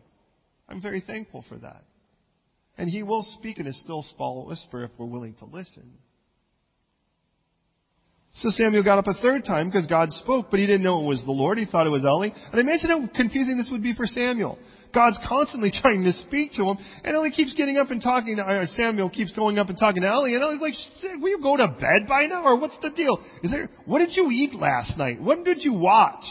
I'm 0.68 0.80
very 0.80 1.00
thankful 1.00 1.44
for 1.48 1.58
that. 1.58 1.84
And 2.78 2.88
he 2.88 3.02
will 3.02 3.22
speak 3.38 3.58
in 3.58 3.66
a 3.66 3.72
still 3.72 4.02
small 4.02 4.46
whisper 4.46 4.84
if 4.84 4.90
we're 4.98 5.06
willing 5.06 5.34
to 5.40 5.44
listen. 5.44 5.92
So 8.34 8.48
Samuel 8.48 8.82
got 8.82 8.98
up 8.98 9.06
a 9.06 9.20
third 9.20 9.44
time 9.44 9.68
because 9.68 9.86
God 9.86 10.10
spoke, 10.12 10.46
but 10.50 10.58
he 10.58 10.66
didn't 10.66 10.82
know 10.82 11.02
it 11.02 11.06
was 11.06 11.22
the 11.24 11.32
Lord. 11.32 11.58
He 11.58 11.66
thought 11.66 11.86
it 11.86 11.90
was 11.90 12.02
Eli. 12.02 12.30
And 12.50 12.60
imagine 12.60 12.88
how 12.88 13.06
confusing 13.14 13.58
this 13.58 13.68
would 13.70 13.82
be 13.82 13.94
for 13.94 14.06
Samuel. 14.06 14.58
God's 14.94 15.18
constantly 15.28 15.70
trying 15.82 16.04
to 16.04 16.12
speak 16.12 16.52
to 16.56 16.64
him, 16.64 16.78
and 17.04 17.14
Eli 17.14 17.30
keeps 17.30 17.54
getting 17.54 17.76
up 17.76 17.90
and 17.90 18.00
talking 18.00 18.36
to, 18.36 18.66
Samuel 18.68 19.10
keeps 19.10 19.32
going 19.32 19.58
up 19.58 19.68
and 19.68 19.78
talking 19.78 20.02
to 20.02 20.08
Eli, 20.08 20.30
and 20.30 20.42
Eli's 20.42 20.60
like, 20.60 21.20
will 21.20 21.28
you 21.28 21.40
go 21.42 21.56
to 21.56 21.68
bed 21.68 22.08
by 22.08 22.26
now, 22.26 22.44
or 22.44 22.58
what's 22.58 22.78
the 22.80 22.90
deal? 22.90 23.18
Is 23.42 23.50
there, 23.50 23.68
what 23.84 23.98
did 23.98 24.16
you 24.16 24.30
eat 24.30 24.54
last 24.54 24.96
night? 24.96 25.20
What 25.20 25.44
did 25.44 25.62
you 25.62 25.74
watch? 25.74 26.24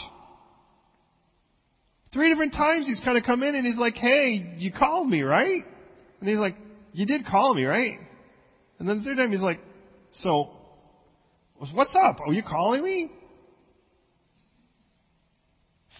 Three 2.13 2.29
different 2.29 2.53
times 2.53 2.87
he's 2.87 3.01
kind 3.03 3.17
of 3.17 3.23
come 3.23 3.41
in 3.41 3.55
and 3.55 3.65
he's 3.65 3.77
like, 3.77 3.95
hey, 3.95 4.55
you 4.57 4.71
called 4.71 5.07
me, 5.07 5.21
right? 5.21 5.63
And 6.19 6.29
he's 6.29 6.39
like, 6.39 6.55
you 6.91 7.05
did 7.05 7.25
call 7.25 7.53
me, 7.53 7.63
right? 7.63 7.99
And 8.79 8.89
then 8.89 8.99
the 8.99 9.05
third 9.05 9.17
time 9.17 9.31
he's 9.31 9.41
like, 9.41 9.61
so, 10.11 10.51
what's 11.73 11.95
up? 11.95 12.19
Are 12.25 12.33
you 12.33 12.43
calling 12.43 12.83
me? 12.83 13.09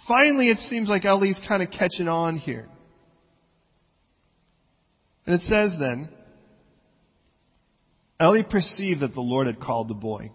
Finally, 0.07 0.49
it 0.49 0.57
seems 0.57 0.89
like 0.89 1.05
Eli's 1.05 1.39
kind 1.47 1.63
of 1.63 1.69
catching 1.71 2.09
on 2.09 2.37
here. 2.37 2.67
And 5.25 5.35
it 5.35 5.41
says 5.41 5.75
then, 5.79 6.09
Eli 8.21 8.41
perceived 8.43 8.99
that 8.99 9.13
the 9.13 9.21
Lord 9.21 9.47
had 9.47 9.59
called 9.61 9.87
the 9.87 9.93
boy. 9.93 10.31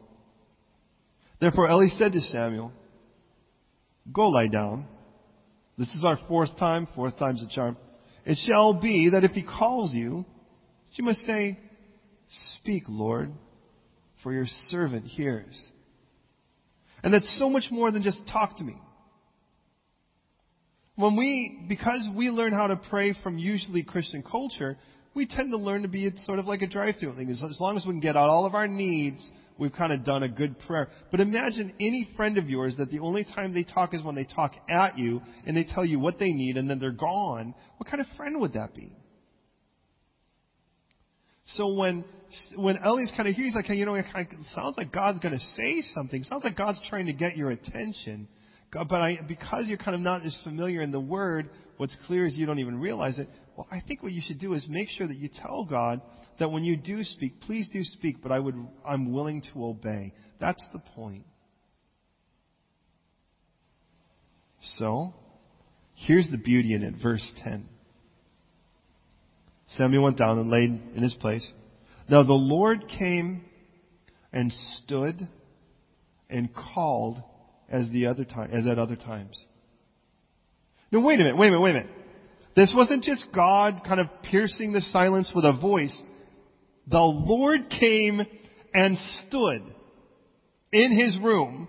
Therefore 1.40 1.68
Eli 1.68 1.88
said 1.88 2.12
to 2.12 2.20
Samuel, 2.20 2.72
Go 4.10 4.28
lie 4.28 4.48
down. 4.48 4.86
This 5.78 5.88
is 5.94 6.04
our 6.04 6.18
fourth 6.28 6.56
time. 6.58 6.88
Fourth 6.94 7.18
time's 7.18 7.42
a 7.42 7.48
charm. 7.48 7.76
It 8.24 8.38
shall 8.46 8.74
be 8.74 9.10
that 9.10 9.24
if 9.24 9.32
he 9.32 9.42
calls 9.42 9.94
you, 9.94 10.24
you 10.92 11.04
must 11.04 11.20
say, 11.20 11.58
Speak, 12.28 12.84
Lord, 12.88 13.30
for 14.22 14.32
your 14.32 14.46
servant 14.68 15.04
hears. 15.04 15.66
And 17.04 17.14
that's 17.14 17.38
so 17.38 17.48
much 17.48 17.64
more 17.70 17.92
than 17.92 18.02
just 18.02 18.26
talk 18.32 18.56
to 18.58 18.64
me. 18.64 18.76
When 20.96 21.16
we, 21.16 21.66
because 21.68 22.08
we 22.16 22.30
learn 22.30 22.52
how 22.52 22.68
to 22.68 22.76
pray 22.76 23.14
from 23.22 23.38
usually 23.38 23.82
Christian 23.82 24.24
culture, 24.28 24.78
we 25.14 25.26
tend 25.26 25.52
to 25.52 25.58
learn 25.58 25.82
to 25.82 25.88
be 25.88 26.10
sort 26.20 26.38
of 26.38 26.46
like 26.46 26.62
a 26.62 26.66
drive-through 26.66 27.14
thing. 27.16 27.30
As, 27.30 27.44
as 27.44 27.60
long 27.60 27.76
as 27.76 27.84
we 27.86 27.92
can 27.92 28.00
get 28.00 28.16
out 28.16 28.28
all 28.28 28.46
of 28.46 28.54
our 28.54 28.66
needs 28.66 29.30
we've 29.58 29.72
kind 29.72 29.92
of 29.92 30.04
done 30.04 30.22
a 30.22 30.28
good 30.28 30.58
prayer. 30.60 30.88
But 31.10 31.20
imagine 31.20 31.72
any 31.80 32.08
friend 32.16 32.38
of 32.38 32.48
yours 32.48 32.76
that 32.78 32.90
the 32.90 33.00
only 33.00 33.24
time 33.24 33.54
they 33.54 33.64
talk 33.64 33.94
is 33.94 34.02
when 34.02 34.14
they 34.14 34.24
talk 34.24 34.52
at 34.68 34.98
you 34.98 35.22
and 35.46 35.56
they 35.56 35.64
tell 35.64 35.84
you 35.84 35.98
what 35.98 36.18
they 36.18 36.32
need 36.32 36.56
and 36.56 36.68
then 36.68 36.78
they're 36.78 36.90
gone. 36.90 37.54
What 37.78 37.88
kind 37.88 38.00
of 38.00 38.06
friend 38.16 38.40
would 38.40 38.54
that 38.54 38.74
be? 38.74 38.92
So 41.46 41.74
when 41.74 42.04
when 42.56 42.76
Eli's 42.84 43.12
kind 43.16 43.28
of 43.28 43.34
here, 43.34 43.44
he's 43.44 43.54
like, 43.54 43.66
hey, 43.66 43.76
you 43.76 43.86
know, 43.86 43.94
it 43.94 44.04
sounds 44.54 44.76
like 44.76 44.92
God's 44.92 45.20
going 45.20 45.34
to 45.34 45.44
say 45.54 45.80
something. 45.80 46.20
It 46.20 46.26
sounds 46.26 46.42
like 46.42 46.56
God's 46.56 46.80
trying 46.88 47.06
to 47.06 47.12
get 47.12 47.36
your 47.36 47.50
attention. 47.50 48.26
But 48.72 49.00
I, 49.00 49.20
because 49.26 49.68
you're 49.68 49.78
kind 49.78 49.94
of 49.94 50.00
not 50.00 50.26
as 50.26 50.36
familiar 50.42 50.82
in 50.82 50.90
the 50.90 51.00
Word, 51.00 51.48
what's 51.76 51.96
clear 52.06 52.26
is 52.26 52.36
you 52.36 52.46
don't 52.46 52.58
even 52.58 52.80
realize 52.80 53.18
it. 53.18 53.28
Well, 53.56 53.66
I 53.70 53.80
think 53.80 54.02
what 54.02 54.12
you 54.12 54.20
should 54.24 54.38
do 54.38 54.52
is 54.52 54.66
make 54.68 54.88
sure 54.88 55.08
that 55.08 55.16
you 55.16 55.30
tell 55.32 55.64
God 55.64 56.02
that 56.38 56.52
when 56.52 56.62
you 56.62 56.76
do 56.76 57.02
speak, 57.02 57.40
please 57.40 57.68
do 57.72 57.82
speak, 57.82 58.16
but 58.22 58.30
I 58.30 58.38
would, 58.38 58.54
I'm 58.86 59.12
willing 59.12 59.42
to 59.54 59.64
obey. 59.64 60.12
That's 60.38 60.66
the 60.74 60.78
point. 60.78 61.24
So, 64.60 65.14
here's 65.94 66.28
the 66.30 66.38
beauty 66.38 66.74
in 66.74 66.82
it, 66.82 66.94
verse 67.02 67.32
10. 67.44 67.66
Samuel 69.68 70.04
went 70.04 70.18
down 70.18 70.38
and 70.38 70.50
laid 70.50 70.70
in 70.94 71.02
his 71.02 71.14
place. 71.14 71.50
Now 72.08 72.22
the 72.22 72.34
Lord 72.34 72.84
came 72.88 73.44
and 74.32 74.52
stood 74.78 75.28
and 76.28 76.50
called 76.54 77.22
as 77.68 77.88
the 77.90 78.06
other 78.06 78.24
time, 78.24 78.50
as 78.52 78.66
at 78.66 78.78
other 78.78 78.96
times. 78.96 79.42
Now 80.92 81.00
wait 81.00 81.20
a 81.20 81.24
minute, 81.24 81.36
wait 81.36 81.48
a 81.48 81.50
minute, 81.50 81.62
wait 81.62 81.70
a 81.70 81.74
minute. 81.74 81.90
This 82.56 82.72
wasn't 82.74 83.04
just 83.04 83.26
God 83.34 83.82
kind 83.86 84.00
of 84.00 84.06
piercing 84.30 84.72
the 84.72 84.80
silence 84.80 85.30
with 85.34 85.44
a 85.44 85.52
voice. 85.52 86.02
The 86.88 86.98
Lord 86.98 87.68
came 87.68 88.22
and 88.72 88.96
stood 89.26 89.62
in 90.72 90.98
his 90.98 91.18
room. 91.22 91.68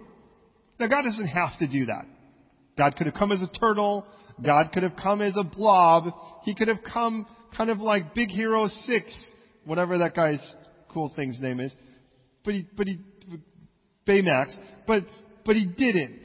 Now 0.80 0.88
God 0.88 1.04
doesn't 1.04 1.28
have 1.28 1.58
to 1.60 1.68
do 1.68 1.88
that. 1.88 2.06
God 2.78 2.96
could 2.96 3.08
have 3.08 3.16
come 3.16 3.32
as 3.32 3.44
a 3.44 3.60
turtle. 3.60 4.06
God 4.44 4.72
could 4.72 4.84
have 4.84 4.96
come 4.96 5.22
as 5.22 5.36
a 5.36 5.44
blob. 5.44 6.14
He 6.44 6.56
could 6.56 6.68
have 6.68 6.84
come 6.94 7.26
kind 7.56 7.70
of 7.70 7.80
like 7.80 8.14
Big 8.14 8.30
Hero 8.30 8.68
6, 8.68 9.32
whatever 9.66 9.98
that 9.98 10.16
guy's 10.16 10.40
cool 10.94 11.12
thing's 11.16 11.40
name 11.42 11.60
is. 11.60 11.76
But 12.46 12.54
he, 12.54 12.68
but 12.78 12.88
he, 12.88 13.00
Baymax. 14.08 14.56
But, 14.86 15.04
but 15.44 15.56
he 15.56 15.66
didn't. 15.66 16.22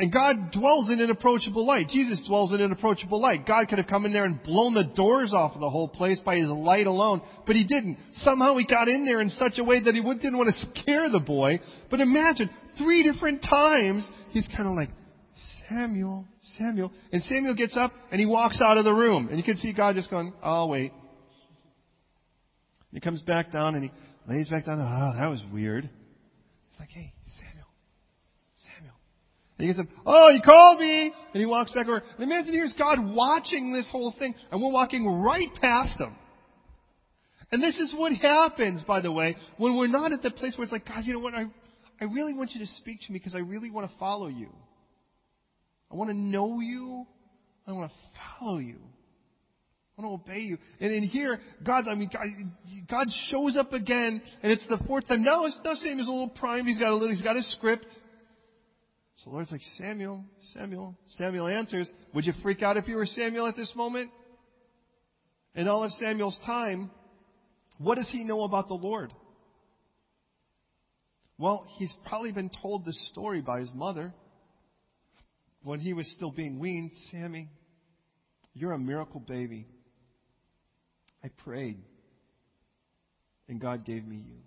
And 0.00 0.10
God 0.10 0.50
dwells 0.50 0.88
in 0.88 0.98
an 0.98 1.10
approachable 1.10 1.66
light. 1.66 1.88
Jesus 1.88 2.24
dwells 2.26 2.54
in 2.54 2.62
an 2.62 2.72
approachable 2.72 3.20
light. 3.20 3.46
God 3.46 3.68
could 3.68 3.76
have 3.76 3.86
come 3.86 4.06
in 4.06 4.14
there 4.14 4.24
and 4.24 4.42
blown 4.42 4.72
the 4.72 4.90
doors 4.96 5.34
off 5.34 5.54
of 5.54 5.60
the 5.60 5.68
whole 5.68 5.88
place 5.88 6.18
by 6.24 6.36
his 6.36 6.48
light 6.48 6.86
alone, 6.86 7.20
but 7.46 7.54
he 7.54 7.64
didn't. 7.64 7.98
Somehow 8.14 8.56
he 8.56 8.64
got 8.64 8.88
in 8.88 9.04
there 9.04 9.20
in 9.20 9.28
such 9.28 9.58
a 9.58 9.62
way 9.62 9.78
that 9.84 9.94
he 9.94 10.00
didn't 10.00 10.38
want 10.38 10.48
to 10.48 10.80
scare 10.80 11.10
the 11.10 11.20
boy. 11.20 11.60
But 11.90 12.00
imagine, 12.00 12.48
three 12.78 13.02
different 13.02 13.42
times, 13.42 14.08
he's 14.30 14.48
kind 14.56 14.70
of 14.70 14.74
like, 14.74 14.88
Samuel, 15.68 16.24
Samuel. 16.56 16.90
And 17.12 17.20
Samuel 17.24 17.54
gets 17.54 17.76
up 17.76 17.92
and 18.10 18.18
he 18.18 18.24
walks 18.24 18.62
out 18.62 18.78
of 18.78 18.84
the 18.84 18.94
room. 18.94 19.28
And 19.28 19.36
you 19.36 19.44
can 19.44 19.58
see 19.58 19.74
God 19.74 19.96
just 19.96 20.08
going, 20.08 20.32
I'll 20.42 20.70
wait. 20.70 20.92
He 22.90 23.00
comes 23.00 23.20
back 23.20 23.52
down 23.52 23.74
and 23.74 23.84
he 23.84 23.90
lays 24.26 24.48
back 24.48 24.64
down. 24.64 24.80
Oh, 24.80 25.20
that 25.20 25.26
was 25.26 25.42
weird. 25.52 25.90
It's 26.70 26.80
like, 26.80 26.88
hey, 26.88 27.12
and 29.60 29.68
he 29.68 29.74
gets 29.74 29.86
up, 29.86 29.94
oh, 30.06 30.32
he 30.32 30.40
called 30.40 30.80
me! 30.80 31.12
And 31.34 31.40
he 31.40 31.44
walks 31.44 31.70
back 31.72 31.86
over. 31.86 32.02
And 32.16 32.24
imagine 32.24 32.54
here's 32.54 32.72
God 32.72 32.98
watching 33.14 33.74
this 33.74 33.90
whole 33.92 34.14
thing, 34.18 34.34
and 34.50 34.62
we're 34.62 34.72
walking 34.72 35.06
right 35.06 35.48
past 35.60 36.00
him. 36.00 36.16
And 37.52 37.62
this 37.62 37.78
is 37.78 37.94
what 37.94 38.12
happens, 38.14 38.82
by 38.84 39.02
the 39.02 39.12
way, 39.12 39.36
when 39.58 39.76
we're 39.76 39.88
not 39.88 40.12
at 40.12 40.22
the 40.22 40.30
place 40.30 40.56
where 40.56 40.64
it's 40.64 40.72
like, 40.72 40.86
God, 40.86 41.04
you 41.04 41.12
know 41.12 41.20
what, 41.20 41.34
I, 41.34 41.44
I 42.00 42.04
really 42.04 42.32
want 42.32 42.52
you 42.52 42.60
to 42.60 42.66
speak 42.66 43.00
to 43.06 43.12
me 43.12 43.18
because 43.18 43.34
I 43.34 43.40
really 43.40 43.70
want 43.70 43.90
to 43.90 43.98
follow 43.98 44.28
you. 44.28 44.48
I 45.92 45.96
want 45.96 46.08
to 46.08 46.16
know 46.16 46.60
you. 46.60 47.04
I 47.66 47.72
want 47.72 47.90
to 47.90 47.96
follow 48.38 48.58
you. 48.58 48.78
I 49.98 50.02
want 50.02 50.24
to 50.24 50.32
obey 50.32 50.40
you. 50.40 50.56
And 50.80 50.90
in 50.90 51.02
here, 51.02 51.38
God, 51.66 51.84
I 51.86 51.94
mean, 51.94 52.08
God, 52.10 52.28
God 52.88 53.06
shows 53.28 53.58
up 53.58 53.74
again, 53.74 54.22
and 54.42 54.52
it's 54.52 54.66
the 54.68 54.82
fourth 54.86 55.06
time. 55.06 55.22
Now, 55.22 55.44
it's 55.44 55.60
not 55.62 55.76
saying 55.76 55.98
he's 55.98 56.08
a 56.08 56.10
little 56.10 56.30
primed. 56.30 56.66
He's 56.66 56.78
got 56.78 56.88
a 56.88 56.94
little, 56.94 57.10
he's 57.10 57.20
got 57.20 57.36
a 57.36 57.42
script. 57.42 57.86
So 59.20 59.28
the 59.28 59.34
Lord's 59.34 59.52
like, 59.52 59.60
Samuel, 59.76 60.24
Samuel. 60.54 60.96
Samuel 61.04 61.46
answers, 61.46 61.92
Would 62.14 62.24
you 62.24 62.32
freak 62.42 62.62
out 62.62 62.78
if 62.78 62.88
you 62.88 62.96
were 62.96 63.04
Samuel 63.04 63.46
at 63.46 63.56
this 63.56 63.72
moment? 63.76 64.10
In 65.54 65.68
all 65.68 65.84
of 65.84 65.92
Samuel's 65.92 66.40
time, 66.46 66.90
what 67.76 67.96
does 67.96 68.08
he 68.10 68.24
know 68.24 68.44
about 68.44 68.68
the 68.68 68.74
Lord? 68.74 69.12
Well, 71.36 71.66
he's 71.78 71.94
probably 72.06 72.32
been 72.32 72.50
told 72.62 72.86
this 72.86 73.10
story 73.10 73.42
by 73.42 73.60
his 73.60 73.70
mother 73.74 74.14
when 75.62 75.80
he 75.80 75.92
was 75.92 76.10
still 76.12 76.30
being 76.30 76.58
weaned. 76.58 76.92
Sammy, 77.10 77.48
you're 78.54 78.72
a 78.72 78.78
miracle 78.78 79.20
baby. 79.20 79.66
I 81.22 81.28
prayed, 81.44 81.78
and 83.48 83.60
God 83.60 83.84
gave 83.84 84.06
me 84.06 84.16
you. 84.16 84.38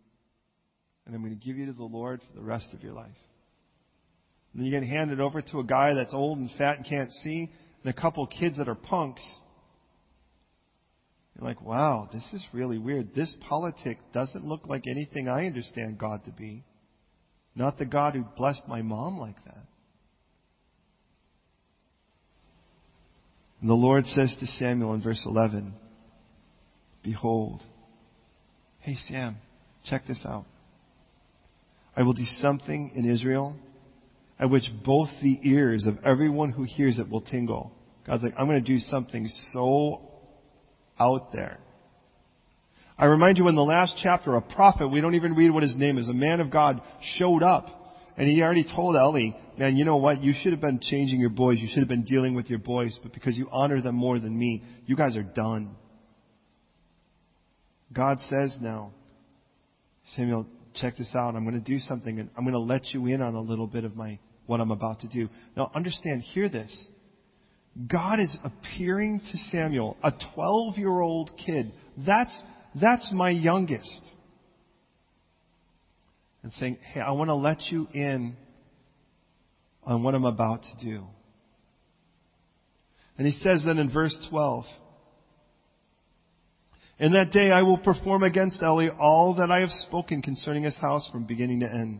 And 1.06 1.14
I'm 1.14 1.22
going 1.22 1.38
to 1.38 1.46
give 1.46 1.58
you 1.58 1.68
to 1.68 1.74
the 1.74 1.84
Lord 1.84 2.22
for 2.22 2.36
the 2.36 2.44
rest 2.44 2.70
of 2.74 2.82
your 2.82 2.94
life. 2.94 3.12
And 4.54 4.66
you 4.66 4.72
get 4.72 4.84
handed 4.84 5.20
over 5.20 5.42
to 5.42 5.60
a 5.60 5.64
guy 5.64 5.94
that's 5.94 6.14
old 6.14 6.38
and 6.38 6.50
fat 6.58 6.78
and 6.78 6.86
can't 6.86 7.12
see, 7.12 7.50
and 7.84 7.94
a 7.94 8.00
couple 8.00 8.26
kids 8.28 8.58
that 8.58 8.70
are 8.70 8.76
punks. 8.76 9.24
You're 11.36 11.48
like, 11.48 11.62
wow, 11.62 12.08
this 12.14 12.28
is 12.34 12.46
really 12.54 12.78
weird. 12.78 13.16
This 13.16 13.36
politic 13.48 13.98
doesn't 14.14 14.46
look 14.46 14.68
like 14.68 14.84
anything 14.88 15.28
I 15.28 15.48
understand 15.48 15.98
God 15.98 16.24
to 16.26 16.32
be. 16.32 16.64
Not 17.56 17.78
the 17.78 17.86
God 17.86 18.14
who 18.14 18.24
blessed 18.38 18.68
my 18.68 18.82
mom 18.82 19.18
like 19.18 19.44
that. 19.46 19.66
And 23.62 23.70
the 23.70 23.76
Lord 23.76 24.06
says 24.06 24.36
to 24.40 24.46
Samuel 24.46 24.94
in 24.94 25.02
verse 25.02 25.26
11, 25.26 25.74
Behold, 27.04 27.62
hey 28.82 28.96
Sam, 28.96 29.38
check 29.86 30.04
this 30.08 30.24
out. 30.28 30.46
I 31.96 32.04
will 32.04 32.14
do 32.14 32.26
something 32.26 32.92
in 32.96 33.10
Israel 33.10 33.56
at 34.40 34.50
which 34.50 34.70
both 34.86 35.10
the 35.22 35.40
ears 35.44 35.86
of 35.86 35.98
everyone 36.06 36.52
who 36.52 36.64
hears 36.64 37.00
it 37.00 37.10
will 37.10 37.22
tingle. 37.22 37.72
God's 38.06 38.24
like, 38.24 38.34
I'm 38.38 38.48
going 38.48 38.64
to 38.64 38.68
do 38.68 38.80
something 38.80 39.28
so 39.54 40.02
out 41.00 41.32
there. 41.32 41.60
I 42.98 43.06
remind 43.06 43.38
you 43.38 43.48
in 43.48 43.56
the 43.56 43.62
last 43.64 44.00
chapter, 44.02 44.36
a 44.36 44.42
prophet, 44.42 44.88
we 44.88 45.02
don't 45.02 45.16
even 45.16 45.34
read 45.34 45.52
what 45.52 45.64
his 45.64 45.76
name 45.76 45.98
is, 45.98 46.10
a 46.10 46.14
man 46.14 46.42
of 46.42 46.52
God 46.52 46.82
showed 47.18 47.42
up 47.42 47.84
and 48.16 48.28
he 48.28 48.42
already 48.42 48.64
told 48.64 48.96
Eli, 48.96 49.32
man, 49.58 49.76
you 49.76 49.86
know 49.86 49.98
what? 49.98 50.24
You 50.24 50.34
should 50.40 50.52
have 50.52 50.62
been 50.62 50.80
changing 50.80 51.20
your 51.20 51.32
boys. 51.32 51.60
You 51.60 51.68
should 51.68 51.80
have 51.80 51.88
been 51.88 52.04
dealing 52.04 52.36
with 52.36 52.50
your 52.50 52.60
boys, 52.60 53.00
but 53.02 53.14
because 53.14 53.38
you 53.38 53.48
honor 53.52 53.82
them 53.82 53.96
more 53.96 54.20
than 54.20 54.38
me, 54.38 54.64
you 54.86 54.96
guys 54.96 55.18
are 55.18 55.24
done. 55.24 55.76
God 57.92 58.20
says 58.20 58.58
now, 58.62 58.92
Samuel, 60.16 60.46
check 60.76 60.96
this 60.98 61.14
out. 61.16 61.36
I'm 61.36 61.44
going 61.44 61.62
to 61.62 61.72
do 61.72 61.80
something 61.80 62.20
and 62.20 62.30
I'm 62.38 62.44
going 62.44 62.54
to 62.54 62.60
let 62.60 62.94
you 62.94 63.06
in 63.08 63.22
on 63.22 63.36
a 63.36 63.42
little 63.42 63.68
bit 63.68 63.84
of 63.84 63.96
my, 63.96 64.20
what 64.46 64.60
I'm 64.60 64.72
about 64.72 65.00
to 65.02 65.08
do. 65.08 65.30
Now 65.56 65.72
understand, 65.76 66.22
hear 66.22 66.50
this. 66.50 66.88
God 67.88 68.20
is 68.20 68.38
appearing 68.44 69.20
to 69.32 69.38
Samuel, 69.38 69.98
a 70.04 70.12
12 70.36 70.78
year 70.78 71.00
old 71.02 71.32
kid. 71.44 71.68
That's, 72.06 72.44
that's 72.80 73.12
my 73.14 73.30
youngest. 73.30 74.12
And 76.44 76.52
saying, 76.52 76.78
hey, 76.94 77.00
I 77.00 77.12
want 77.12 77.30
to 77.30 77.36
let 77.36 77.62
you 77.72 77.88
in 77.94 78.36
on 79.84 80.04
what 80.04 80.14
I'm 80.14 80.26
about 80.26 80.64
to 80.64 80.86
do. 80.86 81.04
And 83.18 83.28
he 83.28 83.34
says 83.34 83.64
then 83.66 83.78
in 83.78 83.92
verse 83.92 84.28
12, 84.30 84.66
In 87.04 87.12
that 87.12 87.32
day 87.32 87.52
I 87.52 87.64
will 87.64 87.80
perform 87.80 88.24
against 88.24 88.62
Eli 88.62 88.88
all 88.88 89.36
that 89.36 89.52
I 89.52 89.60
have 89.60 89.72
spoken 89.72 90.22
concerning 90.22 90.64
his 90.64 90.78
house 90.78 91.06
from 91.12 91.26
beginning 91.26 91.60
to 91.60 91.70
end. 91.70 92.00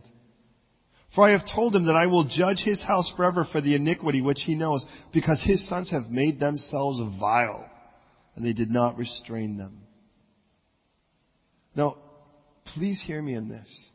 For 1.14 1.28
I 1.28 1.32
have 1.32 1.46
told 1.54 1.76
him 1.76 1.84
that 1.88 1.94
I 1.94 2.06
will 2.06 2.24
judge 2.24 2.62
his 2.64 2.82
house 2.82 3.12
forever 3.14 3.46
for 3.52 3.60
the 3.60 3.74
iniquity 3.74 4.22
which 4.22 4.40
he 4.46 4.54
knows, 4.54 4.82
because 5.12 5.42
his 5.44 5.68
sons 5.68 5.90
have 5.90 6.10
made 6.10 6.40
themselves 6.40 6.98
vile, 7.20 7.68
and 8.34 8.42
they 8.42 8.54
did 8.54 8.70
not 8.70 8.96
restrain 8.96 9.58
them. 9.58 9.82
Now, 11.76 11.98
please 12.74 13.04
hear 13.06 13.20
me 13.20 13.34
in 13.34 13.50
this. 13.50 13.88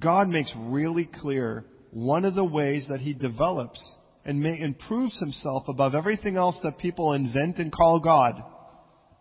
God 0.00 0.26
makes 0.26 0.52
really 0.58 1.08
clear 1.20 1.64
one 1.92 2.24
of 2.24 2.34
the 2.34 2.44
ways 2.44 2.86
that 2.88 3.02
he 3.02 3.14
develops 3.14 3.80
and 4.24 4.42
may, 4.42 4.58
improves 4.58 5.20
himself 5.20 5.68
above 5.68 5.94
everything 5.94 6.36
else 6.36 6.58
that 6.64 6.78
people 6.78 7.12
invent 7.12 7.58
and 7.58 7.70
call 7.70 8.00
God, 8.00 8.42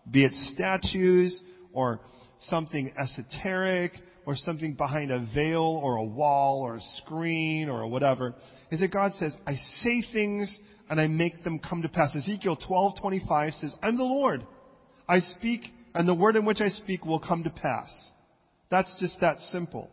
be 0.10 0.26
it 0.26 0.34
statues 0.34 1.40
or 1.74 2.00
something 2.42 2.94
esoteric 2.98 3.94
or 4.26 4.36
something 4.36 4.74
behind 4.74 5.12
a 5.12 5.28
veil 5.34 5.62
or 5.62 5.98
a 5.98 6.04
wall 6.04 6.62
or 6.62 6.76
a 6.76 6.82
screen 6.98 7.70
or 7.70 7.88
whatever, 7.88 8.34
is 8.72 8.80
that 8.80 8.92
God 8.92 9.12
says, 9.14 9.36
I 9.46 9.56
say 9.56 10.04
things 10.14 10.58
and 10.90 11.00
I 11.00 11.08
make 11.08 11.44
them 11.44 11.60
come 11.60 11.82
to 11.82 11.90
pass. 11.90 12.16
Ezekiel 12.16 12.58
12:25 12.58 13.60
says, 13.60 13.76
I'm 13.82 13.98
the 13.98 14.04
Lord. 14.04 14.46
I 15.08 15.20
speak 15.20 15.62
and 15.94 16.08
the 16.08 16.14
word 16.14 16.36
in 16.36 16.46
which 16.46 16.60
I 16.60 16.70
speak 16.70 17.06
will 17.06 17.20
come 17.20 17.44
to 17.44 17.50
pass. 17.50 18.12
That's 18.70 18.96
just 19.00 19.20
that 19.22 19.40
simple. 19.40 19.90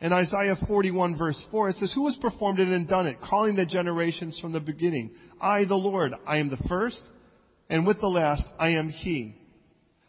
In 0.00 0.12
Isaiah 0.12 0.56
41 0.66 1.16
verse 1.16 1.42
4, 1.50 1.70
it 1.70 1.76
says, 1.76 1.92
Who 1.94 2.06
has 2.06 2.16
performed 2.16 2.58
it 2.58 2.68
and 2.68 2.88
done 2.88 3.06
it, 3.06 3.20
calling 3.22 3.56
the 3.56 3.64
generations 3.64 4.38
from 4.40 4.52
the 4.52 4.60
beginning? 4.60 5.12
I, 5.40 5.64
the 5.64 5.76
Lord, 5.76 6.12
I 6.26 6.38
am 6.38 6.50
the 6.50 6.62
first, 6.68 7.00
and 7.70 7.86
with 7.86 8.00
the 8.00 8.08
last, 8.08 8.44
I 8.58 8.70
am 8.70 8.88
He. 8.88 9.36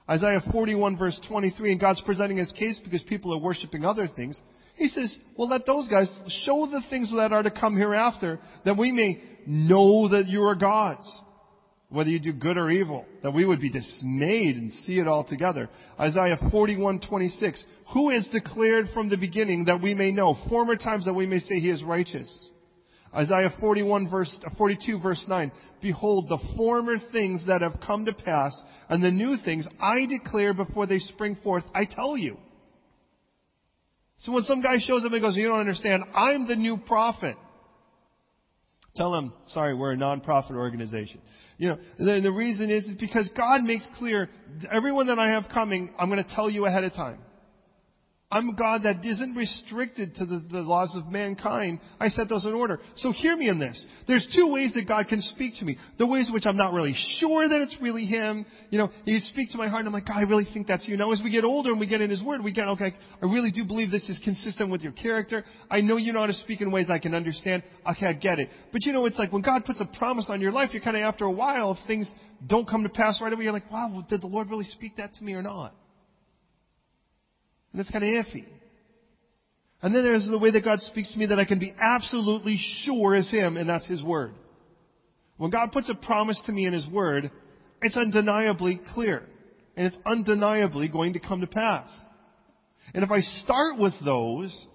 Isaiah 0.10 0.41
41 0.51 0.97
verse 0.97 1.20
23, 1.28 1.72
and 1.72 1.82
God's 1.82 2.01
presenting 2.01 2.38
his 2.38 2.51
case 2.51 2.80
because 2.84 3.01
people 3.03 3.34
are 3.34 3.39
worshiping 3.39 3.86
other 3.86 4.08
things. 4.08 4.39
He 4.76 4.88
says, 4.88 5.18
well, 5.38 5.49
let 5.49 5.66
those 5.66 5.88
guys 5.88 6.14
show 6.43 6.68
the 6.68 6.84
things 6.89 7.12
that 7.16 7.32
are 7.32 7.43
to 7.43 7.51
come 7.51 7.78
hereafter, 7.78 8.39
that 8.66 8.78
we 8.78 8.91
may 8.91 9.22
know 9.47 10.10
that 10.10 10.28
you 10.28 10.43
are 10.43 10.56
gods. 10.56 11.22
Whether 11.89 12.10
you 12.10 12.20
do 12.20 12.34
good 12.34 12.58
or 12.58 12.70
evil, 12.70 13.06
that 13.24 13.32
we 13.32 13.45
would 13.45 13.62
be 13.62 13.70
dismayed 13.70 14.58
and 14.58 14.74
see 14.74 14.99
it 14.99 15.08
all 15.08 15.24
together. 15.24 15.70
Isaiah 15.99 16.38
41:26. 16.51 17.64
Who 17.93 18.10
is 18.10 18.28
declared 18.34 18.88
from 18.93 19.10
the 19.10 19.18
beginning 19.18 19.66
that 19.66 19.82
we 19.82 19.93
may 19.93 20.12
know, 20.12 20.36
former 20.49 20.76
times 20.76 21.06
that 21.06 21.14
we 21.14 21.28
may 21.28 21.39
say 21.39 21.60
he 21.60 21.70
is 21.70 21.84
righteous? 21.84 22.49
Isaiah 23.14 23.53
41 23.62 24.10
verse, 24.10 24.38
42 24.58 24.99
verse 24.99 25.24
9. 25.28 25.51
Behold, 25.82 26.28
the 26.28 26.39
former 26.58 26.95
things 27.14 27.45
that 27.47 27.62
have 27.62 27.80
come 27.86 28.06
to 28.06 28.14
pass 28.14 28.60
and 28.89 29.03
the 29.03 29.11
new 29.11 29.38
things 29.43 29.67
I 29.79 30.05
declare 30.05 30.53
before 30.53 30.86
they 30.88 30.99
spring 30.99 31.38
forth, 31.43 31.63
I 31.73 31.86
tell 31.86 32.17
you. 32.17 32.38
So 34.19 34.31
when 34.31 34.43
some 34.43 34.61
guy 34.61 34.77
shows 34.79 35.03
up 35.05 35.11
and 35.11 35.21
goes, 35.21 35.36
you 35.36 35.47
don't 35.47 35.59
understand, 35.59 36.03
I'm 36.15 36.47
the 36.47 36.55
new 36.55 36.77
prophet. 36.77 37.36
Tell 38.95 39.13
him, 39.13 39.33
sorry, 39.47 39.75
we're 39.75 39.91
a 39.91 39.97
non-profit 39.97 40.55
organization. 40.55 41.21
You 41.57 41.69
know, 41.69 41.77
the, 41.97 42.21
the 42.21 42.31
reason 42.31 42.69
is 42.69 42.88
because 42.97 43.29
God 43.36 43.61
makes 43.61 43.88
clear, 43.97 44.29
everyone 44.71 45.07
that 45.07 45.19
I 45.19 45.31
have 45.31 45.45
coming, 45.53 45.93
I'm 45.99 46.09
going 46.09 46.23
to 46.23 46.36
tell 46.36 46.49
you 46.49 46.65
ahead 46.65 46.86
of 46.86 46.93
time. 46.93 47.19
I'm 48.32 48.49
a 48.49 48.55
God 48.55 48.84
that 48.84 49.05
isn't 49.05 49.36
restricted 49.36 50.15
to 50.15 50.26
the, 50.26 50.43
the, 50.51 50.61
laws 50.61 50.97
of 50.97 51.11
mankind. 51.11 51.80
I 51.99 52.07
set 52.07 52.28
those 52.28 52.43
in 52.43 52.53
order. 52.53 52.80
So 52.95 53.11
hear 53.11 53.38
me 53.38 53.49
in 53.49 53.59
this. 53.59 53.86
There's 54.07 54.28
two 54.36 54.51
ways 54.51 54.73
that 54.73 54.88
God 54.88 55.07
can 55.07 55.21
speak 55.21 55.53
to 55.59 55.65
me. 55.65 55.78
The 55.99 56.07
ways 56.07 56.32
which 56.34 56.47
I'm 56.47 56.57
not 56.57 56.73
really 56.73 56.95
sure 57.19 57.47
that 57.47 57.61
it's 57.61 57.78
really 57.80 58.05
Him. 58.05 58.43
You 58.71 58.80
know, 58.80 58.89
He 59.05 59.19
speaks 59.19 59.51
to 59.51 59.59
my 59.59 59.67
heart 59.67 59.82
and 59.82 59.89
I'm 59.89 59.93
like, 59.93 60.07
God, 60.07 60.17
I 60.17 60.23
really 60.23 60.47
think 60.51 60.65
that's 60.65 60.88
you. 60.88 60.97
Now 60.97 61.11
as 61.11 61.21
we 61.23 61.30
get 61.30 61.43
older 61.43 61.69
and 61.69 61.80
we 61.80 61.86
get 61.86 62.01
in 62.01 62.09
His 62.09 62.23
Word, 62.23 62.43
we 62.43 62.51
get, 62.51 62.67
okay, 62.69 62.95
I 63.21 63.26
really 63.26 63.51
do 63.51 63.63
believe 63.63 63.91
this 63.91 64.09
is 64.09 64.19
consistent 64.23 64.71
with 64.71 64.82
your 64.82 64.93
character. 64.93 65.45
I 65.69 65.82
know 65.82 65.97
you 65.97 66.11
know 66.11 66.21
how 66.21 66.26
to 66.26 66.34
speak 66.34 66.61
in 66.61 66.71
ways 66.71 66.89
I 66.89 66.97
can 66.97 67.13
understand. 67.13 67.61
Okay, 67.91 68.07
I 68.07 68.13
get 68.13 68.39
it. 68.39 68.49
But 68.71 68.86
you 68.86 68.91
know, 68.91 69.05
it's 69.05 69.19
like 69.19 69.32
when 69.32 69.43
God 69.43 69.65
puts 69.65 69.82
a 69.82 69.97
promise 69.99 70.32
on 70.32 70.41
your 70.41 70.51
life, 70.51 70.71
you're 70.73 70.82
kind 70.82 70.97
of 70.97 71.03
after 71.03 71.26
a 71.26 71.32
while, 71.32 71.73
if 71.73 71.78
things 71.86 72.11
don't 72.47 72.67
come 72.67 72.82
to 72.84 72.89
pass 72.89 73.21
right 73.21 73.32
away, 73.32 73.43
you're 73.43 73.53
like, 73.53 73.71
wow, 73.71 74.03
did 74.09 74.21
the 74.21 74.28
Lord 74.28 74.49
really 74.49 74.65
speak 74.65 74.97
that 74.97 75.13
to 75.13 75.23
me 75.23 75.34
or 75.34 75.43
not? 75.43 75.76
And 77.76 77.82
that's 77.82 77.91
kind 77.91 78.05
of 78.05 78.26
iffy. 78.26 78.45
And 79.82 79.93
then 79.93 80.01
there's 80.01 80.26
the 80.26 80.39
way 80.39 80.49
that 80.49 80.63
God 80.63 80.80
speaks 80.80 81.11
to 81.11 81.19
me 81.19 81.26
that 81.26 81.39
I 81.39 81.43
can 81.43 81.59
be 81.59 81.73
absolutely 81.78 82.57
sure 82.86 83.15
is 83.15 83.30
Him, 83.30 83.57
and 83.57 83.67
that's 83.67 83.86
His 83.86 84.01
Word. 84.01 84.32
When 85.36 85.51
God 85.51 85.73
puts 85.73 85.89
a 85.89 85.93
promise 85.93 86.41
to 86.45 86.53
me 86.53 86.67
in 86.67 86.71
His 86.71 86.88
Word, 86.88 87.30
it's 87.82 87.97
undeniably 87.97 88.80
clear. 88.93 89.23
And 89.76 89.88
it's 89.88 89.97
undeniably 90.05 90.88
going 90.88 91.11
to 91.13 91.19
come 91.19 91.41
to 91.41 91.47
pass. 91.47 91.89
And 92.93 93.03
if 93.03 93.11
I 93.11 93.19
start 93.19 93.78
with 93.78 93.93
those, 94.05 94.67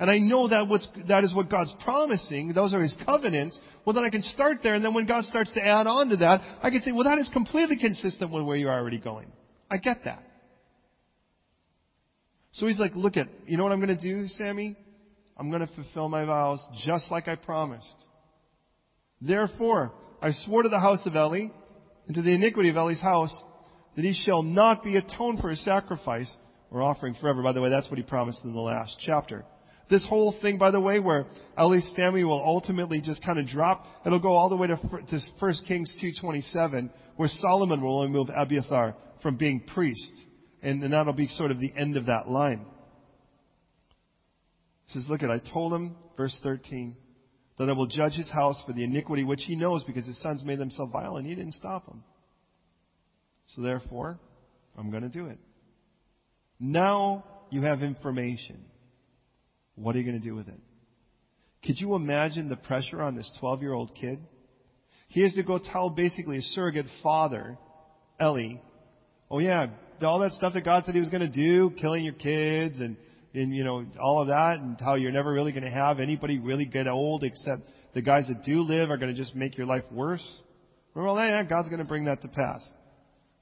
and 0.00 0.10
I 0.10 0.16
know 0.16 0.48
that 0.48 0.66
what's, 0.66 0.88
that 1.08 1.24
is 1.24 1.34
what 1.34 1.50
God's 1.50 1.74
promising, 1.84 2.54
those 2.54 2.72
are 2.72 2.80
His 2.80 2.96
covenants, 3.04 3.58
well 3.84 3.92
then 3.92 4.04
I 4.04 4.08
can 4.08 4.22
start 4.22 4.60
there, 4.62 4.72
and 4.72 4.82
then 4.82 4.94
when 4.94 5.04
God 5.04 5.24
starts 5.24 5.52
to 5.52 5.60
add 5.62 5.86
on 5.86 6.08
to 6.08 6.16
that, 6.16 6.40
I 6.62 6.70
can 6.70 6.80
say, 6.80 6.92
well 6.92 7.04
that 7.04 7.18
is 7.18 7.28
completely 7.34 7.76
consistent 7.76 8.32
with 8.32 8.44
where 8.46 8.56
you're 8.56 8.72
already 8.72 8.98
going. 8.98 9.30
I 9.70 9.76
get 9.76 9.98
that. 10.06 10.22
So 12.56 12.66
he's 12.66 12.78
like, 12.78 12.92
look 12.94 13.18
at, 13.18 13.28
you 13.46 13.58
know 13.58 13.64
what 13.64 13.72
I'm 13.72 13.80
going 13.80 13.96
to 13.96 14.02
do, 14.02 14.26
Sammy? 14.28 14.76
I'm 15.36 15.50
going 15.50 15.66
to 15.66 15.74
fulfill 15.74 16.08
my 16.08 16.24
vows 16.24 16.66
just 16.86 17.10
like 17.10 17.28
I 17.28 17.34
promised. 17.34 18.04
Therefore, 19.20 19.92
I 20.22 20.30
swore 20.30 20.62
to 20.62 20.70
the 20.70 20.80
house 20.80 21.00
of 21.04 21.14
Eli 21.14 21.48
and 22.06 22.14
to 22.14 22.22
the 22.22 22.34
iniquity 22.34 22.70
of 22.70 22.76
Eli's 22.76 23.00
house 23.00 23.38
that 23.94 24.04
he 24.06 24.14
shall 24.14 24.42
not 24.42 24.82
be 24.82 24.96
atoned 24.96 25.40
for 25.40 25.50
his 25.50 25.62
sacrifice 25.64 26.34
or 26.70 26.80
offering 26.80 27.14
forever. 27.20 27.42
By 27.42 27.52
the 27.52 27.60
way, 27.60 27.68
that's 27.68 27.90
what 27.90 27.98
he 27.98 28.02
promised 28.02 28.42
in 28.42 28.54
the 28.54 28.60
last 28.60 28.96
chapter. 29.00 29.44
This 29.90 30.06
whole 30.08 30.34
thing, 30.40 30.56
by 30.56 30.70
the 30.70 30.80
way, 30.80 30.98
where 30.98 31.26
Eli's 31.58 31.90
family 31.94 32.24
will 32.24 32.42
ultimately 32.42 33.02
just 33.02 33.22
kind 33.22 33.38
of 33.38 33.46
drop, 33.46 33.84
it'll 34.06 34.18
go 34.18 34.32
all 34.32 34.48
the 34.48 34.56
way 34.56 34.68
to, 34.68 34.76
to 34.76 35.20
1 35.38 35.54
Kings 35.68 36.02
2.27, 36.02 36.90
where 37.16 37.28
Solomon 37.28 37.82
will 37.82 38.02
remove 38.02 38.28
Abiathar 38.34 38.96
from 39.22 39.36
being 39.36 39.60
priest. 39.74 40.12
And, 40.66 40.82
and 40.82 40.92
that'll 40.92 41.12
be 41.12 41.28
sort 41.28 41.52
of 41.52 41.60
the 41.60 41.72
end 41.78 41.96
of 41.96 42.06
that 42.06 42.28
line. 42.28 42.66
He 44.86 44.94
says, 44.94 45.06
look 45.08 45.22
at, 45.22 45.30
I 45.30 45.38
told 45.38 45.72
him, 45.72 45.94
verse 46.16 46.36
13, 46.42 46.96
that 47.56 47.68
I 47.68 47.72
will 47.72 47.86
judge 47.86 48.14
his 48.14 48.28
house 48.32 48.60
for 48.66 48.72
the 48.72 48.82
iniquity 48.82 49.22
which 49.22 49.44
he 49.44 49.54
knows 49.54 49.84
because 49.84 50.06
his 50.06 50.20
sons 50.20 50.42
made 50.44 50.58
themselves 50.58 50.90
vile 50.92 51.18
and 51.18 51.26
he 51.26 51.36
didn't 51.36 51.54
stop 51.54 51.86
them. 51.86 52.02
So 53.54 53.62
therefore, 53.62 54.18
I'm 54.76 54.90
going 54.90 55.04
to 55.04 55.08
do 55.08 55.26
it. 55.26 55.38
Now 56.58 57.24
you 57.50 57.62
have 57.62 57.82
information. 57.82 58.64
What 59.76 59.94
are 59.94 60.00
you 60.00 60.04
going 60.04 60.20
to 60.20 60.28
do 60.28 60.34
with 60.34 60.48
it? 60.48 60.58
Could 61.64 61.80
you 61.80 61.94
imagine 61.94 62.48
the 62.48 62.56
pressure 62.56 63.02
on 63.02 63.14
this 63.14 63.30
12 63.38 63.62
year 63.62 63.72
old 63.72 63.94
kid? 63.94 64.18
He 65.06 65.22
has 65.22 65.34
to 65.34 65.44
go 65.44 65.60
tell 65.62 65.90
basically 65.90 66.38
a 66.38 66.42
surrogate 66.42 66.86
father, 67.04 67.56
Ellie, 68.18 68.60
oh 69.30 69.38
yeah, 69.38 69.68
all 70.02 70.20
that 70.20 70.32
stuff 70.32 70.54
that 70.54 70.64
God 70.64 70.84
said 70.84 70.94
he 70.94 71.00
was 71.00 71.10
going 71.10 71.30
to 71.30 71.32
do, 71.32 71.70
killing 71.80 72.04
your 72.04 72.14
kids 72.14 72.80
and, 72.80 72.96
and, 73.34 73.54
you 73.54 73.64
know, 73.64 73.84
all 74.00 74.20
of 74.20 74.28
that 74.28 74.58
and 74.58 74.78
how 74.80 74.94
you're 74.94 75.12
never 75.12 75.32
really 75.32 75.52
going 75.52 75.64
to 75.64 75.70
have 75.70 76.00
anybody 76.00 76.38
really 76.38 76.64
get 76.64 76.86
old 76.86 77.24
except 77.24 77.62
the 77.94 78.02
guys 78.02 78.26
that 78.28 78.42
do 78.44 78.60
live 78.60 78.90
are 78.90 78.96
going 78.96 79.14
to 79.14 79.20
just 79.20 79.34
make 79.34 79.56
your 79.56 79.66
life 79.66 79.84
worse. 79.90 80.26
Well, 80.94 81.16
yeah, 81.16 81.42
God's 81.44 81.68
going 81.68 81.82
to 81.82 81.88
bring 81.88 82.06
that 82.06 82.22
to 82.22 82.28
pass. 82.28 82.66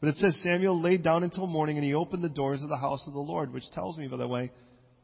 But 0.00 0.09
it 0.09 0.16
says 0.16 0.38
Samuel 0.42 0.80
laid 0.82 1.02
down 1.02 1.22
until 1.22 1.46
morning 1.46 1.76
and 1.76 1.84
he 1.84 1.94
opened 1.94 2.22
the 2.22 2.28
doors 2.28 2.62
of 2.62 2.68
the 2.68 2.76
house 2.76 3.05
of 3.07 3.14
the 3.14 3.20
Lord, 3.20 3.52
which 3.52 3.70
tells 3.72 3.96
me, 3.96 4.09
by 4.09 4.16
the 4.16 4.28
way, 4.28 4.50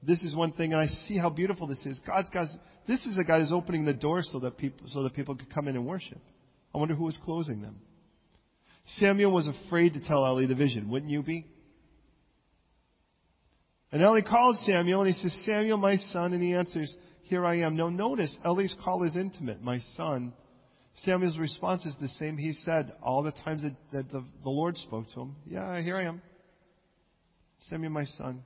this 0.03 0.23
is 0.23 0.35
one 0.35 0.53
thing, 0.53 0.73
and 0.73 0.81
I 0.81 0.87
see 0.87 1.19
how 1.19 1.31
beautiful 1.31 1.67
this 1.67 1.85
is. 1.85 2.01
God's 2.07 2.31
got, 2.31 2.47
this 2.89 3.05
is 3.07 3.19
a 3.19 3.25
guy 3.25 3.39
who's 3.41 3.53
opening 3.53 3.85
the 3.85 3.93
doors 3.93 4.29
so 4.33 4.41
that 4.41 4.57
people, 4.57 4.87
so 4.89 5.03
that 5.03 5.15
people 5.15 5.37
could 5.37 5.53
come 5.53 5.69
in 5.69 5.77
and 5.77 5.87
worship. 5.87 6.19
I 6.75 6.79
wonder 6.79 6.95
who 6.95 7.05
was 7.05 7.19
closing 7.25 7.61
them. 7.61 7.77
Samuel 8.85 9.33
was 9.33 9.49
afraid 9.49 9.95
to 9.95 10.01
tell 10.01 10.27
Eli 10.27 10.47
the 10.47 10.55
vision, 10.55 10.91
wouldn't 10.91 11.11
you 11.11 11.23
be? 11.23 11.47
And 13.93 14.03
Eli 14.03 14.21
calls 14.21 14.65
Samuel 14.65 15.01
and 15.01 15.09
he 15.09 15.21
says, 15.21 15.45
Samuel, 15.45 15.77
my 15.77 15.97
son, 15.97 16.33
and 16.33 16.43
he 16.43 16.55
answers, 16.55 16.95
here 17.31 17.47
I 17.47 17.61
am. 17.61 17.77
Now 17.77 17.89
notice, 17.89 18.37
Eli's 18.45 18.75
call 18.83 19.05
is 19.05 19.17
intimate, 19.17 19.63
my 19.63 19.79
son. 19.97 20.33
Samuel's 20.95 21.39
response 21.39 21.87
is 21.87 21.97
the 22.01 22.09
same 22.09 22.37
he 22.37 22.53
said 22.53 22.93
all 23.03 23.23
the 23.23 23.31
times 23.31 23.63
that, 23.63 23.77
that 23.93 24.11
the, 24.11 24.25
the 24.43 24.51
Lord 24.51 24.77
spoke 24.77 25.07
to 25.15 25.21
him. 25.21 25.37
Yeah, 25.47 25.81
here 25.81 25.97
I 25.97 26.05
am. 26.07 26.21
Samuel, 27.61 27.93
my 27.93 28.05
son. 28.05 28.43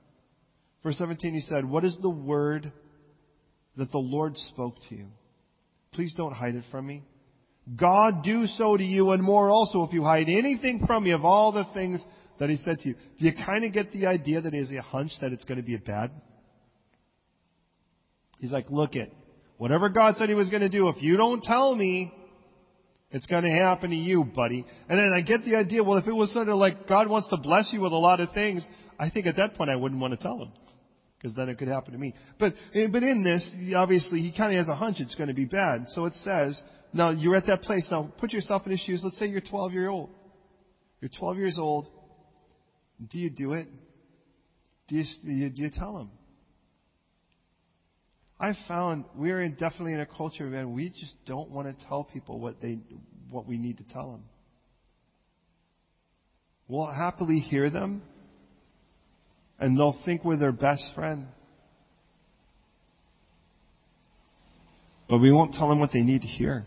Verse 0.83 0.99
17, 0.99 1.33
he 1.33 1.41
said, 1.41 1.65
What 1.65 1.83
is 1.83 1.97
the 1.99 2.11
word 2.11 2.71
that 3.75 3.91
the 3.91 3.97
Lord 3.97 4.37
spoke 4.37 4.75
to 4.89 4.95
you? 4.95 5.07
Please 5.93 6.13
don't 6.15 6.33
hide 6.33 6.53
it 6.53 6.63
from 6.69 6.85
me. 6.85 7.03
God 7.73 8.23
do 8.23 8.45
so 8.45 8.77
to 8.77 8.83
you 8.83 9.11
and 9.11 9.23
more 9.23 9.49
also 9.49 9.83
if 9.83 9.93
you 9.93 10.03
hide 10.03 10.29
anything 10.29 10.85
from 10.85 11.03
me 11.03 11.11
of 11.11 11.25
all 11.25 11.51
the 11.51 11.65
things 11.73 12.03
that 12.39 12.49
he 12.49 12.57
said 12.57 12.79
to 12.79 12.89
you. 12.89 12.95
Do 13.17 13.25
you 13.25 13.33
kind 13.45 13.63
of 13.63 13.73
get 13.73 13.91
the 13.91 14.05
idea 14.05 14.41
that 14.41 14.53
he 14.53 14.59
has 14.59 14.71
a 14.71 14.81
hunch 14.81 15.11
that 15.21 15.31
it's 15.31 15.45
going 15.45 15.57
to 15.57 15.63
be 15.63 15.75
bad? 15.77 16.11
He's 18.39 18.51
like, 18.51 18.69
look 18.69 18.95
it, 18.95 19.11
whatever 19.57 19.89
God 19.89 20.15
said 20.17 20.29
he 20.29 20.35
was 20.35 20.49
going 20.49 20.61
to 20.61 20.69
do, 20.69 20.89
if 20.89 21.01
you 21.01 21.17
don't 21.17 21.41
tell 21.41 21.73
me, 21.73 22.13
it's 23.11 23.25
going 23.25 23.43
to 23.43 23.49
happen 23.49 23.91
to 23.91 23.95
you, 23.95 24.25
buddy. 24.25 24.65
And 24.89 24.99
then 24.99 25.11
I 25.13 25.21
get 25.21 25.43
the 25.45 25.55
idea, 25.55 25.83
well, 25.83 25.97
if 25.97 26.07
it 26.07 26.11
was 26.11 26.33
sort 26.33 26.49
of 26.49 26.57
like 26.57 26.87
God 26.87 27.07
wants 27.07 27.29
to 27.29 27.37
bless 27.37 27.71
you 27.71 27.81
with 27.81 27.93
a 27.93 27.97
lot 27.97 28.19
of 28.19 28.31
things, 28.33 28.67
I 28.99 29.09
think 29.09 29.25
at 29.25 29.37
that 29.37 29.55
point 29.55 29.69
I 29.69 29.75
wouldn't 29.75 30.01
want 30.01 30.11
to 30.13 30.17
tell 30.17 30.37
him 30.37 30.51
because 31.17 31.35
then 31.35 31.49
it 31.49 31.57
could 31.57 31.67
happen 31.67 31.93
to 31.93 31.97
me. 31.97 32.13
But, 32.37 32.53
eh, 32.73 32.87
but 32.91 33.01
in 33.01 33.23
this, 33.23 33.49
obviously, 33.75 34.19
he 34.19 34.31
kind 34.35 34.51
of 34.51 34.57
has 34.57 34.67
a 34.67 34.75
hunch 34.75 34.97
it's 34.99 35.15
going 35.15 35.29
to 35.29 35.33
be 35.33 35.45
bad. 35.45 35.85
So 35.87 36.05
it 36.05 36.13
says, 36.15 36.61
now 36.93 37.09
you're 37.11 37.35
at 37.35 37.47
that 37.47 37.61
place. 37.61 37.87
Now 37.91 38.11
put 38.17 38.31
yourself 38.31 38.63
in 38.65 38.71
his 38.71 38.81
shoes. 38.81 39.01
Let's 39.03 39.17
say 39.17 39.27
you're 39.27 39.41
12 39.41 39.73
year 39.73 39.89
old. 39.89 40.09
You're 41.01 41.11
12 41.17 41.37
years 41.37 41.57
old. 41.59 41.87
Do 43.11 43.19
you 43.19 43.29
do 43.29 43.53
it? 43.53 43.67
Do 44.87 44.95
you, 44.95 45.03
do 45.23 45.31
you, 45.31 45.49
do 45.49 45.61
you 45.63 45.69
tell 45.75 45.97
him? 45.97 46.09
I 48.39 48.53
found 48.67 49.05
we're 49.15 49.41
in, 49.41 49.53
definitely 49.53 49.93
in 49.93 50.01
a 50.01 50.05
culture, 50.05 50.45
man, 50.45 50.73
we 50.73 50.89
just 50.89 51.15
don't 51.25 51.49
want 51.49 51.67
to 51.67 51.85
tell 51.85 52.03
people 52.03 52.39
what 52.39 52.61
they, 52.61 52.79
what 53.29 53.47
we 53.47 53.57
need 53.57 53.77
to 53.77 53.83
tell 53.85 54.11
them. 54.11 54.23
We'll 56.67 56.91
happily 56.91 57.39
hear 57.39 57.69
them, 57.69 58.01
and 59.59 59.77
they'll 59.77 59.97
think 60.05 60.25
we're 60.25 60.37
their 60.37 60.51
best 60.51 60.91
friend. 60.95 61.27
But 65.07 65.19
we 65.19 65.31
won't 65.31 65.53
tell 65.53 65.69
them 65.69 65.79
what 65.79 65.91
they 65.93 66.01
need 66.01 66.21
to 66.21 66.27
hear. 66.27 66.65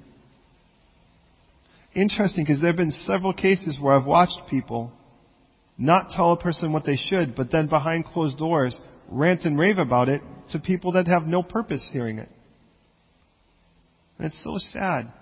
Interesting 1.99 2.45
because 2.45 2.61
there 2.61 2.69
have 2.69 2.77
been 2.77 2.93
several 2.93 3.33
cases 3.33 3.77
where 3.81 3.93
I've 3.93 4.07
watched 4.07 4.43
people 4.49 4.93
not 5.77 6.11
tell 6.11 6.33
a 6.33 6.37
person 6.37 6.73
what 6.73 6.87
they 6.87 6.95
should, 6.95 7.35
but 7.35 7.51
then 7.51 7.67
behind 7.67 8.05
closed 8.05 8.39
doors 8.39 8.79
rant 9.11 9.43
and 9.43 9.59
rave 9.59 9.79
about 9.79 10.09
it 10.09 10.23
to 10.51 10.61
people 10.61 10.93
that 10.93 11.09
have 11.09 11.25
no 11.25 11.43
purpose 11.43 11.89
hearing 11.93 12.21
it. 12.21 12.29
And 14.17 14.29
it's 14.29 14.41
so 14.45 14.59
sad. 14.59 15.13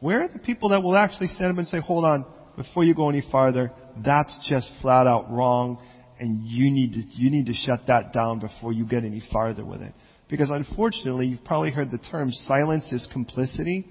Where 0.00 0.24
are 0.24 0.28
the 0.28 0.38
people 0.38 0.68
that 0.70 0.82
will 0.82 0.94
actually 0.94 1.28
stand 1.28 1.52
up 1.52 1.58
and 1.58 1.66
say, 1.66 1.80
hold 1.80 2.04
on, 2.04 2.26
before 2.54 2.84
you 2.84 2.94
go 2.94 3.08
any 3.08 3.22
farther, 3.32 3.72
that's 4.04 4.38
just 4.46 4.70
flat 4.82 5.06
out 5.06 5.30
wrong 5.30 5.78
and 6.20 6.46
you 6.46 6.70
need 6.70 6.92
to, 6.92 7.02
you 7.12 7.30
need 7.30 7.46
to 7.46 7.54
shut 7.54 7.86
that 7.86 8.12
down 8.12 8.40
before 8.40 8.74
you 8.74 8.84
get 8.84 9.04
any 9.04 9.22
farther 9.32 9.64
with 9.64 9.80
it. 9.80 9.94
Because 10.28 10.50
unfortunately, 10.50 11.28
you've 11.28 11.44
probably 11.44 11.70
heard 11.70 11.90
the 11.90 11.98
term 12.10 12.30
silence 12.30 12.92
is 12.92 13.08
complicity. 13.10 13.86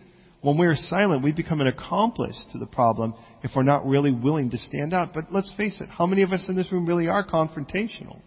When 0.45 0.59
we're 0.59 0.75
silent, 0.75 1.23
we 1.23 1.31
become 1.31 1.59
an 1.59 1.65
accomplice 1.65 2.45
to 2.51 2.59
the 2.59 2.67
problem 2.67 3.15
if 3.41 3.49
we're 3.55 3.63
not 3.63 3.87
really 3.87 4.11
willing 4.11 4.51
to 4.51 4.59
stand 4.59 4.93
out. 4.93 5.11
But 5.11 5.33
let's 5.33 5.51
face 5.57 5.81
it, 5.81 5.89
how 5.89 6.05
many 6.05 6.21
of 6.21 6.31
us 6.31 6.45
in 6.47 6.55
this 6.55 6.71
room 6.71 6.85
really 6.85 7.07
are 7.07 7.25
confrontational? 7.25 8.19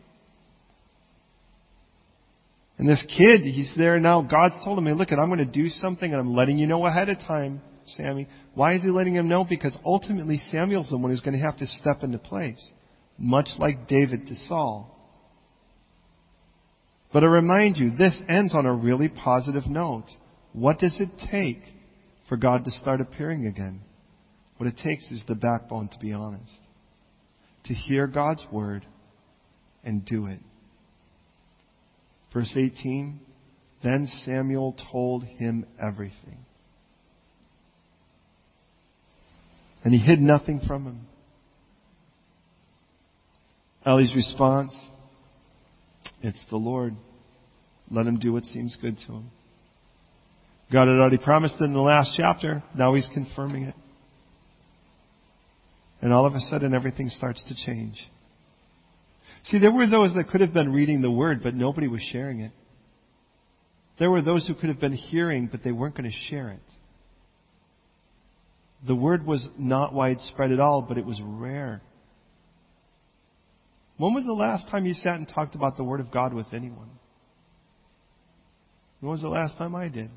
And 2.77 2.89
this 2.89 3.07
kid, 3.07 3.43
he's 3.43 3.73
there 3.79 4.01
now. 4.01 4.23
God's 4.23 4.57
told 4.65 4.79
him, 4.79 4.87
hey, 4.87 4.95
look, 4.95 5.13
I'm 5.13 5.29
going 5.29 5.39
to 5.39 5.45
do 5.45 5.69
something 5.69 6.11
and 6.11 6.21
I'm 6.21 6.35
letting 6.35 6.59
you 6.59 6.67
know 6.67 6.85
ahead 6.87 7.09
of 7.09 7.21
time, 7.21 7.61
Sammy. 7.85 8.27
Why 8.53 8.75
is 8.75 8.83
he 8.83 8.91
letting 8.91 9.15
him 9.15 9.29
know? 9.29 9.47
Because 9.49 9.79
ultimately 9.85 10.39
Samuel's 10.39 10.91
the 10.91 10.99
one 10.99 11.13
who's 11.13 11.21
going 11.21 11.39
to 11.39 11.45
have 11.45 11.59
to 11.59 11.69
step 11.69 12.03
into 12.03 12.19
place 12.19 12.69
much 13.17 13.51
like 13.59 13.87
David 13.87 14.27
to 14.27 14.35
Saul. 14.35 14.93
But 17.13 17.23
I 17.23 17.29
remind 17.29 17.77
you, 17.77 17.93
this 17.93 18.21
ends 18.29 18.57
on 18.57 18.67
a 18.67 18.75
really 18.75 19.09
positive 19.09 19.69
note. 19.69 20.07
What 20.53 20.81
does 20.81 21.01
it 21.01 21.11
take 21.31 21.63
for 22.29 22.37
God 22.37 22.65
to 22.65 22.71
start 22.71 23.01
appearing 23.01 23.47
again? 23.47 23.81
What 24.59 24.67
it 24.69 24.77
takes 24.83 25.11
is 25.11 25.23
the 25.27 25.35
backbone, 25.35 25.89
to 25.89 25.99
be 25.99 26.13
honest. 26.13 26.61
To 27.67 27.75
hear 27.75 28.07
God's 28.07 28.45
word 28.51 28.85
and 29.85 30.05
do 30.05 30.27
it. 30.27 30.41
Verse 32.33 32.53
18, 32.57 33.21
then 33.83 34.07
Samuel 34.25 34.77
told 34.93 35.25
him 35.25 35.67
everything. 35.81 36.45
And 39.85 39.95
he 39.95 40.01
hid 40.01 40.19
nothing 40.19 40.61
from 40.67 40.85
him. 40.85 41.01
Eli's 43.87 44.15
response, 44.15 44.79
it's 46.21 46.45
the 46.51 46.57
Lord. 46.57 46.95
Let 47.91 48.07
him 48.07 48.19
do 48.19 48.33
what 48.33 48.45
seems 48.45 48.77
good 48.81 48.99
to 49.07 49.13
him. 49.13 49.31
God 50.73 50.89
had 50.89 50.99
already 50.99 51.19
promised 51.19 51.57
it 51.61 51.65
in 51.65 51.73
the 51.73 51.81
last 51.81 52.15
chapter. 52.17 52.63
Now 52.77 52.95
he's 52.95 53.09
confirming 53.13 53.65
it. 53.65 53.75
And 56.01 56.13
all 56.13 56.27
of 56.27 56.35
a 56.35 56.41
sudden 56.41 56.75
everything 56.75 57.09
starts 57.09 57.45
to 57.49 57.55
change. 57.67 57.97
See, 59.45 59.59
there 59.59 59.73
were 59.73 59.87
those 59.87 60.15
that 60.15 60.29
could 60.29 60.41
have 60.41 60.53
been 60.53 60.73
reading 60.73 61.01
the 61.01 61.11
word, 61.11 61.41
but 61.43 61.55
nobody 61.55 61.89
was 61.89 62.03
sharing 62.03 62.41
it. 62.41 62.53
There 63.99 64.11
were 64.11 64.23
those 64.23 64.47
who 64.47 64.55
could 64.55 64.69
have 64.69 64.81
been 64.81 64.93
hearing, 64.93 65.49
but 65.51 65.65
they 65.65 65.73
weren't 65.73 65.97
going 65.97 66.11
to 66.11 66.17
share 66.29 66.51
it. 66.51 66.61
The 68.87 68.95
word 68.95 69.27
was 69.27 69.49
not 69.59 69.93
widespread 69.93 70.53
at 70.53 70.61
all, 70.61 70.85
but 70.87 70.99
it 70.99 71.05
was 71.05 71.21
rare. 71.25 71.81
When 73.97 74.15
was 74.15 74.25
the 74.25 74.33
last 74.33 74.69
time 74.71 74.87
you 74.87 74.95
sat 74.95 75.17
and 75.17 75.27
talked 75.27 75.57
about 75.57 75.77
the 75.77 75.83
Word 75.83 75.99
of 75.99 76.13
God 76.13 76.33
with 76.33 76.47
anyone? 76.53 76.91
When 79.01 79.11
was 79.11 79.23
the 79.23 79.29
last 79.29 79.59
time 79.59 79.75
I 79.75 79.89
did? 79.89 80.11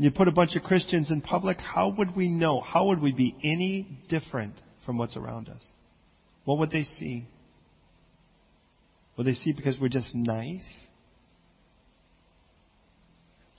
You 0.00 0.10
put 0.10 0.28
a 0.28 0.32
bunch 0.32 0.56
of 0.56 0.62
Christians 0.62 1.10
in 1.10 1.20
public, 1.20 1.58
how 1.58 1.94
would 1.98 2.16
we 2.16 2.28
know? 2.28 2.60
How 2.60 2.86
would 2.86 3.02
we 3.02 3.12
be 3.12 3.36
any 3.44 3.86
different 4.08 4.54
from 4.86 4.96
what's 4.96 5.14
around 5.14 5.50
us? 5.50 5.62
What 6.46 6.58
would 6.58 6.70
they 6.70 6.84
see? 6.84 7.26
Would 9.18 9.26
they 9.26 9.34
see 9.34 9.52
because 9.52 9.76
we're 9.78 9.88
just 9.90 10.14
nice? 10.14 10.86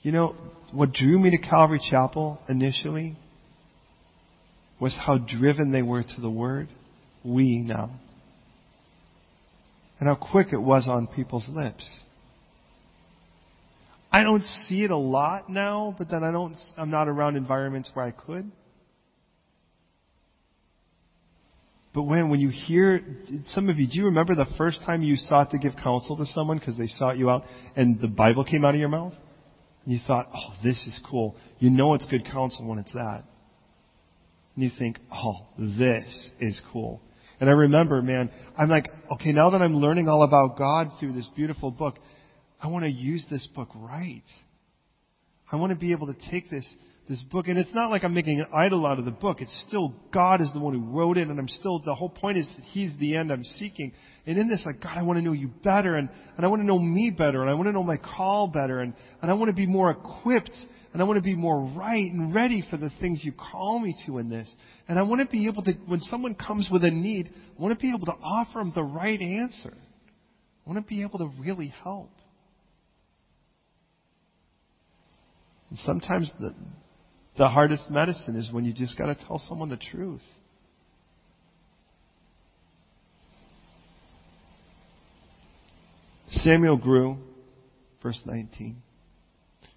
You 0.01 0.11
know, 0.11 0.35
what 0.71 0.93
drew 0.93 1.19
me 1.19 1.29
to 1.29 1.37
Calvary 1.37 1.79
Chapel 1.91 2.39
initially 2.49 3.17
was 4.79 4.97
how 4.99 5.19
driven 5.19 5.71
they 5.71 5.83
were 5.83 6.01
to 6.01 6.21
the 6.21 6.31
Word. 6.31 6.69
We 7.23 7.61
now 7.63 7.91
and 9.99 10.09
how 10.09 10.15
quick 10.15 10.47
it 10.51 10.57
was 10.57 10.87
on 10.89 11.05
people's 11.05 11.47
lips. 11.47 11.85
I 14.11 14.23
don't 14.23 14.43
see 14.43 14.83
it 14.83 14.91
a 14.91 14.97
lot 14.97 15.49
now, 15.49 15.95
but 15.97 16.09
then 16.09 16.23
I 16.23 16.31
don't, 16.31 16.55
I'm 16.77 16.89
not 16.89 17.07
around 17.07 17.37
environments 17.37 17.89
where 17.93 18.05
I 18.05 18.11
could. 18.11 18.51
But 21.93 22.03
when, 22.03 22.29
when 22.29 22.39
you 22.39 22.49
hear, 22.49 23.01
some 23.45 23.69
of 23.69 23.77
you, 23.77 23.85
do 23.85 23.97
you 23.97 24.05
remember 24.05 24.35
the 24.35 24.47
first 24.57 24.81
time 24.85 25.01
you 25.01 25.15
sought 25.15 25.51
to 25.51 25.57
give 25.57 25.73
counsel 25.81 26.17
to 26.17 26.25
someone 26.25 26.57
because 26.57 26.77
they 26.77 26.87
sought 26.87 27.17
you 27.17 27.29
out 27.29 27.43
and 27.75 27.99
the 27.99 28.07
Bible 28.07 28.45
came 28.45 28.63
out 28.63 28.73
of 28.73 28.79
your 28.79 28.89
mouth? 28.89 29.13
And 29.83 29.93
you 29.93 29.99
thought, 30.05 30.27
oh, 30.33 30.53
this 30.63 30.77
is 30.87 30.99
cool. 31.09 31.35
You 31.59 31.69
know 31.69 31.93
it's 31.93 32.05
good 32.05 32.25
counsel 32.25 32.67
when 32.67 32.79
it's 32.79 32.93
that. 32.93 33.23
And 34.55 34.63
you 34.63 34.71
think, 34.77 34.99
oh, 35.11 35.47
this 35.57 36.31
is 36.39 36.61
cool. 36.71 37.01
And 37.39 37.49
I 37.49 37.53
remember, 37.53 38.01
man, 38.01 38.29
I'm 38.57 38.69
like, 38.69 38.89
okay, 39.13 39.31
now 39.31 39.49
that 39.49 39.61
I'm 39.61 39.75
learning 39.75 40.07
all 40.07 40.23
about 40.23 40.57
God 40.57 40.91
through 40.99 41.13
this 41.13 41.29
beautiful 41.35 41.71
book, 41.71 41.95
I 42.61 42.67
want 42.67 42.85
to 42.85 42.91
use 42.91 43.25
this 43.29 43.47
book 43.55 43.69
right. 43.75 44.23
I 45.51 45.55
want 45.55 45.71
to 45.71 45.79
be 45.79 45.91
able 45.91 46.07
to 46.07 46.31
take 46.31 46.49
this 46.49 46.75
this 47.11 47.21
book. 47.23 47.47
And 47.47 47.57
it's 47.57 47.73
not 47.73 47.89
like 47.89 48.03
I'm 48.03 48.13
making 48.13 48.39
an 48.39 48.47
idol 48.53 48.85
out 48.85 48.97
of 48.97 49.05
the 49.05 49.11
book. 49.11 49.41
It's 49.41 49.65
still 49.67 49.93
God 50.13 50.39
is 50.39 50.51
the 50.53 50.59
one 50.59 50.73
who 50.73 50.97
wrote 50.97 51.17
it, 51.17 51.27
and 51.27 51.37
I'm 51.39 51.47
still, 51.47 51.79
the 51.79 51.93
whole 51.93 52.09
point 52.09 52.37
is 52.37 52.47
that 52.55 52.63
He's 52.63 52.95
the 52.99 53.17
end 53.17 53.31
I'm 53.31 53.43
seeking. 53.43 53.91
And 54.25 54.37
in 54.37 54.47
this, 54.47 54.63
like, 54.65 54.81
God, 54.81 54.97
I 54.97 55.03
want 55.03 55.17
to 55.17 55.25
know 55.25 55.33
you 55.33 55.49
better, 55.63 55.95
and, 55.95 56.09
and 56.37 56.45
I 56.45 56.49
want 56.49 56.61
to 56.61 56.65
know 56.65 56.79
me 56.79 57.13
better, 57.15 57.41
and 57.41 57.49
I 57.49 57.53
want 57.53 57.67
to 57.67 57.73
know 57.73 57.83
my 57.83 57.97
call 57.97 58.47
better, 58.47 58.79
and, 58.79 58.93
and 59.21 59.29
I 59.29 59.33
want 59.33 59.49
to 59.49 59.55
be 59.55 59.65
more 59.65 59.91
equipped, 59.91 60.55
and 60.93 61.01
I 61.01 61.05
want 61.05 61.17
to 61.17 61.23
be 61.23 61.35
more 61.35 61.63
right 61.75 62.09
and 62.11 62.33
ready 62.33 62.63
for 62.69 62.77
the 62.77 62.91
things 63.01 63.23
you 63.25 63.33
call 63.33 63.79
me 63.79 63.95
to 64.05 64.17
in 64.19 64.29
this. 64.29 64.53
And 64.87 64.97
I 64.97 65.01
want 65.01 65.21
to 65.21 65.27
be 65.27 65.47
able 65.47 65.63
to, 65.63 65.73
when 65.87 65.99
someone 66.01 66.35
comes 66.35 66.69
with 66.71 66.83
a 66.83 66.91
need, 66.91 67.29
I 67.33 67.61
want 67.61 67.77
to 67.77 67.81
be 67.81 67.93
able 67.93 68.05
to 68.05 68.15
offer 68.23 68.59
them 68.59 68.71
the 68.73 68.83
right 68.83 69.19
answer. 69.19 69.73
I 69.73 70.69
want 70.69 70.85
to 70.85 70.87
be 70.87 71.01
able 71.01 71.19
to 71.19 71.31
really 71.39 71.73
help. 71.83 72.11
And 75.71 75.79
sometimes 75.79 76.29
the, 76.39 76.53
the 77.37 77.47
hardest 77.47 77.89
medicine 77.89 78.35
is 78.35 78.51
when 78.51 78.65
you 78.65 78.73
just 78.73 78.97
got 78.97 79.05
to 79.07 79.15
tell 79.15 79.41
someone 79.47 79.69
the 79.69 79.77
truth. 79.77 80.21
Samuel 86.29 86.77
grew, 86.77 87.17
verse 88.03 88.21
19. 88.25 88.81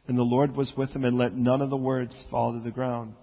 And 0.09 0.18
the 0.18 0.22
Lord 0.22 0.57
was 0.57 0.72
with 0.76 0.90
him 0.90 1.05
and 1.05 1.16
let 1.16 1.34
none 1.34 1.62
of 1.62 1.70
the 1.70 1.76
words 1.76 2.24
fall 2.28 2.53
to 2.53 2.61
the 2.62 2.70
ground. 2.72 3.14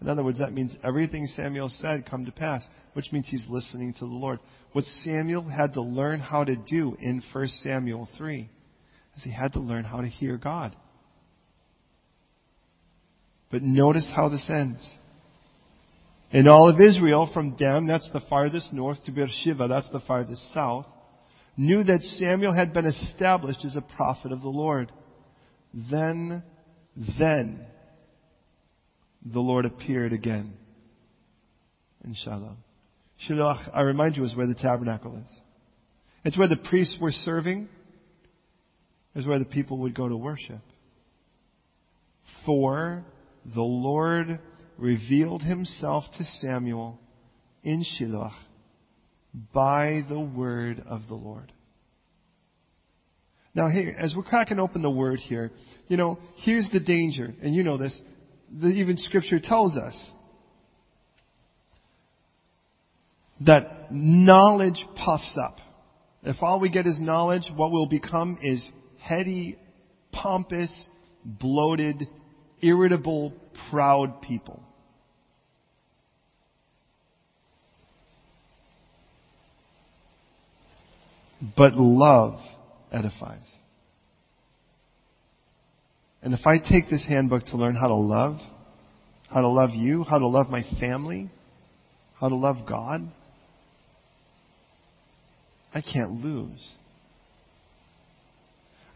In 0.00 0.08
other 0.08 0.24
words, 0.24 0.40
that 0.40 0.52
means 0.52 0.74
everything 0.84 1.26
Samuel 1.26 1.68
said 1.68 2.10
come 2.10 2.26
to 2.26 2.32
pass, 2.32 2.66
which 2.94 3.12
means 3.12 3.28
he's 3.30 3.46
listening 3.48 3.94
to 3.94 4.00
the 4.00 4.06
Lord. 4.06 4.40
What 4.72 4.84
Samuel 4.84 5.48
had 5.48 5.74
to 5.74 5.80
learn 5.80 6.20
how 6.20 6.44
to 6.44 6.56
do 6.56 6.96
in 7.00 7.22
1 7.32 7.48
Samuel 7.62 8.08
3 8.18 8.50
is 9.16 9.24
he 9.24 9.32
had 9.32 9.52
to 9.52 9.60
learn 9.60 9.84
how 9.84 10.00
to 10.00 10.08
hear 10.08 10.36
God. 10.36 10.76
But 13.56 13.62
notice 13.62 14.06
how 14.14 14.28
this 14.28 14.50
ends. 14.50 14.86
In 16.30 16.46
all 16.46 16.68
of 16.68 16.78
Israel, 16.78 17.30
from 17.32 17.56
Dan, 17.56 17.86
that's 17.86 18.10
the 18.12 18.20
farthest 18.28 18.70
north, 18.70 19.02
to 19.06 19.12
Beersheba, 19.12 19.66
that's 19.66 19.88
the 19.88 20.00
farthest 20.00 20.52
south, 20.52 20.84
knew 21.56 21.82
that 21.82 22.02
Samuel 22.02 22.52
had 22.52 22.74
been 22.74 22.84
established 22.84 23.64
as 23.64 23.74
a 23.74 23.80
prophet 23.80 24.30
of 24.30 24.42
the 24.42 24.50
Lord. 24.50 24.92
Then, 25.90 26.42
then, 27.18 27.64
the 29.24 29.40
Lord 29.40 29.64
appeared 29.64 30.12
again 30.12 30.52
in 32.04 32.12
Shiloh. 32.12 32.58
Shiloh, 33.20 33.56
I 33.72 33.80
remind 33.80 34.18
you, 34.18 34.24
is 34.24 34.36
where 34.36 34.46
the 34.46 34.54
tabernacle 34.54 35.16
is. 35.26 35.40
It's 36.26 36.36
where 36.36 36.46
the 36.48 36.56
priests 36.56 36.98
were 37.00 37.10
serving. 37.10 37.70
It's 39.14 39.26
where 39.26 39.38
the 39.38 39.46
people 39.46 39.78
would 39.78 39.94
go 39.94 40.10
to 40.10 40.16
worship. 40.18 40.60
For 42.44 43.02
the 43.54 43.62
Lord 43.62 44.40
revealed 44.78 45.42
himself 45.42 46.04
to 46.18 46.24
Samuel 46.40 46.98
in 47.62 47.84
Shiloh 47.84 48.32
by 49.52 50.02
the 50.08 50.20
word 50.20 50.82
of 50.88 51.02
the 51.08 51.14
Lord. 51.14 51.52
Now, 53.54 53.68
here, 53.70 53.96
as 53.98 54.14
we're 54.14 54.22
cracking 54.22 54.58
open 54.58 54.82
the 54.82 54.90
word 54.90 55.18
here, 55.18 55.50
you 55.88 55.96
know, 55.96 56.18
here's 56.38 56.68
the 56.72 56.80
danger, 56.80 57.34
and 57.42 57.54
you 57.54 57.62
know 57.62 57.78
this. 57.78 57.98
The, 58.60 58.68
even 58.68 58.98
Scripture 58.98 59.40
tells 59.42 59.76
us 59.76 60.10
that 63.40 63.90
knowledge 63.90 64.84
puffs 64.96 65.38
up. 65.42 65.56
If 66.22 66.42
all 66.42 66.60
we 66.60 66.68
get 66.70 66.86
is 66.86 66.98
knowledge, 67.00 67.50
what 67.54 67.70
we'll 67.70 67.88
become 67.88 68.38
is 68.42 68.70
heady, 68.98 69.56
pompous, 70.12 70.70
bloated, 71.24 72.06
irritable, 72.62 73.32
proud 73.70 74.22
people. 74.22 74.62
But 81.56 81.74
love 81.74 82.38
edifies. 82.90 83.46
And 86.22 86.34
if 86.34 86.46
I 86.46 86.58
take 86.58 86.90
this 86.90 87.06
handbook 87.06 87.44
to 87.46 87.56
learn 87.56 87.76
how 87.76 87.88
to 87.88 87.94
love, 87.94 88.38
how 89.28 89.42
to 89.42 89.48
love 89.48 89.70
you, 89.70 90.02
how 90.02 90.18
to 90.18 90.26
love 90.26 90.48
my 90.48 90.62
family, 90.80 91.30
how 92.18 92.28
to 92.28 92.34
love 92.34 92.66
God, 92.66 93.02
I 95.74 95.82
can't 95.82 96.24
lose. 96.24 96.72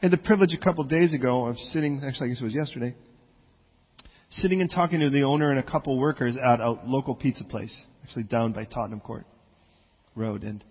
I 0.02 0.06
had 0.06 0.12
the 0.12 0.16
privilege 0.16 0.54
a 0.54 0.64
couple 0.64 0.82
of 0.82 0.88
days 0.88 1.12
ago 1.12 1.44
of 1.44 1.56
sitting, 1.58 2.02
actually, 2.04 2.28
I 2.28 2.28
guess 2.30 2.40
it 2.40 2.44
was 2.44 2.54
yesterday, 2.54 2.94
sitting 4.31 4.61
and 4.61 4.70
talking 4.70 5.01
to 5.01 5.11
the 5.11 5.22
owner 5.22 5.51
and 5.51 5.59
a 5.59 5.62
couple 5.62 5.99
workers 5.99 6.37
at 6.37 6.61
a 6.61 6.72
local 6.87 7.14
pizza 7.14 7.45
place, 7.45 7.76
actually 8.05 8.24
down 8.24 8.53
by 8.53 8.64
Tottenham 8.64 9.01
Court 9.01 9.26
Road. 10.14 10.43
And 10.43 10.64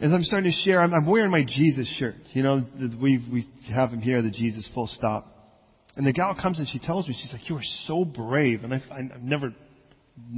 as 0.00 0.12
I'm 0.12 0.22
starting 0.22 0.50
to 0.50 0.56
share, 0.64 0.80
I'm, 0.80 0.94
I'm 0.94 1.06
wearing 1.06 1.30
my 1.30 1.44
Jesus 1.44 1.92
shirt. 1.98 2.16
You 2.32 2.42
know, 2.42 2.64
we 3.00 3.24
we 3.32 3.44
have 3.72 3.90
him 3.90 4.00
here, 4.00 4.22
the 4.22 4.30
Jesus 4.30 4.68
full 4.74 4.86
stop. 4.86 5.26
And 5.96 6.06
the 6.06 6.12
gal 6.12 6.36
comes 6.40 6.58
and 6.58 6.68
she 6.68 6.78
tells 6.78 7.08
me, 7.08 7.16
she's 7.20 7.32
like, 7.32 7.48
"You 7.48 7.56
are 7.56 7.68
so 7.86 8.04
brave." 8.04 8.62
And 8.62 8.72
I, 8.72 8.80
I've 8.92 9.22
never, 9.22 9.52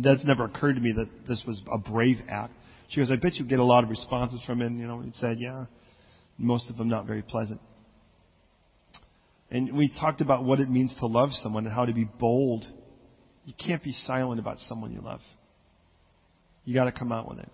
that's 0.03 0.25
never 0.25 0.45
occurred 0.45 0.75
to 0.75 0.81
me 0.81 0.93
that 0.93 1.29
this 1.29 1.45
was 1.47 1.63
a 1.71 1.79
brave 1.79 2.17
act. 2.29 2.55
She 2.89 3.01
goes, 3.01 3.11
"I 3.11 3.17
bet 3.17 3.35
you 3.35 3.45
get 3.45 3.59
a 3.59 3.65
lot 3.65 3.85
of 3.85 3.91
responses 3.91 4.43
from 4.47 4.63
him." 4.63 4.81
You 4.81 4.87
know, 4.87 5.01
he 5.01 5.11
said, 5.15 5.39
"Yeah." 5.39 5.65
Most 6.43 6.71
of 6.71 6.79
them 6.79 6.89
not 6.89 7.05
very 7.05 7.21
pleasant. 7.21 7.61
And 9.51 9.77
we 9.77 9.91
talked 10.01 10.21
about 10.21 10.45
what 10.45 10.61
it 10.61 10.71
means 10.71 10.95
to 11.01 11.07
love 11.07 11.31
someone 11.33 11.67
and 11.67 11.75
how 11.75 11.85
to 11.85 11.93
be 11.93 12.05
bold. 12.05 12.65
You 13.45 13.55
can't 13.55 13.83
be 13.83 13.93
silent 13.93 14.39
about 14.39 14.59
someone 14.59 14.93
you 14.93 15.01
love. 15.01 15.21
You 16.65 16.75
got 16.75 16.85
to 16.85 16.93
come 16.93 17.11
out 17.11 17.29
with 17.29 17.41
it. 17.41 17.49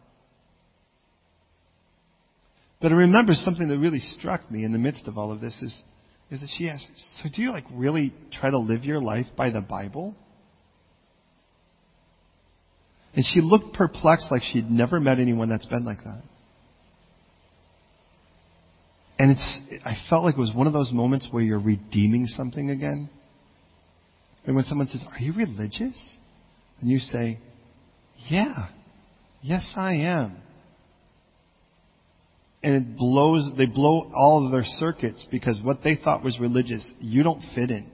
But 2.80 2.92
I 2.92 2.96
remember 2.96 3.32
something 3.32 3.68
that 3.68 3.78
really 3.78 4.00
struck 4.00 4.50
me 4.50 4.64
in 4.64 4.72
the 4.72 4.78
midst 4.78 5.08
of 5.08 5.16
all 5.16 5.32
of 5.32 5.40
this 5.40 5.62
is, 5.62 5.82
is 6.30 6.40
that 6.40 6.50
she 6.58 6.68
asked, 6.68 6.90
so 7.22 7.30
do 7.34 7.40
you 7.40 7.50
like 7.50 7.64
really 7.72 8.12
try 8.32 8.50
to 8.50 8.58
live 8.58 8.84
your 8.84 9.00
life 9.00 9.26
by 9.34 9.50
the 9.50 9.62
Bible? 9.62 10.14
And 13.14 13.24
she 13.24 13.40
looked 13.40 13.72
perplexed 13.74 14.30
like 14.30 14.42
she'd 14.42 14.70
never 14.70 15.00
met 15.00 15.18
anyone 15.18 15.48
that's 15.48 15.64
been 15.64 15.86
like 15.86 16.04
that. 16.04 16.22
And 19.18 19.30
it's, 19.30 19.60
I 19.84 19.94
felt 20.10 20.24
like 20.24 20.34
it 20.34 20.40
was 20.40 20.52
one 20.54 20.66
of 20.66 20.72
those 20.72 20.92
moments 20.92 21.28
where 21.30 21.42
you're 21.42 21.58
redeeming 21.58 22.26
something 22.26 22.70
again. 22.70 23.08
And 24.44 24.54
when 24.54 24.64
someone 24.64 24.86
says, 24.86 25.04
Are 25.10 25.18
you 25.18 25.32
religious? 25.32 26.16
And 26.80 26.90
you 26.90 26.98
say, 26.98 27.38
Yeah, 28.28 28.68
yes, 29.40 29.72
I 29.76 29.94
am. 29.94 30.36
And 32.62 32.74
it 32.74 32.96
blows, 32.96 33.52
they 33.56 33.66
blow 33.66 34.10
all 34.14 34.44
of 34.44 34.52
their 34.52 34.64
circuits 34.64 35.26
because 35.30 35.60
what 35.62 35.78
they 35.82 35.96
thought 35.96 36.22
was 36.22 36.38
religious, 36.40 36.92
you 37.00 37.22
don't 37.22 37.40
fit 37.54 37.70
in. 37.70 37.86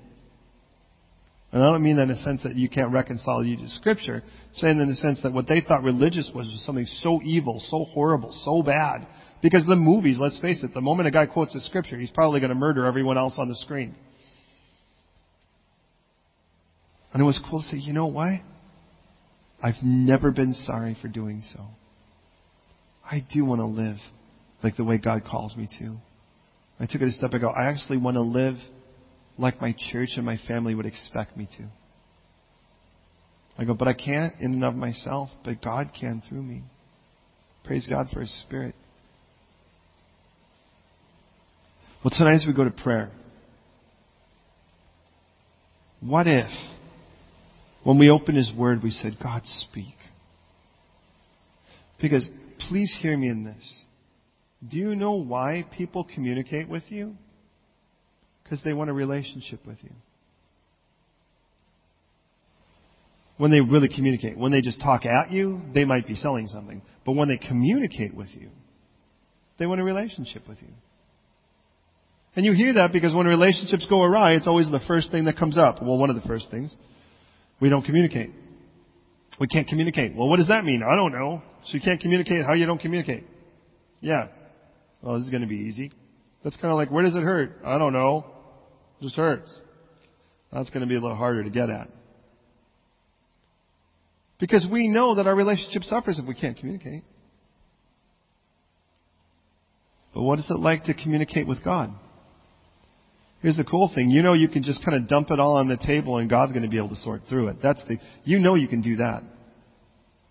And 1.53 1.63
I 1.63 1.71
don't 1.71 1.83
mean 1.83 1.97
that 1.97 2.05
in 2.05 2.11
a 2.11 2.17
sense 2.17 2.43
that 2.45 2.57
you 2.57 2.71
can't 2.71 2.93
reconcile 2.93 3.45
you 3.45 3.59
to 3.59 3.69
Scripture. 3.69 4.23
I'm 4.25 4.55
saying 4.55 4.81
in 4.81 4.89
the 4.89 4.95
sense 4.95 5.21
that 5.23 5.35
what 5.35 5.47
they 5.47 5.61
thought 5.61 5.83
religious 5.83 6.31
was, 6.35 6.47
was 6.47 6.65
something 6.65 6.87
so 6.87 7.21
evil, 7.23 7.63
so 7.69 7.85
horrible, 7.85 8.33
so 8.33 8.63
bad, 8.63 9.07
because 9.43 9.67
the 9.67 9.77
movies, 9.77 10.19
let's 10.19 10.41
face 10.41 10.65
it, 10.65 10.73
the 10.73 10.81
moment 10.81 11.09
a 11.09 11.11
guy 11.11 11.27
quotes 11.27 11.55
a 11.55 11.61
scripture, 11.61 11.99
he's 11.99 12.11
probably 12.11 12.41
going 12.41 12.49
to 12.51 12.55
murder 12.55 12.87
everyone 12.87 13.19
else 13.19 13.35
on 13.39 13.51
the 13.51 13.55
screen. 13.57 13.95
And 17.13 17.21
it 17.21 17.27
was 17.27 17.39
cool 17.51 17.61
to 17.61 17.67
say, 17.67 17.77
you 17.77 17.93
know 17.93 18.07
what? 18.07 18.41
I've 19.63 19.83
never 19.83 20.31
been 20.31 20.55
sorry 20.55 20.97
for 21.03 21.09
doing 21.09 21.43
so. 21.55 21.61
I 23.05 23.27
do 23.33 23.45
want 23.45 23.61
to 23.61 23.67
live 23.67 23.99
like 24.63 24.77
the 24.77 24.85
way 24.85 24.97
God 24.97 25.25
calls 25.25 25.55
me 25.55 25.69
to. 25.81 25.97
I 26.81 26.87
took 26.87 27.03
it 27.03 27.09
a 27.09 27.13
step 27.13 27.35
ago. 27.35 27.51
I 27.51 27.67
actually 27.67 27.99
want 27.99 28.15
to 28.15 28.23
live 28.23 28.55
like 29.39 29.61
my 29.61 29.75
church 29.91 30.11
and 30.17 30.25
my 30.25 30.39
family 30.49 30.75
would 30.75 30.87
expect 30.87 31.37
me 31.37 31.49
to. 31.59 31.69
I 33.59 33.65
go, 33.65 33.75
but 33.75 33.89
I 33.89 33.93
can't 33.93 34.35
in 34.41 34.53
and 34.53 34.65
of 34.65 34.75
myself, 34.75 35.31
but 35.45 35.63
God 35.63 35.91
can 35.99 36.23
through 36.29 36.43
me. 36.43 36.63
Praise 37.65 37.87
God 37.89 38.07
for 38.13 38.21
His 38.21 38.43
Spirit. 38.47 38.75
Well, 42.05 42.13
tonight 42.17 42.35
as 42.35 42.47
we 42.47 42.55
go 42.55 42.65
to 42.65 42.71
prayer, 42.71 43.13
what 46.01 46.27
if, 46.27 46.51
when 47.85 47.99
we 47.99 48.11
open 48.11 48.35
His 48.35 48.51
Word, 48.57 48.83
we 48.83 48.91
said, 48.91 49.19
God, 49.23 49.43
speak? 49.45 49.95
Because, 52.01 52.29
please 52.69 52.99
hear 53.01 53.17
me 53.17 53.29
in 53.29 53.45
this. 53.45 53.83
Do 54.69 54.79
you 54.79 54.97
know 54.97 55.13
why 55.13 55.65
people 55.77 56.05
communicate 56.13 56.69
with 56.69 56.85
you? 56.89 57.15
Because 58.53 58.65
they 58.65 58.75
want 58.75 58.91
a 58.91 58.93
relationship 58.93 59.67
with 59.67 59.79
you. 59.83 59.89
When 63.39 63.51
they 63.51 63.63
really 63.63 63.89
communicate. 63.89 64.37
When 64.37 64.53
they 64.53 64.61
just 64.61 64.79
talk 64.79 65.07
at 65.07 65.31
you, 65.31 65.63
they 65.73 65.87
might 65.87 66.07
be 66.07 66.15
selling 66.15 66.49
something. 66.49 66.83
But 67.07 67.13
when 67.13 67.29
they 67.29 67.39
communicate 67.39 68.15
with 68.15 68.29
you, 68.35 68.51
they 69.59 69.65
want 69.65 69.81
a 69.81 69.85
relationship 69.85 70.47
with 70.47 70.61
you. 70.61 70.69
And 72.37 72.45
you 72.45 72.53
hear 72.53 72.75
that 72.75 72.93
because 72.93 73.15
when 73.15 73.25
relationships 73.25 73.87
go 73.89 74.03
awry, 74.03 74.33
it's 74.33 74.47
always 74.47 74.71
the 74.71 74.85
first 74.87 75.11
thing 75.11 75.25
that 75.25 75.39
comes 75.39 75.57
up. 75.57 75.81
Well, 75.81 75.97
one 75.97 76.11
of 76.11 76.17
the 76.17 76.29
first 76.29 76.51
things. 76.51 76.77
We 77.59 77.71
don't 77.71 77.87
communicate. 77.87 78.33
We 79.41 79.47
can't 79.47 79.67
communicate. 79.67 80.15
Well, 80.15 80.29
what 80.29 80.37
does 80.37 80.49
that 80.49 80.63
mean? 80.63 80.83
I 80.83 80.95
don't 80.95 81.13
know. 81.13 81.41
So 81.65 81.73
you 81.73 81.81
can't 81.81 82.03
communicate 82.03 82.45
how 82.45 82.53
you 82.53 82.67
don't 82.67 82.83
communicate. 82.83 83.25
Yeah. 84.03 84.27
Well, 85.01 85.15
this 85.15 85.25
is 85.25 85.31
going 85.31 85.41
to 85.41 85.49
be 85.49 85.57
easy. 85.57 85.91
That's 86.45 86.57
kind 86.57 86.71
of 86.71 86.77
like, 86.77 86.91
where 86.91 87.03
does 87.03 87.17
it 87.17 87.23
hurt? 87.23 87.61
I 87.65 87.79
don't 87.79 87.95
know. 87.95 88.27
Just 89.03 89.17
hurts. 89.17 89.53
That's 90.53 90.71
going 90.71 90.83
to 90.83 90.87
be 90.87 90.95
a 90.95 91.01
little 91.01 91.17
harder 91.17 91.43
to 91.43 91.51
get 91.51 91.69
at. 91.69 91.89
Because 94.39 94.67
we 94.71 94.89
know 94.89 95.17
that 95.17 95.27
our 95.27 95.35
relationship 95.35 95.83
suffers 95.83 96.19
if 96.19 96.27
we 96.27 96.35
can't 96.35 96.57
communicate. 96.57 97.03
But 100.15 100.23
what 100.23 100.39
is 100.39 100.51
it 100.51 100.59
like 100.59 100.85
to 100.85 100.95
communicate 100.95 101.47
with 101.47 101.65
God? 101.65 101.93
Here's 103.41 103.57
the 103.57 103.65
cool 103.65 103.91
thing. 103.93 104.11
You 104.11 104.23
know 104.23 104.35
you 104.35 104.49
can 104.49 104.63
just 104.63 104.85
kind 104.85 104.97
of 104.97 105.09
dump 105.09 105.31
it 105.31 105.41
all 105.41 105.57
on 105.57 105.69
the 105.69 105.77
table 105.77 106.19
and 106.19 106.31
God's 106.31 106.53
going 106.53 106.63
to 106.63 106.69
be 106.69 106.77
able 106.77 106.91
to 106.91 106.97
sort 106.97 107.23
through 107.29 107.49
it. 107.49 107.57
That's 107.63 107.83
the, 107.89 107.99
you 108.25 108.39
know 108.39 108.55
you 108.55 108.69
can 108.69 108.83
do 108.83 108.97
that. 108.97 109.23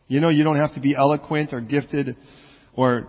You 0.07 0.21
know 0.21 0.29
you 0.29 0.43
don't 0.43 0.57
have 0.57 0.73
to 0.75 0.79
be 0.81 0.95
eloquent 0.95 1.51
or 1.51 1.59
gifted 1.59 2.15
or 2.75 3.07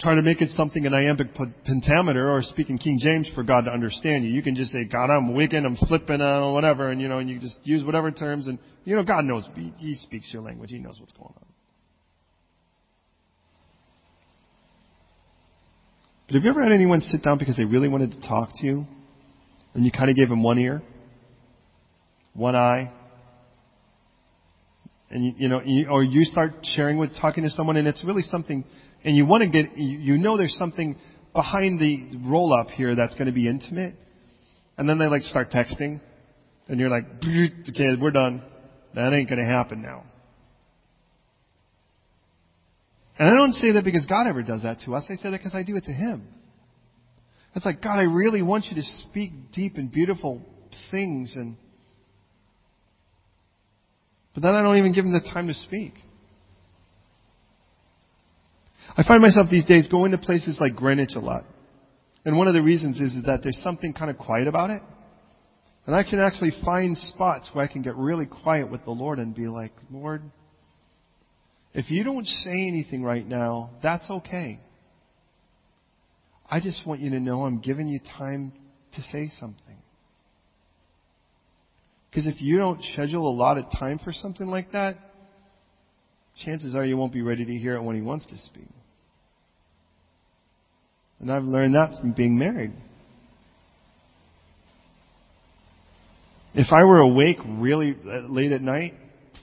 try 0.00 0.14
to 0.14 0.22
make 0.22 0.40
it 0.40 0.50
something 0.50 0.84
in 0.84 0.94
iambic 0.94 1.28
pentameter 1.64 2.30
or 2.30 2.40
speaking 2.42 2.78
King 2.78 2.98
James 3.00 3.28
for 3.34 3.42
God 3.42 3.64
to 3.64 3.70
understand 3.70 4.24
you. 4.24 4.30
You 4.30 4.42
can 4.42 4.54
just 4.54 4.70
say, 4.70 4.84
God, 4.84 5.10
I'm 5.10 5.34
wicked, 5.34 5.64
I'm 5.64 5.76
flipping, 5.76 6.20
or 6.20 6.52
whatever, 6.52 6.90
and 6.90 7.00
you 7.00 7.08
know, 7.08 7.18
and 7.18 7.28
you 7.28 7.40
just 7.40 7.58
use 7.64 7.84
whatever 7.84 8.10
terms 8.10 8.46
and, 8.46 8.58
you 8.84 8.94
know, 8.94 9.02
God 9.02 9.24
knows, 9.24 9.48
he, 9.54 9.72
he 9.78 9.94
speaks 9.94 10.32
your 10.32 10.42
language, 10.42 10.70
He 10.70 10.78
knows 10.78 10.98
what's 11.00 11.12
going 11.12 11.34
on. 11.36 11.44
But 16.26 16.34
have 16.34 16.44
you 16.44 16.50
ever 16.50 16.62
had 16.62 16.72
anyone 16.72 17.00
sit 17.00 17.22
down 17.22 17.38
because 17.38 17.56
they 17.56 17.64
really 17.64 17.88
wanted 17.88 18.12
to 18.12 18.20
talk 18.20 18.50
to 18.56 18.66
you? 18.66 18.86
And 19.74 19.84
you 19.84 19.90
kind 19.90 20.10
of 20.10 20.16
gave 20.16 20.28
them 20.28 20.42
one 20.42 20.58
ear, 20.58 20.82
one 22.34 22.54
eye, 22.54 22.92
and 25.10 25.24
you, 25.24 25.32
you 25.38 25.48
know, 25.48 25.62
you, 25.64 25.88
or 25.88 26.02
you 26.02 26.24
start 26.24 26.52
sharing 26.62 26.98
with 26.98 27.10
talking 27.18 27.44
to 27.44 27.50
someone, 27.50 27.76
and 27.76 27.88
it's 27.88 28.04
really 28.04 28.22
something, 28.22 28.64
and 29.08 29.16
you 29.16 29.24
want 29.24 29.42
to 29.42 29.48
get, 29.48 29.78
you, 29.78 30.18
know, 30.18 30.36
there's 30.36 30.54
something 30.58 30.94
behind 31.32 31.80
the 31.80 32.18
roll 32.28 32.52
up 32.52 32.68
here 32.68 32.94
that's 32.94 33.14
going 33.14 33.24
to 33.24 33.32
be 33.32 33.48
intimate, 33.48 33.94
and 34.76 34.86
then 34.86 34.98
they 34.98 35.06
like 35.06 35.22
start 35.22 35.50
texting, 35.50 36.02
and 36.68 36.78
you're 36.78 36.90
like, 36.90 37.04
okay, 37.22 37.86
we're 37.98 38.10
done. 38.10 38.42
That 38.94 39.14
ain't 39.14 39.30
going 39.30 39.40
to 39.40 39.46
happen 39.46 39.80
now. 39.80 40.04
And 43.18 43.30
I 43.30 43.34
don't 43.34 43.54
say 43.54 43.72
that 43.72 43.84
because 43.84 44.04
God 44.04 44.26
ever 44.26 44.42
does 44.42 44.62
that 44.64 44.80
to 44.80 44.94
us. 44.94 45.06
I 45.08 45.14
say 45.14 45.30
that 45.30 45.38
because 45.38 45.54
I 45.54 45.62
do 45.62 45.76
it 45.76 45.84
to 45.84 45.92
Him. 45.92 46.28
It's 47.54 47.64
like, 47.64 47.80
God, 47.80 47.98
I 47.98 48.02
really 48.02 48.42
want 48.42 48.66
you 48.66 48.76
to 48.76 48.82
speak 48.82 49.32
deep 49.54 49.76
and 49.76 49.90
beautiful 49.90 50.42
things 50.90 51.32
and 51.34 51.56
but 54.34 54.42
then 54.42 54.54
I 54.54 54.62
don't 54.62 54.76
even 54.76 54.92
give 54.92 55.04
him 55.04 55.12
the 55.12 55.28
time 55.32 55.48
to 55.48 55.54
speak. 55.54 55.94
I 58.96 59.02
find 59.02 59.22
myself 59.22 59.48
these 59.50 59.64
days 59.64 59.86
going 59.88 60.12
to 60.12 60.18
places 60.18 60.58
like 60.60 60.74
Greenwich 60.74 61.12
a 61.14 61.20
lot. 61.20 61.44
And 62.24 62.36
one 62.36 62.48
of 62.48 62.54
the 62.54 62.62
reasons 62.62 63.00
is, 63.00 63.12
is 63.14 63.24
that 63.24 63.40
there's 63.42 63.60
something 63.62 63.92
kind 63.92 64.10
of 64.10 64.18
quiet 64.18 64.48
about 64.48 64.70
it. 64.70 64.82
And 65.86 65.96
I 65.96 66.02
can 66.02 66.20
actually 66.20 66.52
find 66.64 66.96
spots 66.96 67.50
where 67.52 67.64
I 67.64 67.72
can 67.72 67.82
get 67.82 67.96
really 67.96 68.26
quiet 68.26 68.70
with 68.70 68.84
the 68.84 68.90
Lord 68.90 69.18
and 69.18 69.34
be 69.34 69.46
like, 69.46 69.72
Lord, 69.90 70.22
if 71.72 71.90
you 71.90 72.04
don't 72.04 72.26
say 72.26 72.50
anything 72.50 73.02
right 73.02 73.26
now, 73.26 73.70
that's 73.82 74.10
okay. 74.10 74.60
I 76.50 76.60
just 76.60 76.86
want 76.86 77.00
you 77.00 77.10
to 77.10 77.20
know 77.20 77.44
I'm 77.44 77.60
giving 77.60 77.88
you 77.88 78.00
time 78.18 78.52
to 78.94 79.02
say 79.02 79.28
something. 79.38 79.76
Because 82.10 82.26
if 82.26 82.40
you 82.40 82.58
don't 82.58 82.82
schedule 82.92 83.30
a 83.30 83.32
lot 83.34 83.58
of 83.58 83.70
time 83.78 83.98
for 84.02 84.12
something 84.12 84.46
like 84.46 84.72
that, 84.72 84.96
chances 86.44 86.74
are 86.74 86.84
you 86.84 86.96
won't 86.96 87.12
be 87.12 87.22
ready 87.22 87.44
to 87.44 87.54
hear 87.54 87.76
it 87.76 87.82
when 87.82 87.96
he 87.96 88.02
wants 88.02 88.26
to 88.26 88.38
speak. 88.38 88.68
And 91.20 91.32
I've 91.32 91.44
learned 91.44 91.74
that 91.74 92.00
from 92.00 92.12
being 92.12 92.38
married. 92.38 92.72
If 96.54 96.72
I 96.72 96.84
were 96.84 96.98
awake 96.98 97.38
really 97.44 97.96
late 98.04 98.52
at 98.52 98.62
night, 98.62 98.94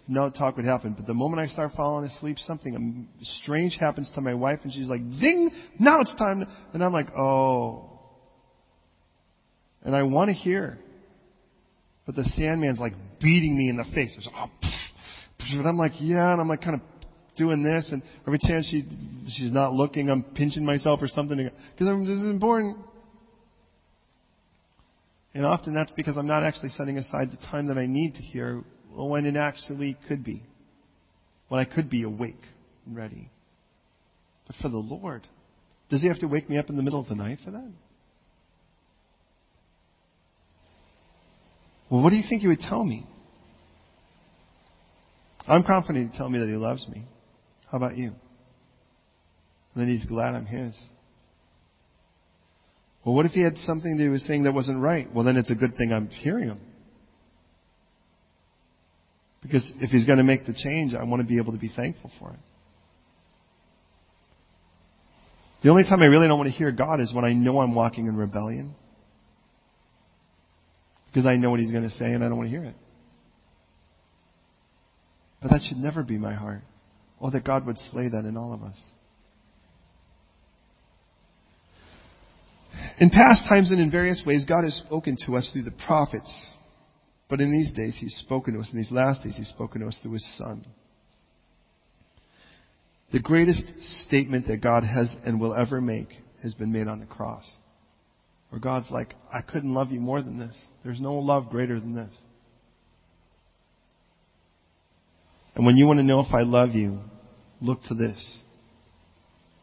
no 0.08 0.30
talk 0.30 0.58
would 0.58 0.66
happen. 0.66 0.94
But 0.94 1.08
the 1.08 1.14
moment 1.14 1.42
I 1.42 1.52
start 1.52 1.72
falling 1.76 2.06
asleep, 2.06 2.38
something 2.40 3.08
strange 3.22 3.78
happens 3.80 4.12
to 4.16 4.22
my 4.22 4.34
wife, 4.34 4.60
and 4.64 4.72
she's 4.72 4.90
like, 4.90 5.02
"Zing! 5.20 5.52
Now 5.80 6.02
it's 6.02 6.14
time." 6.16 6.46
And 6.74 6.84
I'm 6.84 6.94
like, 6.94 7.16
"Oh." 7.16 7.90
And 9.84 9.96
I 9.96 10.04
want 10.04 10.30
to 10.30 10.34
hear, 10.34 10.78
but 12.06 12.16
the 12.16 12.24
Sandman's 12.24 12.80
like 12.80 12.94
beating 13.22 13.58
me 13.58 13.70
in 13.70 13.78
the 13.78 13.86
face. 13.96 14.18
Oh, 14.36 14.50
and 15.52 15.68
I'm 15.68 15.78
like, 15.78 15.94
"Yeah," 16.00 16.32
and 16.32 16.42
I'm 16.42 16.48
like 16.48 16.62
kind 16.62 16.76
of 16.76 16.82
doing 17.38 17.64
this, 17.64 17.90
and 17.92 18.02
every 18.28 18.40
chance 18.40 18.68
she 18.68 18.86
she's 19.36 19.52
not 19.52 19.74
looking, 19.74 20.10
I'm 20.10 20.24
pinching 20.24 20.66
myself 20.66 21.02
or 21.02 21.08
something 21.08 21.38
because 21.38 22.08
this 22.08 22.18
is 22.18 22.30
important. 22.30 22.78
And 25.34 25.46
often 25.46 25.74
that's 25.74 25.92
because 25.92 26.16
I'm 26.18 26.28
not 26.28 26.44
actually 26.44 26.70
setting 26.70 26.98
aside 26.98 27.30
the 27.30 27.48
time 27.48 27.68
that 27.68 27.78
I 27.78 27.86
need 27.86 28.16
to 28.16 28.22
hear 28.22 28.64
when 28.96 29.26
it 29.26 29.36
actually 29.36 29.98
could 30.08 30.24
be. 30.24 30.44
When 31.50 31.60
I 31.60 31.66
could 31.66 31.90
be 31.90 32.04
awake 32.04 32.42
and 32.86 32.96
ready. 32.96 33.30
But 34.48 34.56
for 34.62 34.70
the 34.70 34.78
Lord, 34.78 35.28
does 35.90 36.02
He 36.02 36.08
have 36.08 36.20
to 36.20 36.28
wake 36.28 36.50
me 36.50 36.58
up 36.58 36.70
in 36.70 36.78
the 36.78 36.84
middle 36.84 37.00
of 37.00 37.08
the 37.08 37.16
night 37.16 37.40
for 37.44 37.52
that? 37.52 37.72
Well, 41.90 42.02
what 42.02 42.10
do 42.12 42.16
you 42.16 42.24
think 42.28 42.42
He 42.42 42.48
would 42.48 42.62
tell 42.62 42.84
me? 42.84 43.06
I'm 45.48 45.64
confident 45.64 46.12
He'd 46.12 46.18
tell 46.18 46.30
me 46.30 46.40
that 46.40 46.48
He 46.48 46.56
loves 46.56 46.88
me. 46.88 47.06
How 47.76 47.86
about 47.86 47.98
you? 47.98 48.14
And 49.74 49.84
that 49.84 49.92
He's 49.92 50.06
glad 50.06 50.34
I'm 50.34 50.46
His. 50.46 50.82
Well, 53.04 53.14
what 53.14 53.26
if 53.26 53.34
He 53.34 53.42
had 53.42 53.58
something 53.58 53.98
that 53.98 54.02
He 54.02 54.08
was 54.08 54.26
saying 54.26 54.44
that 54.44 54.54
wasn't 54.54 54.82
right? 54.82 55.14
Well, 55.14 55.26
then 55.26 55.36
it's 55.36 55.52
a 55.52 55.56
good 55.56 55.76
thing 55.76 55.92
I'm 55.92 56.08
hearing 56.08 56.48
Him. 56.48 56.60
Because 59.42 59.70
if 59.82 59.90
He's 59.90 60.06
going 60.06 60.20
to 60.20 60.24
make 60.24 60.46
the 60.46 60.54
change, 60.54 60.94
I 60.94 61.04
want 61.04 61.22
to 61.22 61.28
be 61.28 61.38
able 61.38 61.52
to 61.52 61.60
be 61.60 61.70
thankful 61.76 62.10
for 62.18 62.30
it. 62.30 62.40
The 65.62 65.70
only 65.70 65.84
time 65.84 66.02
I 66.02 66.06
really 66.06 66.30
don't 66.30 66.40
want 66.40 66.50
to 66.50 66.58
hear 66.58 66.72
God 66.72 67.02
is 67.02 67.14
when 67.14 67.26
I 67.26 67.34
know 67.34 67.60
I'm 67.60 67.76
walking 67.76 68.08
in 68.08 68.16
rebellion. 68.16 68.74
Because 71.08 71.26
I 71.26 71.36
know 71.36 71.50
what 71.50 71.60
He's 71.60 71.72
going 71.72 71.84
to 71.84 71.90
say 71.90 72.06
and 72.06 72.24
I 72.24 72.30
don't 72.30 72.38
want 72.38 72.50
to 72.50 72.58
hear 72.58 72.64
it. 72.64 72.76
But 75.42 75.52
that 75.52 75.60
should 75.68 75.80
never 75.80 76.04
be 76.04 76.18
my 76.18 76.36
heart. 76.36 76.62
Oh, 77.22 77.30
that 77.32 77.44
God 77.44 77.66
would 77.66 77.78
slay 77.78 78.10
that 78.10 78.26
in 78.26 78.38
all 78.38 78.54
of 78.54 78.62
us. 78.62 78.82
In 83.00 83.10
past 83.10 83.48
times 83.48 83.72
and 83.72 83.80
in 83.80 83.92
various 83.92 84.24
ways, 84.26 84.46
God 84.48 84.64
has 84.64 84.76
spoken 84.76 85.18
to 85.26 85.36
us 85.36 85.50
through 85.52 85.64
the 85.64 85.72
prophets. 85.72 86.50
But 87.30 87.42
in 87.42 87.52
these 87.52 87.72
days, 87.72 87.98
He's 88.00 88.16
spoken 88.16 88.54
to 88.54 88.60
us. 88.60 88.70
In 88.72 88.78
these 88.78 88.92
last 88.92 89.24
days, 89.24 89.36
He's 89.38 89.50
spoken 89.50 89.82
to 89.82 89.88
us 89.88 89.98
through 90.02 90.14
His 90.14 90.38
Son. 90.38 90.66
The 93.12 93.20
greatest 93.20 93.64
statement 94.06 94.48
that 94.48 94.62
God 94.62 94.84
has 94.84 95.16
and 95.26 95.40
will 95.40 95.54
ever 95.56 95.80
make 95.80 96.10
has 96.44 96.54
been 96.54 96.72
made 96.72 96.88
on 96.88 97.00
the 97.00 97.06
cross. 97.06 97.50
Where 98.50 98.60
God's 98.60 98.92
like, 98.92 99.14
I 99.34 99.42
couldn't 99.42 99.74
love 99.74 99.92
you 99.92 100.00
more 100.00 100.22
than 100.22 100.40
this. 100.40 100.56
There's 100.84 101.02
no 101.02 101.16
love 101.16 101.50
greater 101.50 101.80
than 101.80 101.96
this. 101.96 102.12
And 105.56 105.66
when 105.66 105.78
you 105.78 105.88
want 105.88 106.00
to 106.00 106.04
know 106.04 106.20
if 106.20 106.34
I 106.34 106.42
love 106.42 106.72
you, 106.72 107.00
look 107.62 107.82
to 107.84 107.94
this. 107.94 108.40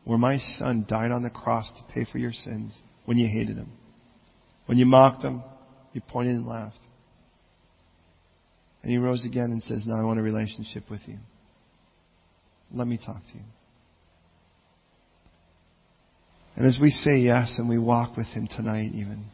Where 0.04 0.18
my 0.18 0.38
son 0.38 0.86
died 0.88 1.12
on 1.12 1.22
the 1.22 1.30
cross 1.30 1.70
to 1.76 1.94
pay 1.94 2.06
for 2.10 2.18
your 2.18 2.32
sins 2.32 2.80
when 3.04 3.18
you 3.18 3.28
hated 3.28 3.56
him. 3.56 3.70
When 4.66 4.78
you 4.78 4.86
mocked 4.86 5.22
him, 5.22 5.42
you 5.92 6.00
pointed 6.00 6.34
and 6.34 6.46
laughed. 6.46 6.78
And 8.82 8.90
he 8.90 8.98
rose 8.98 9.24
again 9.24 9.52
and 9.52 9.62
says, 9.62 9.84
Now 9.86 10.00
I 10.00 10.04
want 10.04 10.18
a 10.18 10.22
relationship 10.22 10.90
with 10.90 11.02
you. 11.06 11.18
Let 12.72 12.88
me 12.88 12.98
talk 12.98 13.22
to 13.22 13.34
you. 13.34 13.44
And 16.56 16.66
as 16.66 16.78
we 16.80 16.90
say 16.90 17.18
yes 17.18 17.56
and 17.58 17.68
we 17.68 17.78
walk 17.78 18.16
with 18.16 18.26
Him 18.26 18.48
tonight, 18.48 18.90
even, 18.94 19.26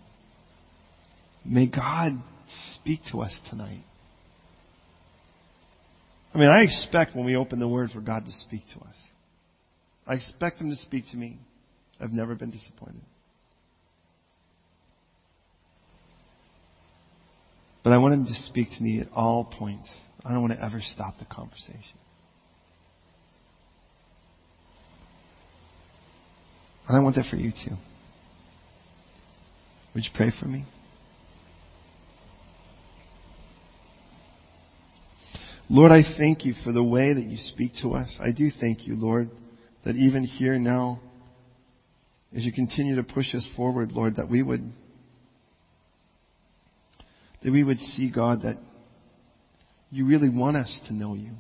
may 1.45 1.67
God 1.67 2.13
speak 2.75 3.01
to 3.13 3.21
us 3.21 3.39
tonight. 3.51 3.85
I 6.39 6.41
mean, 6.41 6.51
I 6.51 6.61
expect 6.61 7.17
when 7.17 7.25
we 7.27 7.35
open 7.35 7.59
the 7.59 7.67
Word 7.67 7.91
for 7.91 8.01
God 8.01 8.25
to 8.25 8.31
speak 8.31 8.63
to 8.73 8.79
us. 8.87 8.97
I 10.07 10.15
expect 10.15 10.61
Him 10.61 10.71
to 10.71 10.77
speak 10.77 11.03
to 11.11 11.17
me. 11.17 11.41
I've 12.01 12.13
never 12.13 12.37
been 12.37 12.53
disappointed. 12.53 13.03
But 17.83 17.93
I 17.93 17.99
want 17.99 18.15
Him 18.15 18.27
to 18.27 18.35
speak 18.35 18.69
to 18.77 18.81
me 18.81 19.01
at 19.01 19.09
all 19.13 19.53
points. 19.59 19.93
I 20.25 20.33
don't 20.33 20.43
want 20.43 20.53
to 20.53 20.65
ever 20.65 20.79
stop 20.81 21.19
the 21.19 21.25
conversation. 21.25 21.99
And 26.87 26.97
I 26.97 27.01
want 27.01 27.17
that 27.17 27.27
for 27.29 27.35
you 27.35 27.51
too. 27.51 27.75
Would 29.93 30.05
you 30.05 30.11
pray 30.15 30.31
for 30.41 30.47
me? 30.47 30.67
Lord, 35.71 35.93
I 35.93 36.03
thank 36.17 36.47
you 36.47 36.55
for 36.65 36.73
the 36.73 36.83
way 36.83 37.13
that 37.13 37.25
you 37.25 37.37
speak 37.37 37.73
to 37.83 37.91
us. 37.91 38.17
I 38.21 38.33
do 38.33 38.49
thank 38.59 38.87
you, 38.87 38.95
Lord, 38.95 39.31
that 39.85 39.97
even 39.97 40.25
here 40.25 40.59
now, 40.59 41.01
as 42.35 42.45
you 42.45 42.53
continue 42.53 42.97
to 42.97 43.03
push 43.03 43.35
us 43.35 43.49
forward, 43.55 43.93
Lord, 43.93 44.17
that 44.17 44.31
we 44.31 44.43
would 44.43 44.73
that 47.43 47.53
we 47.53 47.63
would 47.63 47.79
see, 47.79 48.11
God, 48.11 48.43
that 48.43 48.59
you 49.91 50.07
really 50.07 50.29
want 50.29 50.57
us 50.57 50.81
to 50.89 50.95
know 50.95 51.15
you. 51.15 51.33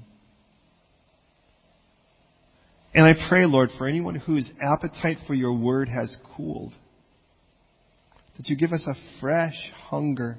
And 2.94 3.04
I 3.04 3.14
pray, 3.28 3.46
Lord, 3.46 3.70
for 3.76 3.86
anyone 3.86 4.14
whose 4.14 4.50
appetite 4.60 5.18
for 5.26 5.34
your 5.34 5.52
word 5.52 5.88
has 5.88 6.16
cooled, 6.36 6.72
that 8.36 8.48
you 8.48 8.56
give 8.56 8.72
us 8.72 8.86
a 8.86 9.20
fresh 9.20 9.56
hunger 9.88 10.38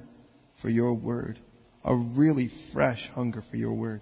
for 0.61 0.69
your 0.69 0.93
word, 0.93 1.39
a 1.83 1.95
really 1.95 2.49
fresh 2.73 3.09
hunger 3.13 3.43
for 3.49 3.57
your 3.57 3.73
word. 3.73 4.01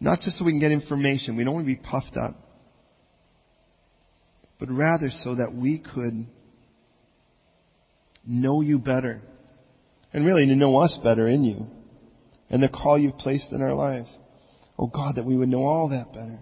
Not 0.00 0.20
just 0.20 0.38
so 0.38 0.44
we 0.44 0.52
can 0.52 0.60
get 0.60 0.72
information, 0.72 1.36
we 1.36 1.44
don't 1.44 1.54
want 1.54 1.66
to 1.66 1.74
be 1.74 1.80
puffed 1.80 2.16
up, 2.16 2.34
but 4.58 4.70
rather 4.70 5.08
so 5.10 5.34
that 5.34 5.54
we 5.54 5.78
could 5.78 6.26
know 8.26 8.60
you 8.60 8.78
better 8.78 9.20
and 10.12 10.26
really 10.26 10.46
to 10.46 10.56
know 10.56 10.78
us 10.78 10.98
better 11.02 11.28
in 11.28 11.44
you 11.44 11.66
and 12.48 12.62
the 12.62 12.68
call 12.68 12.98
you've 12.98 13.18
placed 13.18 13.52
in 13.52 13.62
our 13.62 13.74
lives. 13.74 14.14
Oh 14.78 14.86
God, 14.86 15.16
that 15.16 15.24
we 15.24 15.36
would 15.36 15.48
know 15.48 15.62
all 15.62 15.90
that 15.90 16.12
better. 16.12 16.38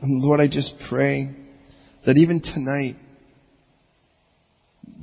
And 0.00 0.22
Lord, 0.22 0.40
I 0.40 0.46
just 0.46 0.74
pray 0.88 1.34
that 2.06 2.16
even 2.16 2.40
tonight, 2.40 2.96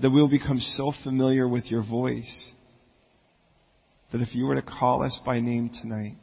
that 0.02 0.10
we'll 0.10 0.30
become 0.30 0.60
so 0.60 0.92
familiar 1.04 1.48
with 1.48 1.66
your 1.66 1.84
voice 1.84 2.52
that 4.12 4.22
if 4.22 4.36
you 4.36 4.46
were 4.46 4.56
to 4.56 4.62
call 4.62 5.04
us 5.04 5.20
by 5.26 5.40
name 5.40 5.70
tonight, 5.82 6.16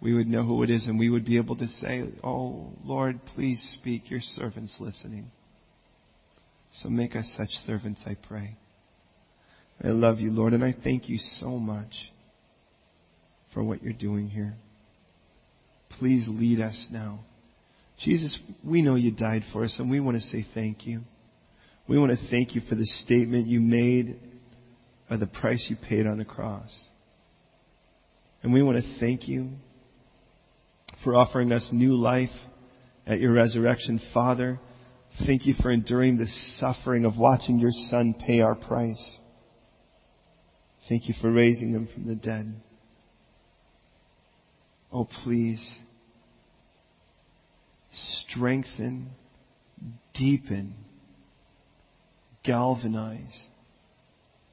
we 0.00 0.14
would 0.14 0.26
know 0.26 0.44
who 0.44 0.62
it 0.62 0.70
is 0.70 0.86
and 0.86 0.98
we 0.98 1.10
would 1.10 1.24
be 1.24 1.36
able 1.36 1.56
to 1.56 1.66
say, 1.66 2.04
Oh 2.22 2.72
Lord, 2.84 3.20
please 3.34 3.60
speak, 3.80 4.10
your 4.10 4.20
servant's 4.20 4.78
listening. 4.80 5.30
So 6.72 6.88
make 6.88 7.16
us 7.16 7.32
such 7.36 7.48
servants, 7.66 8.04
I 8.06 8.16
pray. 8.28 8.56
I 9.82 9.88
love 9.88 10.18
you, 10.18 10.30
Lord, 10.30 10.52
and 10.52 10.64
I 10.64 10.74
thank 10.84 11.08
you 11.08 11.18
so 11.18 11.50
much 11.50 11.94
for 13.54 13.62
what 13.62 13.82
you're 13.82 13.92
doing 13.92 14.28
here. 14.28 14.54
Please 15.98 16.28
lead 16.28 16.60
us 16.60 16.88
now. 16.90 17.20
Jesus, 17.98 18.38
we 18.64 18.82
know 18.82 18.94
you 18.94 19.10
died 19.10 19.42
for 19.52 19.64
us, 19.64 19.76
and 19.78 19.90
we 19.90 20.00
want 20.00 20.16
to 20.16 20.20
say 20.20 20.44
thank 20.54 20.86
you. 20.86 21.00
We 21.88 21.98
want 21.98 22.12
to 22.12 22.28
thank 22.30 22.54
you 22.54 22.60
for 22.68 22.74
the 22.74 22.84
statement 22.84 23.46
you 23.46 23.60
made 23.60 24.20
by 25.08 25.16
the 25.16 25.26
price 25.26 25.68
you 25.70 25.76
paid 25.88 26.06
on 26.06 26.18
the 26.18 26.24
cross. 26.24 26.84
And 28.42 28.52
we 28.52 28.62
want 28.62 28.76
to 28.76 29.00
thank 29.00 29.26
you 29.26 29.52
for 31.02 31.14
offering 31.14 31.50
us 31.50 31.70
new 31.72 31.94
life 31.94 32.28
at 33.06 33.20
your 33.20 33.32
resurrection. 33.32 34.00
Father, 34.12 34.60
thank 35.26 35.46
you 35.46 35.54
for 35.62 35.70
enduring 35.70 36.18
the 36.18 36.26
suffering 36.58 37.06
of 37.06 37.16
watching 37.16 37.58
your 37.58 37.70
Son 37.72 38.14
pay 38.14 38.42
our 38.42 38.54
price. 38.54 39.20
Thank 40.90 41.08
you 41.08 41.14
for 41.22 41.32
raising 41.32 41.70
him 41.70 41.88
from 41.92 42.06
the 42.06 42.16
dead. 42.16 42.54
Oh, 44.92 45.06
please 45.24 45.80
strengthen, 47.92 49.10
deepen, 50.14 50.74
galvanize 52.44 53.48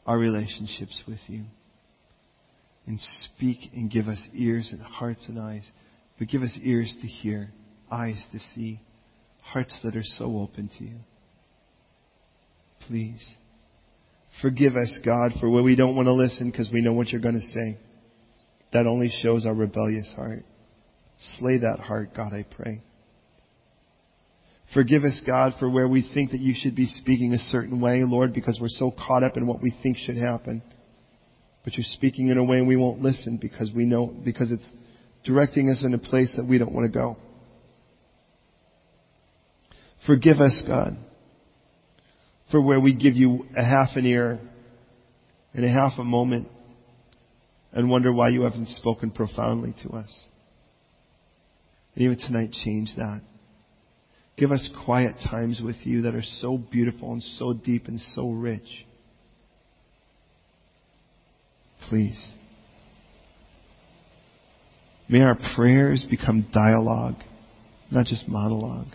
our 0.05 0.17
relationships 0.17 1.03
with 1.07 1.19
you. 1.27 1.43
And 2.87 2.99
speak 2.99 3.71
and 3.73 3.89
give 3.89 4.07
us 4.07 4.27
ears 4.35 4.69
and 4.71 4.81
hearts 4.81 5.27
and 5.27 5.39
eyes. 5.39 5.71
But 6.19 6.27
give 6.27 6.43
us 6.43 6.57
ears 6.61 6.95
to 7.01 7.07
hear, 7.07 7.49
eyes 7.91 8.23
to 8.31 8.39
see, 8.39 8.79
hearts 9.41 9.79
that 9.83 9.95
are 9.95 10.03
so 10.03 10.37
open 10.37 10.69
to 10.77 10.83
you. 10.83 10.97
Please. 12.81 13.35
Forgive 14.41 14.75
us, 14.75 14.99
God, 15.03 15.31
for 15.39 15.49
where 15.49 15.63
we 15.63 15.75
don't 15.75 15.95
want 15.95 16.07
to 16.07 16.13
listen 16.13 16.51
because 16.51 16.69
we 16.71 16.81
know 16.81 16.93
what 16.93 17.07
you're 17.07 17.21
going 17.21 17.35
to 17.35 17.41
say. 17.41 17.79
That 18.73 18.85
only 18.85 19.11
shows 19.21 19.45
our 19.45 19.53
rebellious 19.53 20.11
heart. 20.15 20.43
Slay 21.39 21.59
that 21.59 21.79
heart, 21.79 22.13
God, 22.15 22.33
I 22.33 22.43
pray. 22.43 22.81
Forgive 24.73 25.03
us, 25.03 25.21
God, 25.25 25.53
for 25.59 25.69
where 25.69 25.87
we 25.87 26.09
think 26.13 26.31
that 26.31 26.39
you 26.39 26.53
should 26.55 26.75
be 26.75 26.85
speaking 26.85 27.33
a 27.33 27.37
certain 27.37 27.79
way, 27.79 28.03
Lord, 28.03 28.33
because 28.33 28.59
we're 28.59 28.67
so 28.67 28.91
caught 28.91 29.23
up 29.23 29.37
in 29.37 29.47
what 29.47 29.61
we 29.61 29.73
think 29.83 29.97
should 29.97 30.17
happen. 30.17 30.61
But 31.63 31.75
you're 31.75 31.83
speaking 31.83 32.27
in 32.27 32.37
a 32.37 32.43
way 32.43 32.61
we 32.61 32.75
won't 32.75 33.01
listen 33.01 33.37
because 33.41 33.71
we 33.75 33.85
know, 33.85 34.07
because 34.07 34.51
it's 34.51 34.69
directing 35.23 35.69
us 35.69 35.83
in 35.85 35.93
a 35.93 35.97
place 35.97 36.33
that 36.37 36.45
we 36.45 36.57
don't 36.57 36.73
want 36.73 36.91
to 36.91 36.97
go. 36.97 37.17
Forgive 40.05 40.37
us, 40.37 40.63
God, 40.67 40.97
for 42.51 42.61
where 42.61 42.79
we 42.79 42.93
give 42.93 43.15
you 43.15 43.45
a 43.57 43.63
half 43.63 43.95
an 43.95 44.05
ear 44.05 44.39
and 45.53 45.65
a 45.65 45.69
half 45.69 45.93
a 45.97 46.03
moment 46.03 46.47
and 47.71 47.89
wonder 47.89 48.13
why 48.13 48.29
you 48.29 48.41
haven't 48.41 48.67
spoken 48.67 49.09
profoundly 49.09 49.73
to 49.83 49.89
us. 49.93 50.23
And 51.95 52.03
even 52.03 52.17
tonight, 52.17 52.51
change 52.51 52.89
that. 52.97 53.21
Give 54.37 54.51
us 54.51 54.69
quiet 54.85 55.15
times 55.29 55.61
with 55.63 55.77
you 55.83 56.03
that 56.03 56.15
are 56.15 56.23
so 56.23 56.57
beautiful 56.57 57.13
and 57.13 57.23
so 57.23 57.53
deep 57.53 57.87
and 57.87 57.99
so 57.99 58.31
rich. 58.31 58.85
Please. 61.87 62.31
May 65.07 65.21
our 65.21 65.37
prayers 65.55 66.05
become 66.09 66.47
dialogue, 66.51 67.15
not 67.91 68.07
just 68.07 68.27
monologue. 68.27 68.87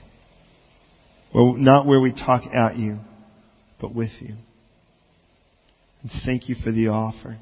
Well, 1.34 1.54
not 1.54 1.86
where 1.86 2.00
we 2.00 2.12
talk 2.12 2.42
at 2.52 2.76
you, 2.76 2.98
but 3.80 3.94
with 3.94 4.10
you. 4.20 4.34
And 6.02 6.10
thank 6.24 6.48
you 6.48 6.56
for 6.62 6.72
the 6.72 6.88
offer. 6.88 7.38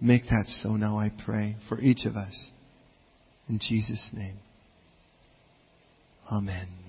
Make 0.00 0.24
that 0.24 0.44
so 0.46 0.70
now, 0.76 0.98
I 0.98 1.10
pray, 1.24 1.56
for 1.68 1.80
each 1.80 2.04
of 2.06 2.14
us. 2.14 2.50
In 3.48 3.58
Jesus' 3.58 4.10
name. 4.12 4.38
Amen. 6.30 6.87